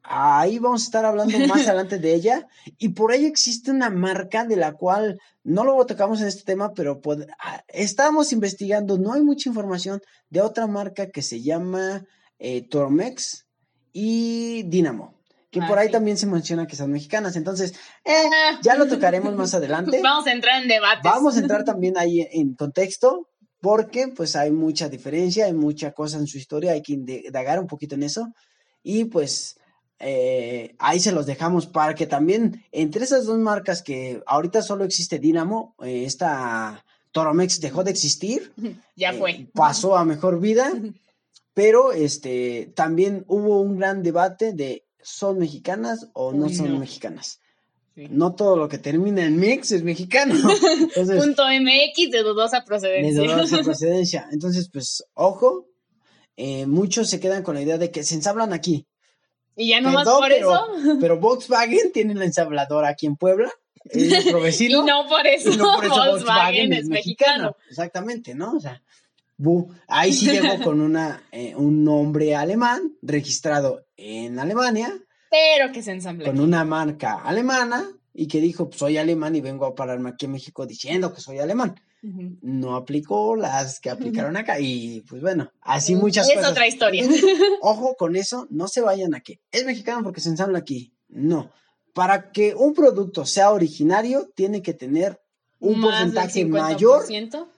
Ahí 0.06 0.58
vamos 0.58 0.82
a 0.82 0.84
estar 0.84 1.04
hablando 1.06 1.38
más 1.48 1.66
adelante 1.68 1.98
de 1.98 2.14
ella. 2.14 2.46
Y 2.78 2.90
por 2.90 3.10
ahí 3.10 3.24
existe 3.24 3.70
una 3.70 3.88
marca 3.90 4.44
de 4.44 4.56
la 4.56 4.72
cual 4.74 5.18
no 5.42 5.64
lo 5.64 5.84
tocamos 5.86 6.20
en 6.20 6.28
este 6.28 6.42
tema, 6.44 6.72
pero 6.74 7.00
ah, 7.40 7.64
estamos 7.68 8.32
investigando. 8.32 8.98
No 8.98 9.14
hay 9.14 9.22
mucha 9.22 9.48
información 9.48 10.00
de 10.28 10.42
otra 10.42 10.66
marca 10.66 11.08
que 11.10 11.22
se 11.22 11.42
llama 11.42 12.04
eh, 12.38 12.68
Tormex 12.68 13.46
y 13.92 14.64
Dynamo. 14.64 15.14
Que 15.50 15.60
Ah, 15.60 15.68
por 15.68 15.78
ahí 15.78 15.86
sí. 15.86 15.92
también 15.92 16.16
se 16.18 16.26
menciona 16.26 16.66
que 16.66 16.76
son 16.76 16.90
mexicanas. 16.90 17.36
Entonces, 17.36 17.72
eh, 18.04 18.12
Ah. 18.30 18.58
ya 18.62 18.74
lo 18.74 18.86
tocaremos 18.88 19.34
más 19.34 19.54
adelante. 19.54 20.00
Vamos 20.02 20.26
a 20.26 20.32
entrar 20.32 20.60
en 20.62 20.68
debates. 20.68 21.02
Vamos 21.04 21.36
a 21.36 21.40
entrar 21.40 21.64
también 21.64 21.96
ahí 21.96 22.26
en 22.32 22.54
contexto, 22.54 23.28
porque 23.60 24.08
pues 24.08 24.36
hay 24.36 24.50
mucha 24.50 24.88
diferencia, 24.90 25.46
hay 25.46 25.54
mucha 25.54 25.92
cosa 25.92 26.18
en 26.18 26.26
su 26.26 26.36
historia, 26.38 26.72
hay 26.72 26.82
que 26.82 26.92
indagar 26.94 27.58
un 27.60 27.66
poquito 27.68 27.94
en 27.94 28.02
eso. 28.02 28.28
Y 28.82 29.04
pues 29.06 29.56
eh, 30.06 30.74
ahí 30.78 31.00
se 31.00 31.12
los 31.12 31.24
dejamos 31.24 31.66
para 31.66 31.94
que 31.94 32.06
también 32.06 32.62
entre 32.72 33.04
esas 33.04 33.24
dos 33.24 33.38
marcas 33.38 33.82
que 33.82 34.22
ahorita 34.26 34.60
solo 34.60 34.84
existe 34.84 35.18
Dynamo, 35.18 35.74
eh, 35.82 36.04
esta 36.04 36.84
Toromex 37.12 37.60
dejó 37.60 37.84
de 37.84 37.90
existir, 37.92 38.52
Ya 38.96 39.10
eh, 39.12 39.18
fue. 39.18 39.46
pasó 39.54 39.96
a 39.96 40.04
mejor 40.04 40.40
vida, 40.40 40.70
pero 41.54 41.92
este 41.92 42.70
también 42.74 43.24
hubo 43.28 43.60
un 43.62 43.78
gran 43.78 44.02
debate 44.02 44.52
de 44.52 44.84
¿son 45.02 45.38
mexicanas 45.38 46.08
o 46.12 46.32
no 46.32 46.46
Uy, 46.46 46.54
son 46.54 46.72
no. 46.72 46.78
mexicanas? 46.80 47.40
Sí. 47.94 48.08
No 48.10 48.34
todo 48.34 48.56
lo 48.56 48.68
que 48.68 48.78
termina 48.78 49.24
en 49.24 49.38
mix 49.38 49.70
es 49.70 49.84
mexicano. 49.84 50.34
Entonces, 50.80 51.16
Punto 51.24 51.44
MX 51.44 52.10
de 52.10 52.22
dudosa 52.24 52.58
de 52.58 52.66
procedencia. 52.66 53.22
dudosa 53.22 53.62
procedencia. 53.62 54.28
Entonces, 54.32 54.68
pues, 54.72 55.04
ojo, 55.14 55.68
eh, 56.36 56.66
muchos 56.66 57.08
se 57.08 57.20
quedan 57.20 57.44
con 57.44 57.54
la 57.54 57.62
idea 57.62 57.78
de 57.78 57.92
que 57.92 58.02
se 58.02 58.16
ensablan 58.16 58.52
aquí. 58.52 58.86
Y 59.56 59.68
ya 59.68 59.80
nomás 59.80 60.04
Perdón, 60.04 60.20
por 60.20 60.28
pero, 60.28 60.52
eso. 60.52 60.98
pero 61.00 61.18
Volkswagen 61.20 61.92
tiene 61.92 62.14
la 62.14 62.24
ensabladora 62.24 62.88
aquí 62.88 63.06
en 63.06 63.16
Puebla, 63.16 63.50
es 63.84 64.32
vecino. 64.42 64.82
Y 64.82 64.86
no 64.86 65.06
por 65.08 65.26
eso, 65.26 65.50
y 65.50 65.56
no 65.56 65.76
por 65.76 65.84
eso 65.84 65.94
Volkswagen, 65.94 66.72
es 66.72 66.88
mexicano. 66.88 67.56
Exactamente, 67.68 68.34
¿no? 68.34 68.54
O 68.54 68.60
sea, 68.60 68.82
ahí 69.88 70.12
sí 70.12 70.30
llegó 70.30 70.58
con 70.64 70.80
una, 70.80 71.22
eh, 71.32 71.54
un 71.56 71.84
nombre 71.84 72.34
alemán 72.34 72.96
registrado 73.02 73.86
en 73.96 74.38
Alemania, 74.38 74.92
Pero 75.30 75.72
que 75.72 75.82
se 75.82 75.92
ensambla. 75.92 76.26
con 76.26 76.40
una 76.40 76.64
marca 76.64 77.20
alemana 77.22 77.88
y 78.12 78.28
que 78.28 78.40
dijo, 78.40 78.68
pues, 78.68 78.78
soy 78.78 78.96
alemán 78.98 79.34
y 79.34 79.40
vengo 79.40 79.66
a 79.66 79.74
pararme 79.74 80.10
aquí 80.10 80.26
en 80.26 80.32
México 80.32 80.66
diciendo 80.66 81.12
que 81.12 81.20
soy 81.20 81.38
alemán. 81.38 81.74
No 82.42 82.76
aplicó 82.76 83.34
las 83.34 83.80
que 83.80 83.88
aplicaron 83.88 84.36
acá 84.36 84.60
y 84.60 85.00
pues 85.08 85.22
bueno, 85.22 85.50
así 85.62 85.94
muchas 85.94 86.28
es 86.28 86.34
cosas. 86.36 86.50
otra 86.50 86.66
historia. 86.68 87.04
Ojo 87.62 87.96
con 87.96 88.14
eso, 88.16 88.46
no 88.50 88.68
se 88.68 88.82
vayan 88.82 89.14
a 89.14 89.20
que 89.20 89.40
es 89.50 89.64
mexicano 89.64 90.02
porque 90.02 90.20
se 90.20 90.28
ensambla 90.28 90.58
aquí. 90.58 90.92
No, 91.08 91.50
para 91.94 92.30
que 92.32 92.54
un 92.54 92.74
producto 92.74 93.24
sea 93.24 93.52
originario 93.52 94.30
tiene 94.34 94.60
que 94.60 94.74
tener 94.74 95.20
un 95.60 95.80
Más 95.80 96.02
porcentaje 96.02 96.44
mayor, 96.44 97.06
50%. 97.06 97.48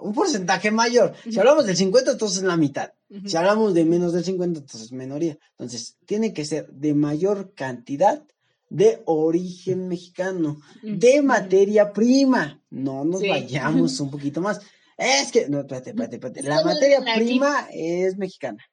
un 0.00 0.12
porcentaje 0.14 0.70
mayor. 0.72 1.14
Si 1.30 1.38
hablamos 1.38 1.66
del 1.66 1.76
50, 1.76 2.12
entonces 2.12 2.38
es 2.38 2.44
la 2.44 2.56
mitad. 2.56 2.92
Si 3.26 3.36
hablamos 3.36 3.74
de 3.74 3.84
menos 3.84 4.12
del 4.14 4.24
50, 4.24 4.60
entonces 4.60 4.86
es 4.86 4.92
menoría. 4.92 5.38
Entonces, 5.50 5.96
tiene 6.06 6.32
que 6.32 6.44
ser 6.46 6.66
de 6.70 6.94
mayor 6.94 7.52
cantidad 7.54 8.24
de 8.72 9.02
origen 9.04 9.86
mexicano, 9.86 10.58
de 10.82 11.20
materia 11.20 11.92
prima. 11.92 12.62
No 12.70 13.04
nos 13.04 13.20
Sí. 13.20 13.28
vayamos 13.28 14.00
un 14.00 14.10
poquito 14.10 14.40
más. 14.40 14.60
Es 14.96 15.30
que, 15.30 15.48
no, 15.48 15.60
espérate, 15.60 15.90
espérate, 15.90 16.16
espérate. 16.16 16.40
Es 16.40 16.46
La 16.46 16.64
materia 16.64 17.00
prima 17.14 17.66
es 17.70 18.16
mexicana. 18.16 18.64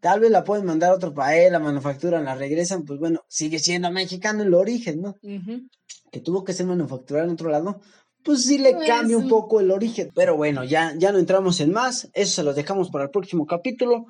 Tal 0.00 0.20
vez 0.20 0.30
la 0.30 0.44
pueden 0.44 0.66
mandar 0.66 0.90
a 0.90 0.94
otro 0.94 1.14
país, 1.14 1.50
la 1.50 1.58
manufacturan, 1.60 2.24
la 2.24 2.34
regresan, 2.34 2.84
pues 2.84 2.98
bueno, 2.98 3.20
sigue 3.28 3.60
siendo 3.60 3.90
mexicano 3.90 4.42
el 4.42 4.52
origen, 4.52 5.00
¿no? 5.00 5.14
Que 6.10 6.20
tuvo 6.20 6.44
que 6.44 6.52
ser 6.52 6.66
manufacturado 6.66 7.26
en 7.26 7.32
otro 7.34 7.48
lado, 7.50 7.80
pues 8.24 8.44
sí 8.44 8.58
le 8.58 8.74
Pues 8.74 8.88
cambia 8.88 9.16
un 9.16 9.28
poco 9.28 9.60
el 9.60 9.70
origen. 9.70 10.10
Pero 10.14 10.36
bueno, 10.36 10.64
ya, 10.64 10.92
ya 10.98 11.12
no 11.12 11.18
entramos 11.18 11.60
en 11.60 11.72
más, 11.72 12.10
eso 12.12 12.32
se 12.34 12.42
los 12.42 12.56
dejamos 12.56 12.90
para 12.90 13.04
el 13.04 13.10
próximo 13.10 13.46
capítulo. 13.46 14.04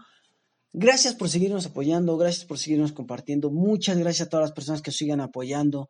Gracias 0.72 1.14
por 1.14 1.28
seguirnos 1.28 1.66
apoyando, 1.66 2.16
gracias 2.16 2.46
por 2.46 2.58
seguirnos 2.58 2.92
compartiendo, 2.92 3.50
muchas 3.50 3.98
gracias 3.98 4.26
a 4.26 4.30
todas 4.30 4.44
las 4.44 4.52
personas 4.52 4.80
que 4.82 4.90
nos 4.90 4.96
sigan 4.96 5.20
apoyando, 5.20 5.88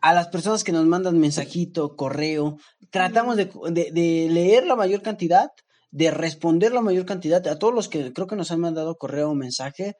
a 0.00 0.14
las 0.14 0.28
personas 0.28 0.64
que 0.64 0.72
nos 0.72 0.86
mandan 0.86 1.18
mensajito, 1.18 1.94
correo, 1.96 2.56
tratamos 2.90 3.36
de, 3.36 3.50
de- 3.70 3.90
de 3.92 4.28
leer 4.30 4.66
la 4.66 4.74
mayor 4.76 5.02
cantidad, 5.02 5.50
de 5.90 6.10
responder 6.10 6.72
la 6.72 6.80
mayor 6.80 7.04
cantidad, 7.04 7.46
a 7.46 7.58
todos 7.58 7.74
los 7.74 7.88
que 7.88 8.12
creo 8.14 8.26
que 8.26 8.36
nos 8.36 8.50
han 8.50 8.60
mandado 8.60 8.96
correo 8.96 9.30
o 9.30 9.34
mensaje, 9.34 9.94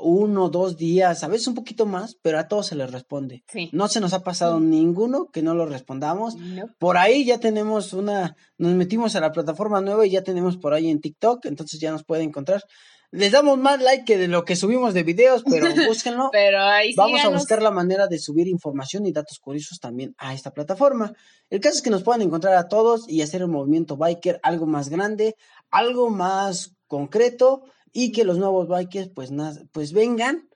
uno, 0.00 0.48
dos 0.48 0.76
días, 0.76 1.22
a 1.24 1.28
veces 1.28 1.48
un 1.48 1.54
poquito 1.54 1.84
más, 1.84 2.16
pero 2.22 2.38
a 2.38 2.46
todos 2.48 2.66
se 2.68 2.76
les 2.76 2.90
responde. 2.90 3.42
Sí. 3.52 3.68
No 3.72 3.88
se 3.88 4.00
nos 4.00 4.12
ha 4.12 4.22
pasado 4.22 4.60
ninguno 4.60 5.26
que 5.32 5.42
no 5.42 5.54
lo 5.54 5.66
respondamos. 5.66 6.36
No. 6.36 6.66
Por 6.78 6.96
ahí 6.96 7.24
ya 7.24 7.38
tenemos 7.38 7.92
una, 7.92 8.36
nos 8.58 8.74
metimos 8.74 9.16
a 9.16 9.20
la 9.20 9.32
plataforma 9.32 9.80
nueva 9.80 10.06
y 10.06 10.10
ya 10.10 10.22
tenemos 10.22 10.56
por 10.56 10.72
ahí 10.72 10.88
en 10.88 11.00
TikTok, 11.00 11.46
entonces 11.46 11.80
ya 11.80 11.90
nos 11.90 12.04
pueden 12.04 12.28
encontrar. 12.28 12.62
Les 13.10 13.32
damos 13.32 13.58
más 13.58 13.80
like 13.80 14.04
que 14.04 14.18
de 14.18 14.28
lo 14.28 14.44
que 14.44 14.54
subimos 14.54 14.92
de 14.92 15.02
videos, 15.02 15.42
pero 15.48 15.66
búsquenlo. 15.88 16.28
Pero 16.30 16.60
ahí 16.60 16.94
Vamos 16.94 17.24
a 17.24 17.28
buscar 17.28 17.62
la 17.62 17.70
manera 17.70 18.06
de 18.06 18.18
subir 18.18 18.48
información 18.48 19.06
y 19.06 19.12
datos 19.12 19.38
curiosos 19.38 19.80
también 19.80 20.14
a 20.18 20.34
esta 20.34 20.52
plataforma. 20.52 21.14
El 21.48 21.60
caso 21.60 21.76
es 21.76 21.82
que 21.82 21.90
nos 21.90 22.02
puedan 22.02 22.22
encontrar 22.22 22.54
a 22.54 22.68
todos 22.68 23.08
y 23.08 23.22
hacer 23.22 23.40
el 23.40 23.48
movimiento 23.48 23.96
biker 23.96 24.40
algo 24.42 24.66
más 24.66 24.90
grande, 24.90 25.36
algo 25.70 26.10
más 26.10 26.74
concreto 26.86 27.64
y 27.92 28.12
que 28.12 28.24
los 28.24 28.38
nuevos 28.38 28.68
bikers 28.68 29.08
pues, 29.14 29.30
pues 29.72 29.92
vengan, 29.92 30.48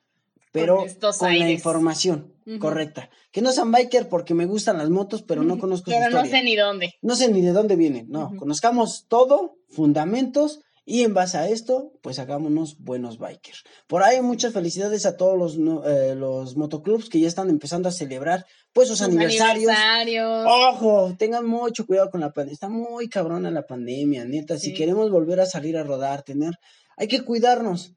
pero 0.52 0.84
Con 1.18 1.38
la 1.38 1.50
información 1.50 2.34
correcta. 2.58 3.08
Que 3.30 3.40
no 3.40 3.52
sean 3.52 3.72
biker 3.72 4.10
porque 4.10 4.34
me 4.34 4.44
gustan 4.44 4.76
las 4.76 4.90
motos, 4.90 5.22
pero 5.22 5.42
no 5.42 5.58
conozco 5.58 5.90
su 5.90 5.96
Pero 5.96 6.10
no 6.10 6.18
historia. 6.18 6.38
sé 6.38 6.44
ni 6.44 6.56
dónde. 6.56 6.94
No 7.00 7.16
sé 7.16 7.30
ni 7.30 7.40
de 7.40 7.52
dónde 7.52 7.76
vienen, 7.76 8.10
no. 8.10 8.32
Conozcamos 8.36 9.06
todo, 9.08 9.56
fundamentos, 9.70 10.60
y 10.84 11.02
en 11.02 11.14
base 11.14 11.38
a 11.38 11.48
esto, 11.48 11.92
pues 12.02 12.18
hagámonos 12.18 12.76
buenos 12.78 13.18
bikers. 13.18 13.62
Por 13.86 14.02
ahí 14.02 14.20
muchas 14.20 14.52
felicidades 14.52 15.06
a 15.06 15.16
todos 15.16 15.38
los, 15.38 15.56
no- 15.59 15.84
eh, 15.88 16.14
los 16.16 16.56
motoclubs 16.56 17.09
que 17.09 17.20
ya 17.20 17.28
están 17.28 17.50
empezando 17.50 17.88
a 17.88 17.92
celebrar, 17.92 18.44
pues 18.72 18.88
sus 18.88 18.98
Sus 18.98 19.06
aniversarios. 19.06 19.70
aniversarios. 19.70 20.46
Ojo, 20.48 21.14
tengan 21.18 21.46
mucho 21.46 21.86
cuidado 21.86 22.10
con 22.10 22.20
la 22.20 22.32
pandemia. 22.32 22.54
Está 22.54 22.68
muy 22.68 23.09
cabrona 23.09 23.50
la 23.50 23.66
pandemia, 23.66 24.24
neta. 24.24 24.59
Si 24.59 24.74
queremos 24.74 25.10
volver 25.10 25.40
a 25.40 25.46
salir 25.46 25.76
a 25.76 25.84
rodar, 25.84 26.22
tener, 26.24 26.54
hay 26.96 27.06
que 27.09 27.22
cuidarnos. 27.22 27.94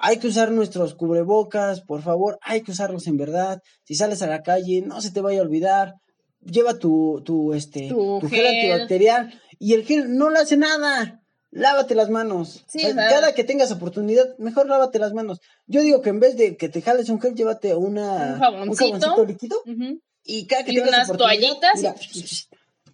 Hay 0.00 0.18
que 0.18 0.28
usar 0.28 0.50
nuestros 0.52 0.94
cubrebocas, 0.94 1.80
por 1.82 2.02
favor, 2.02 2.38
hay 2.42 2.62
que 2.62 2.70
usarlos 2.72 3.06
en 3.08 3.16
verdad. 3.16 3.60
Si 3.84 3.94
sales 3.94 4.22
a 4.22 4.26
la 4.28 4.42
calle, 4.42 4.82
no 4.82 5.00
se 5.00 5.10
te 5.10 5.20
vaya 5.20 5.40
a 5.40 5.42
olvidar. 5.42 5.94
Lleva 6.40 6.78
tu, 6.78 7.20
tu, 7.24 7.52
este, 7.52 7.88
Tu 7.88 8.20
tu 8.20 8.28
gel 8.28 8.46
gel. 8.46 8.46
antibacterial 8.46 9.40
y 9.58 9.74
el 9.74 9.84
gel 9.84 10.16
no 10.16 10.30
le 10.30 10.38
hace 10.38 10.56
nada. 10.56 11.20
Lávate 11.50 11.94
las 11.94 12.10
manos. 12.10 12.64
Sí, 12.68 12.78
O 12.78 12.80
sea, 12.82 12.88
¿verdad? 12.94 13.10
cada 13.10 13.34
que 13.34 13.42
tengas 13.44 13.70
oportunidad, 13.72 14.36
mejor 14.38 14.68
lávate 14.68 14.98
las 14.98 15.14
manos. 15.14 15.40
Yo 15.66 15.80
digo 15.82 16.02
que 16.02 16.10
en 16.10 16.20
vez 16.20 16.36
de 16.36 16.56
que 16.56 16.68
te 16.68 16.82
jales 16.82 17.08
un 17.08 17.20
gel, 17.20 17.34
llévate 17.34 17.74
una, 17.74 18.34
Un 18.34 18.38
jaboncito. 18.38 18.98
jaboncito 19.00 19.24
líquido 19.24 19.56
y 20.24 20.46
cada 20.46 20.64
que 20.64 20.72
Y 20.72 20.74
tengas 20.76 21.08
unas 21.08 21.18
toallitas 21.18 21.72
mira, 21.76 21.94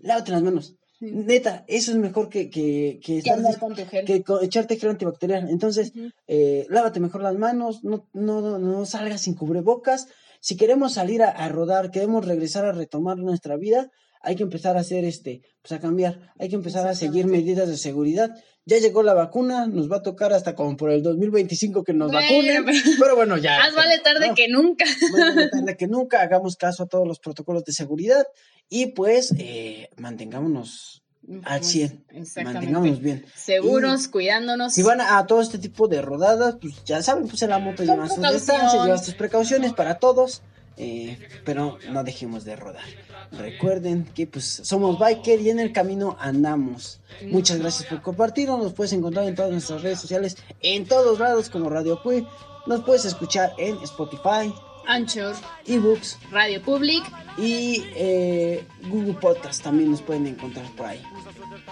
lávate 0.00 0.30
las 0.32 0.42
manos. 0.42 0.74
Neta, 1.00 1.64
eso 1.66 1.90
es 1.90 1.98
mejor 1.98 2.28
que, 2.30 2.48
que, 2.48 3.00
que 3.04 3.18
estar 3.18 3.58
con 3.58 3.74
tu 3.74 3.84
gel. 3.86 4.04
que 4.06 4.24
echarte 4.42 4.76
gel 4.78 4.90
antibacterial. 4.90 5.50
Entonces, 5.50 5.92
eh, 6.28 6.66
lávate 6.70 7.00
mejor 7.00 7.22
las 7.22 7.34
manos, 7.36 7.82
no, 7.84 8.08
no, 8.12 8.40
no, 8.40 8.58
no 8.58 8.86
salgas 8.86 9.22
sin 9.22 9.34
cubrebocas. 9.34 10.06
Si 10.40 10.56
queremos 10.56 10.94
salir 10.94 11.22
a, 11.22 11.30
a 11.30 11.48
rodar, 11.48 11.90
queremos 11.90 12.24
regresar 12.24 12.64
a 12.64 12.72
retomar 12.72 13.18
nuestra 13.18 13.56
vida, 13.56 13.90
hay 14.24 14.34
que 14.36 14.42
empezar 14.42 14.76
a 14.76 14.80
hacer 14.80 15.04
este, 15.04 15.42
pues 15.62 15.72
a 15.72 15.80
cambiar, 15.80 16.32
hay 16.38 16.48
que 16.48 16.56
empezar 16.56 16.86
a 16.88 16.94
seguir 16.94 17.26
medidas 17.26 17.68
de 17.68 17.76
seguridad. 17.76 18.30
Ya 18.66 18.78
llegó 18.78 19.02
la 19.02 19.12
vacuna, 19.12 19.66
nos 19.66 19.92
va 19.92 19.96
a 19.98 20.02
tocar 20.02 20.32
hasta 20.32 20.54
como 20.54 20.74
por 20.76 20.90
el 20.90 21.02
2025 21.02 21.84
que 21.84 21.92
nos 21.92 22.10
Bueno, 22.10 22.26
vacunen, 22.26 22.64
pero- 22.64 22.78
pero 22.98 23.16
bueno, 23.16 23.36
ya. 23.36 23.58
Más 23.58 23.74
vale 23.74 23.98
tarde 23.98 24.28
¿no? 24.28 24.34
que 24.34 24.48
nunca. 24.48 24.86
Más 25.12 25.34
vale 25.34 25.48
tarde 25.50 25.76
que 25.76 25.86
nunca 25.86 26.22
hagamos 26.22 26.56
caso 26.56 26.84
a 26.84 26.86
todos 26.86 27.06
los 27.06 27.18
protocolos 27.20 27.62
de 27.64 27.72
seguridad 27.72 28.26
y 28.70 28.86
pues 28.92 29.34
eh, 29.38 29.90
mantengámonos 29.98 31.02
al 31.44 31.60
Pues, 31.60 31.72
100, 31.72 32.04
Exactamente. 32.10 32.52
mantengámonos 32.54 33.00
bien. 33.00 33.24
Seguros, 33.36 34.08
cuidándonos. 34.08 34.72
Si 34.72 34.82
van 34.82 35.00
a, 35.02 35.18
a 35.18 35.26
todo 35.26 35.42
este 35.42 35.58
tipo 35.58 35.86
de 35.88 36.00
rodadas, 36.02 36.56
pues 36.60 36.82
ya 36.84 37.02
saben, 37.02 37.28
pues 37.28 37.42
en 37.42 37.50
la 37.50 37.58
moto 37.58 37.82
llevan 37.82 38.08
sus 38.08 38.16
distancias, 38.32 38.72
llevan 38.84 39.04
sus 39.04 39.14
precauciones 39.14 39.72
para 39.74 39.98
todos. 39.98 40.42
Eh, 40.76 41.18
pero 41.44 41.78
no 41.90 42.04
dejemos 42.04 42.44
de 42.44 42.56
rodar. 42.56 42.84
Recuerden 43.32 44.04
que 44.14 44.26
pues 44.26 44.44
somos 44.44 44.98
biker 44.98 45.40
y 45.40 45.50
en 45.50 45.60
el 45.60 45.72
camino 45.72 46.16
andamos. 46.20 47.00
Muchas 47.26 47.58
gracias 47.58 47.88
por 47.88 48.02
compartirnos. 48.02 48.62
Nos 48.62 48.72
puedes 48.72 48.92
encontrar 48.92 49.26
en 49.26 49.34
todas 49.34 49.52
nuestras 49.52 49.82
redes 49.82 50.00
sociales, 50.00 50.36
en 50.60 50.86
todos 50.86 51.18
lados 51.18 51.50
como 51.50 51.70
Radio 51.70 52.02
Cui. 52.02 52.26
Nos 52.66 52.82
puedes 52.82 53.04
escuchar 53.04 53.52
en 53.58 53.76
Spotify, 53.82 54.52
Anchor, 54.86 55.34
ebooks 55.66 56.18
Radio 56.30 56.60
Public, 56.62 57.02
y 57.36 57.82
eh, 57.96 58.64
Google 58.88 59.14
Podcast. 59.14 59.62
También 59.62 59.90
nos 59.90 60.02
pueden 60.02 60.26
encontrar 60.26 60.66
por 60.76 60.86
ahí. 60.86 61.02